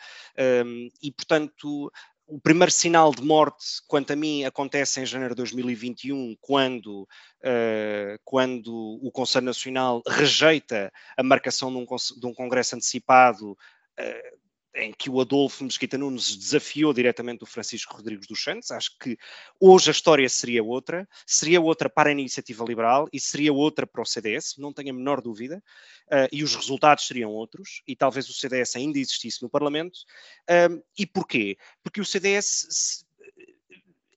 [0.65, 1.91] um, e, portanto,
[2.27, 8.19] o primeiro sinal de morte, quanto a mim, acontece em janeiro de 2021, quando, uh,
[8.25, 11.87] quando o Conselho Nacional rejeita a marcação de um,
[12.19, 14.39] de um congresso antecipado uh,
[14.77, 18.71] em que o Adolfo Mesquita Nunes desafiou diretamente o Francisco Rodrigues dos Santos.
[18.71, 19.17] Acho que
[19.59, 24.03] hoje a história seria outra, seria outra para a iniciativa liberal e seria outra para
[24.03, 25.63] o CDS, não tenho a menor dúvida,
[26.07, 30.01] uh, e os resultados seriam outros, e talvez o CDS ainda existisse no Parlamento.
[30.43, 31.57] Uh, e porquê?
[31.83, 33.06] Porque o CDS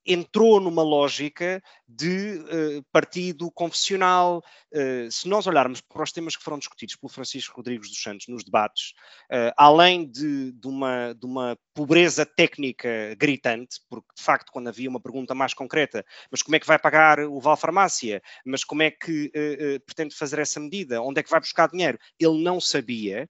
[0.10, 4.44] entrou numa lógica de uh, partido confessional.
[4.74, 8.28] Uh, se nós olharmos para os temas que foram discutidos pelo Francisco Rodrigues dos Santos
[8.28, 8.94] nos debates,
[9.32, 14.90] uh, além de, de, uma, de uma pobreza técnica gritante, porque de facto, quando havia
[14.90, 18.22] uma pergunta mais concreta, mas como é que vai pagar o Val Farmácia?
[18.44, 19.32] Mas como é que
[19.86, 21.02] pretende fazer essa medida?
[21.02, 22.00] Onde é que vai buscar dinheiro?
[22.20, 23.30] Ele não sabia.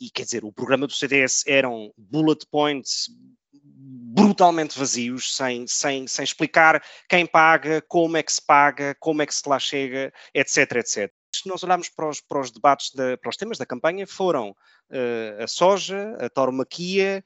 [0.00, 3.08] E quer dizer, o programa do CDS eram bullet points
[3.64, 9.26] brutalmente vazios, sem, sem, sem explicar quem paga, como é que se paga, como é
[9.26, 11.12] que se lá chega, etc, etc.
[11.34, 14.50] Se nós olharmos para os, para os debates, de, para os temas da campanha, foram
[14.50, 17.24] uh, a soja, a tauromaquia,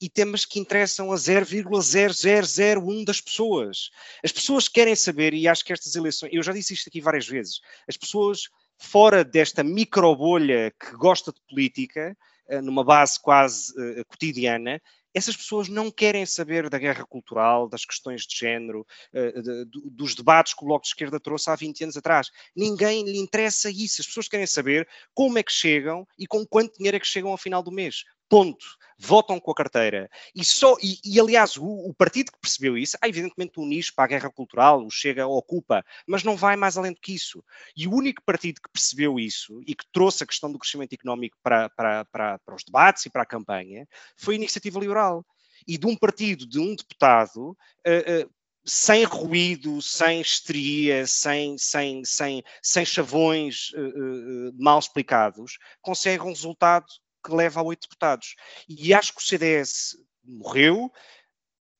[0.00, 3.90] e temas que interessam a 0,0001 das pessoas.
[4.24, 7.28] As pessoas querem saber, e acho que estas eleições, eu já disse isto aqui várias
[7.28, 12.16] vezes, as pessoas fora desta microbolha que gosta de política,
[12.48, 14.82] eh, numa base quase uh, cotidiana,
[15.14, 20.14] essas pessoas não querem saber da guerra cultural, das questões de género, de, de, dos
[20.14, 22.30] debates que o Bloco de Esquerda trouxe há 20 anos atrás.
[22.54, 24.00] Ninguém lhe interessa isso.
[24.00, 27.30] As pessoas querem saber como é que chegam e com quanto dinheiro é que chegam
[27.30, 28.04] ao final do mês.
[28.34, 28.66] Ponto.
[28.98, 30.10] Votam com a carteira.
[30.34, 33.92] E, só, e, e aliás, o, o, partido que percebeu isso, há evidentemente um nicho
[33.94, 37.44] para a guerra cultural, o Chega ocupa, mas não vai mais além do que isso.
[37.76, 41.36] E o único partido que percebeu isso e que trouxe a questão do crescimento económico
[41.44, 43.86] para, para, para, para os debates e para a campanha
[44.16, 45.24] foi a Iniciativa Liberal.
[45.64, 47.50] E de um partido, de um deputado,
[47.86, 48.30] uh, uh,
[48.64, 56.30] sem ruído, sem histeria, sem, sem, sem, sem chavões uh, uh, mal explicados, consegue um
[56.30, 56.86] resultado
[57.24, 58.36] que leva a oito deputados.
[58.68, 60.92] E acho que o CDS morreu,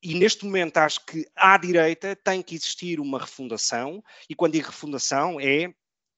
[0.02, 4.66] e neste momento acho que à direita tem que existir uma refundação, e quando digo
[4.66, 5.72] refundação é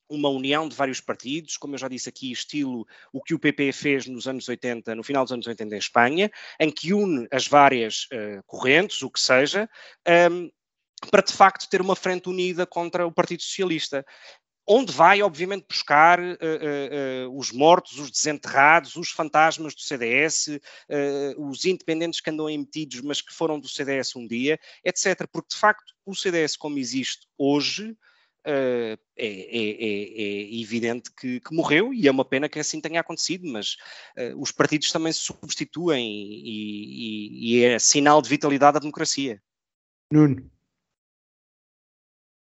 [0.09, 3.73] uma união de vários partidos, como eu já disse aqui, estilo o que o PP
[3.73, 6.31] fez nos anos 80, no final dos anos 80 em Espanha,
[6.61, 9.69] em que une as várias uh, correntes, o que seja,
[10.07, 10.51] um, ehm,
[11.11, 14.05] para de facto ter uma frente unida contra o Partido Socialista
[14.67, 20.59] onde vai, obviamente, buscar uh, uh, uh, os mortos, os desenterrados, os fantasmas do CDS,
[21.39, 25.27] os independentes que andam emitidos, mas que foram do CDS um dia, etc.
[25.31, 27.97] Porque, de facto, o CDS, como existe hoje,
[28.45, 33.01] é, é, é, é, evidente que, que, morreu e é uma pena que assim tenha
[33.01, 33.77] acontecido, mas
[34.37, 39.43] os partidos também se substituem e, e, e é sinal de vitalidade da democracia.
[40.13, 40.49] Nuno.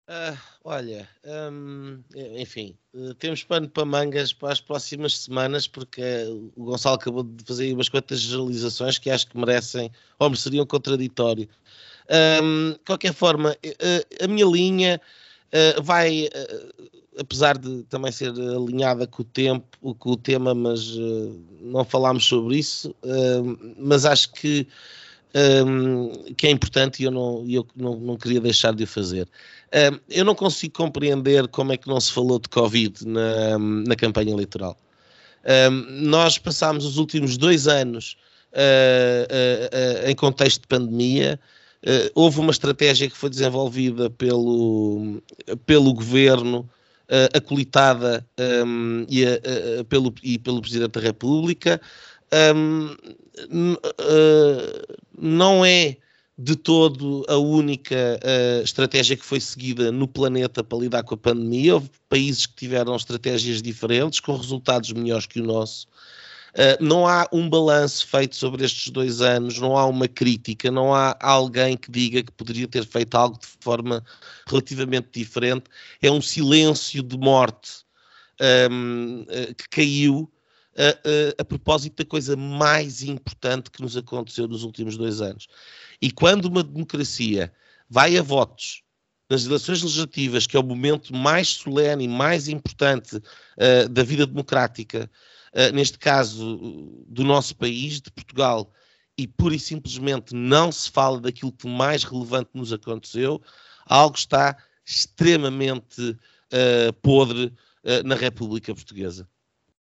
[0.08, 1.06] Uh, olha,
[1.52, 2.02] um,
[2.38, 7.22] enfim, uh, temos pano para mangas para as próximas semanas, porque uh, o Gonçalo acabou
[7.22, 11.46] de fazer umas quantas generalizações que acho que merecem ou mereceriam contraditório.
[12.42, 14.98] Um, de qualquer forma, uh, a minha linha
[15.82, 16.28] vai,
[17.18, 20.94] apesar de também ser alinhada com o tempo, com o tema, mas
[21.62, 22.94] não falámos sobre isso,
[23.78, 24.68] mas acho que
[25.34, 29.28] um, que é importante e eu, não, eu não, não queria deixar de o fazer.
[29.72, 33.96] Um, eu não consigo compreender como é que não se falou de Covid na, na
[33.96, 34.76] campanha eleitoral.
[35.70, 38.16] Um, nós passámos os últimos dois anos
[38.52, 41.38] uh, uh, uh, em contexto de pandemia.
[42.14, 45.22] houve uma estratégia que foi desenvolvida pelo,
[45.64, 46.68] pelo governo,
[47.32, 48.26] acolitada
[48.66, 49.24] um, e,
[49.88, 51.80] pelo, e pelo Presidente da República,
[52.54, 52.94] um,
[53.50, 55.96] uh, não é
[56.38, 61.18] de todo a única uh, estratégia que foi seguida no planeta para lidar com a
[61.18, 61.74] pandemia.
[61.74, 65.88] Houve países que tiveram estratégias diferentes, com resultados melhores que o nosso.
[66.54, 70.94] Uh, não há um balanço feito sobre estes dois anos, não há uma crítica, não
[70.94, 74.04] há alguém que diga que poderia ter feito algo de forma
[74.46, 75.64] relativamente diferente.
[76.00, 77.84] É um silêncio de morte
[78.70, 80.30] um, uh, que caiu
[81.38, 85.48] a, propósito da coisa mais importante que nos aconteceu nos últimos dois anos.
[86.00, 87.52] E quando uma democracia
[87.90, 88.82] vai a votos
[89.28, 94.26] nas eleições legislativas, que é o momento mais solene e mais importante uh, da vida
[94.26, 95.10] democrática,
[95.52, 98.72] uh, neste caso do nosso país, de Portugal,
[99.18, 103.42] e pura e simplesmente não se fala daquilo que mais relevante nos aconteceu,
[103.84, 104.56] algo está
[104.86, 107.52] extremamente uh, podre
[108.04, 109.26] na República Portuguesa.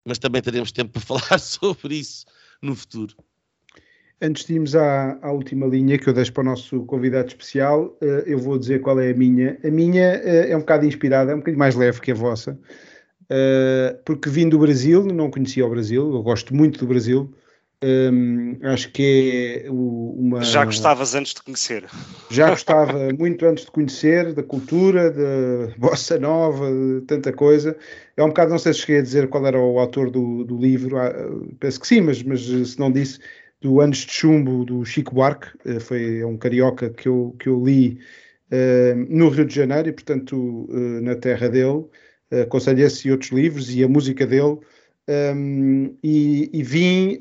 [0.06, 2.26] Mas também teremos tempo para falar sobre isso
[2.62, 3.16] no futuro.
[4.22, 7.98] Antes de irmos à, à, última linha que eu deixo para o nosso convidado especial,
[8.02, 9.58] uh, eu vou dizer qual é a minha.
[9.64, 12.60] A minha uh, é um bocado inspirada, é um bocadinho mais leve que a vossa,
[13.32, 17.34] uh, porque vim do Brasil, não conhecia o Brasil, eu gosto muito do Brasil.
[17.81, 20.43] Um, ehm, acho que é uma.
[20.43, 21.85] Já gostavas antes de conhecer?
[22.30, 27.77] Já gostava muito antes de conhecer, da cultura, da bossa nova, de tanta coisa.
[28.18, 30.57] É um bocado, não sei se cheguei a dizer qual era o autor do, do
[30.57, 31.14] livro, ah,
[31.60, 33.19] penso que sim, mas, mas se não disse
[33.61, 37.47] do Anos de Chumbo do Chico Buarque, uh, foi é um carioca que eu, que
[37.47, 37.99] eu li
[38.51, 40.35] uh, no Rio de Janeiro e, portanto,
[40.69, 41.85] uh, na terra dele.
[42.43, 44.60] aconselho esse e outros livros e a música dele.
[45.10, 47.19] Um, e, e, vim,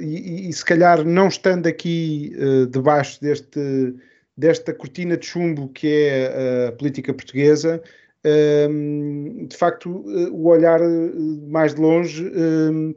[0.00, 2.32] e, e, se calhar não estando aqui
[2.70, 3.94] debaixo deste,
[4.36, 7.80] desta cortina de chumbo que é a política portuguesa,
[8.68, 9.90] um, de facto,
[10.32, 10.80] o olhar
[11.48, 12.94] mais de longe um,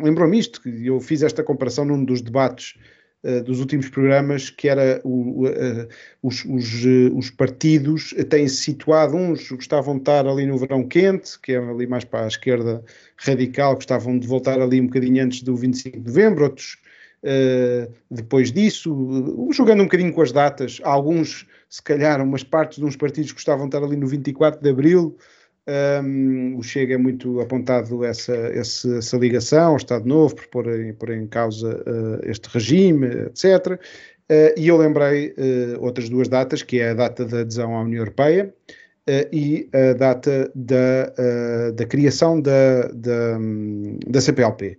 [0.00, 2.95] lembrou-me isto, eu fiz esta comparação num dos debates uh,
[3.44, 5.88] dos últimos programas, que era o, uh,
[6.22, 11.38] os, os, uh, os, partidos têm-se situado, uns gostavam de estar ali no verão quente,
[11.40, 12.84] que é ali mais para a esquerda
[13.16, 16.78] radical, gostavam de voltar ali um bocadinho antes do 25 de novembro, outros
[18.08, 22.94] depois disso, jogando um bocadinho com as datas, alguns, se calhar, umas partes de uns
[22.94, 25.16] partidos gostavam de estar ali no 24 de abril,
[25.68, 30.68] um, o Chega é muito apontado essa, essa, essa ligação ao Estado Novo, por pôr
[30.68, 33.72] em, em causa uh, este regime, etc.
[33.72, 33.78] Uh,
[34.28, 37.82] ah, e eu lembrei uh, outras duas datas, que é a data da adesão à
[37.82, 38.54] União Europeia
[39.32, 43.38] e a data da, da criação da, da,
[44.04, 44.76] da CPLP.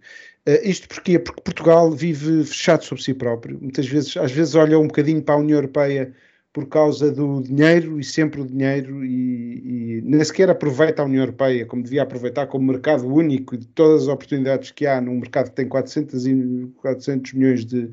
[0.63, 1.17] isto porquê?
[1.17, 3.57] Porque Portugal vive fechado sobre si próprio.
[3.61, 6.13] Muitas vezes, às vezes olha um bocadinho para a União Europeia
[6.57, 11.21] por causa do dinheiro e sempre o dinheiro e, e nem sequer aproveita a União
[11.21, 15.51] Europeia como devia aproveitar como mercado único de todas as oportunidades que há num mercado
[15.51, 17.91] que tem 400, e 400 milhões de,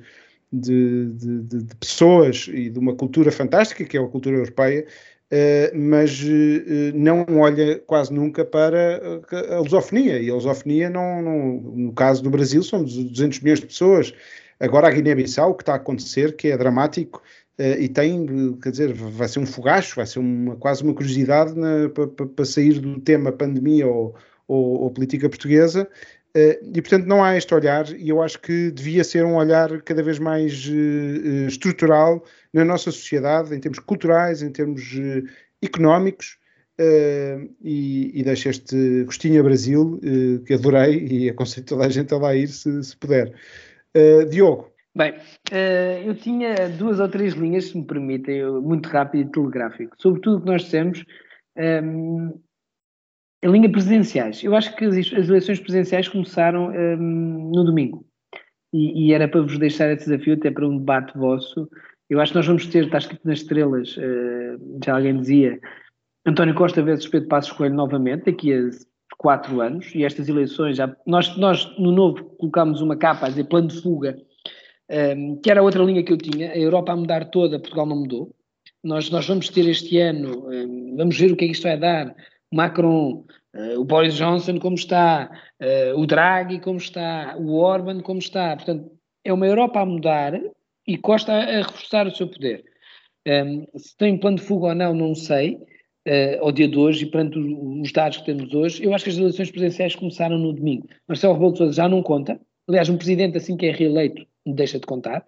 [0.51, 4.87] de, de, de, pessoas e de uma cultura fantástica que é a cultura europeia,
[5.31, 9.21] uh, mas uh, não olha quase nunca para
[9.51, 10.19] a lusofonia.
[10.21, 14.15] E a lusofonia não, não, no caso do Brasil são 200 milhões de pessoas.
[14.59, 17.23] Agora a Guiné-Bissau, o que está a acontecer, que é dramático,
[17.59, 21.55] e tem, quer dizer, vai ser um fogacho, vai ser uma, quase uma curiosidade
[22.35, 24.15] para sair do tema pandemia ou,
[24.49, 25.89] ou, ou política portuguesa.
[26.37, 29.81] Uh, e portanto não há este olhar, e eu acho que devia ser um olhar
[29.83, 34.83] cada vez mais uh, estrutural na nossa sociedade, em termos culturais, em termos
[35.63, 36.39] económicos.
[37.63, 40.01] e, e deixo este gostinho a Brasil,
[40.45, 43.33] que adorei, e aconselho toda a gente a lá ir se, se puder.
[44.29, 49.33] Diogo, Bem, uh, eu tinha duas ou três linhas, se me permitem, muito rápido e
[49.33, 49.97] telegráfico.
[49.99, 51.05] Sobre tudo o que nós dissemos,
[51.57, 52.33] um, ehm,
[53.45, 54.45] a linha presidenciais.
[54.45, 58.07] Eu acho que as, as eleições presidenciais começaram um, ehm, no domingo.
[58.73, 61.69] E, e, era para vos deixar esse desafio, até para um debate vosso.
[62.09, 65.59] Eu acho que nós vamos ter, está escrito nas estrelas, uh, já alguém dizia,
[66.25, 68.71] António Costa versus Pedro Passos Coelho novamente, daqui a
[69.19, 73.45] quatro anos, e estas eleições, já, nós, nós no novo colocámos uma capa a dizer
[73.45, 74.17] plano de fuga,
[75.43, 78.35] que era outra linha que eu tinha, a Europa a mudar toda, Portugal não mudou.
[78.83, 80.47] Nós, nós vamos ter este ano,
[80.97, 82.15] vamos ver o que é que isto vai dar.
[82.53, 83.25] O Macron,
[83.55, 85.31] uh, o Boris Johnson como está,
[85.61, 88.55] uh, o Draghi como está, o Orban como está.
[88.57, 88.91] Portanto,
[89.25, 90.41] é uma Europa a mudar
[90.87, 92.63] e Costa a, reforçar o seu poder.
[93.77, 95.55] Se tem plano de fuga ou não, não sei,
[96.07, 99.11] uh, ao dia de hoje, e perante os dados que temos hoje, eu acho que
[99.11, 100.87] as eleições presidenciais começaram no domingo.
[101.09, 102.39] Marcelo Rebelo de Sousa já não conta.
[102.69, 105.25] Aliás, um presidente assim que é reeleito deixa de contar.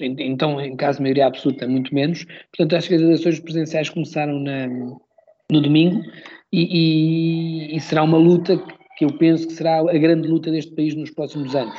[0.00, 2.24] Então, em caso de maioria absoluta, muito menos.
[2.24, 4.68] Portanto, acho que as eleições presidenciais começaram na,
[5.50, 6.02] no domingo
[6.52, 8.62] e, e, e, será uma luta
[8.96, 11.78] que eu penso que será a grande luta deste país nos próximos anos.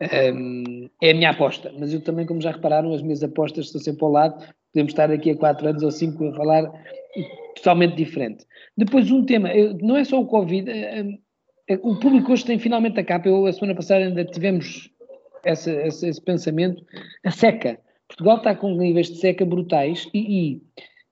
[0.00, 4.04] É a minha aposta, mas eu também, como já repararam, as minhas apostas estão sempre
[4.04, 4.42] ao lado.
[4.72, 6.72] Podemos estar aqui a quatro anos ou cinco a falar
[7.56, 8.46] totalmente diferente.
[8.76, 9.50] Depois, um tema,
[9.82, 10.70] não é só o Covid,
[11.82, 13.28] o público hoje tem finalmente a capa.
[13.28, 14.90] Eu, a semana passada, ainda tivemos
[15.44, 16.84] essa, esse, esse, pensamento.
[17.24, 17.78] A seca.
[18.08, 20.62] Portugal está com níveis de seca brutais e, e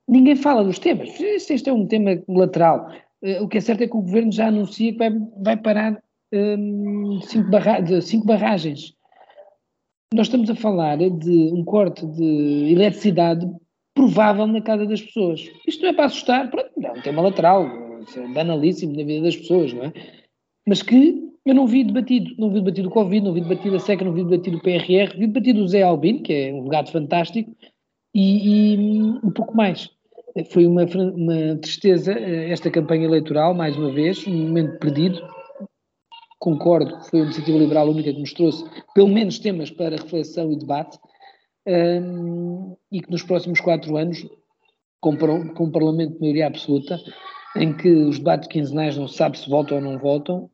[0.08, 1.08] ninguém fala dos temas.
[1.20, 2.90] Este é um tema lateral.
[3.22, 6.02] Uh, o que é certo é que o governo já anuncia que vai, vai parar
[6.32, 8.94] um, cinco, barra cinco barragens.
[10.12, 13.46] Nós estamos a falar de um corte de eletricidade
[13.94, 15.50] provável na casa das pessoas.
[15.66, 17.66] Isto não é para assustar, pronto, é um tema lateral,
[18.16, 19.92] é banalíssimo na vida das pessoas, não é?
[20.66, 23.80] Mas que eu não vi debatido, não vi debatido o Covid, não vi debatido a
[23.80, 26.92] SECA, não vi debatido o PRR, vi debatido o Zé Albino, que é um gato
[26.92, 27.50] fantástico,
[28.14, 28.78] e, e
[29.24, 29.88] um pouco mais.
[30.50, 35.26] Foi uma, uma tristeza eh, esta campanha eleitoral, mais uma vez, um momento perdido.
[36.38, 38.64] Concordo que foi a iniciativa liberal única que nos trouxe
[38.94, 40.98] pelo menos temas para reflexão e debate,
[41.66, 44.26] um, e que nos próximos quatro anos,
[45.00, 47.00] com, com um Parlamento de maioria absoluta,
[47.56, 50.50] em que os debates quinzenais não se sabe se voltam ou não voltam,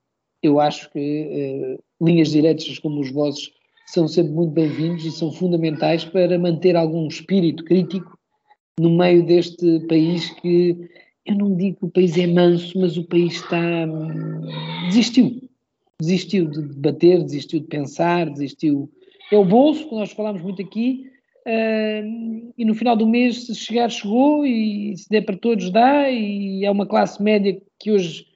[0.47, 3.53] eu acho que uh, linhas diretas como os vossos
[3.87, 8.19] são sempre muito bem-vindos e são fundamentais para manter algum espírito crítico
[8.79, 10.89] no meio deste país que
[11.27, 14.43] eu não digo que o país é manso, mas o país está hum,
[14.89, 15.41] desistiu,
[16.01, 18.91] desistiu de debater, desistiu de pensar, desistiu.
[19.33, 21.07] É o bolso que nós falamos muito aqui
[21.47, 26.11] uh, e no final do mês se chegar chegou e se der para todos dá
[26.11, 28.27] e é uma classe média que hoje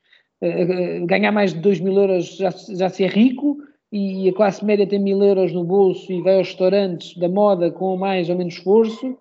[1.07, 3.59] ganhar mais de 2 mil euros já, já se é rico
[3.93, 7.71] e a classe média tem mil euros no bolso e vai aos restaurantes da moda
[7.71, 9.17] com mais ou menos esforço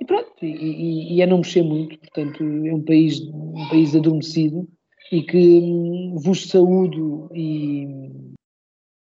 [0.00, 3.96] e pronto, e, e, e é não mexer muito, portanto é um país, um país
[3.96, 4.68] adormecido
[5.10, 7.86] e que hum, vos saúdo e,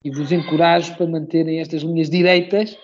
[0.05, 2.77] e vos encorajo para manterem estas linhas direitas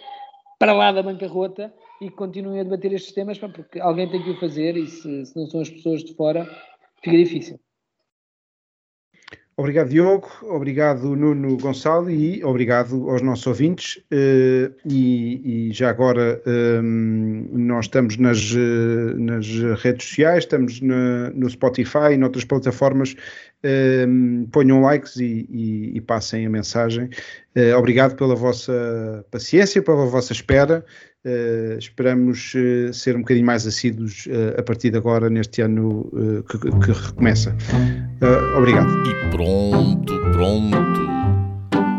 [0.59, 4.41] para lá da bancarrota e continuem a debater estes temas, porque alguém tem que o
[4.41, 6.49] fazer e se, se não são as pessoas de fora,
[7.03, 7.61] fica difícil.
[9.59, 10.31] Obrigado, Diogo.
[10.43, 13.97] Obrigado, Nuno Gonçalo, e obrigado aos nossos ouvintes.
[14.05, 19.49] Uh, e, e, já agora um, nós estamos nas, uh, nas
[19.83, 23.17] redes sociais, estamos no Spotify e noutras plataformas.
[24.07, 27.11] Um, ponham likes e, e, e, passem a mensagem.
[27.57, 30.87] Uh, obrigado pela vossa paciência, pela vossa espera.
[31.29, 36.11] Uh, esperamos uh, ser um bocadinho mais assíduos uh, a partir de agora, neste ano
[36.49, 37.55] que, que, recomeça.
[38.57, 38.89] obrigado.
[39.07, 41.07] E pronto, pronto.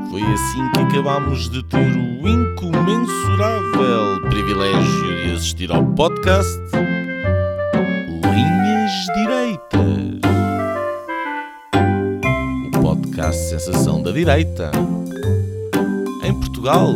[0.10, 6.60] Foi assim que acabámos de ter o incomensurável privilégio de assistir ao podcast
[8.23, 10.22] Linhas Direitas.
[12.65, 14.72] O podcast Sensação da Direita.
[16.23, 16.95] Em Portugal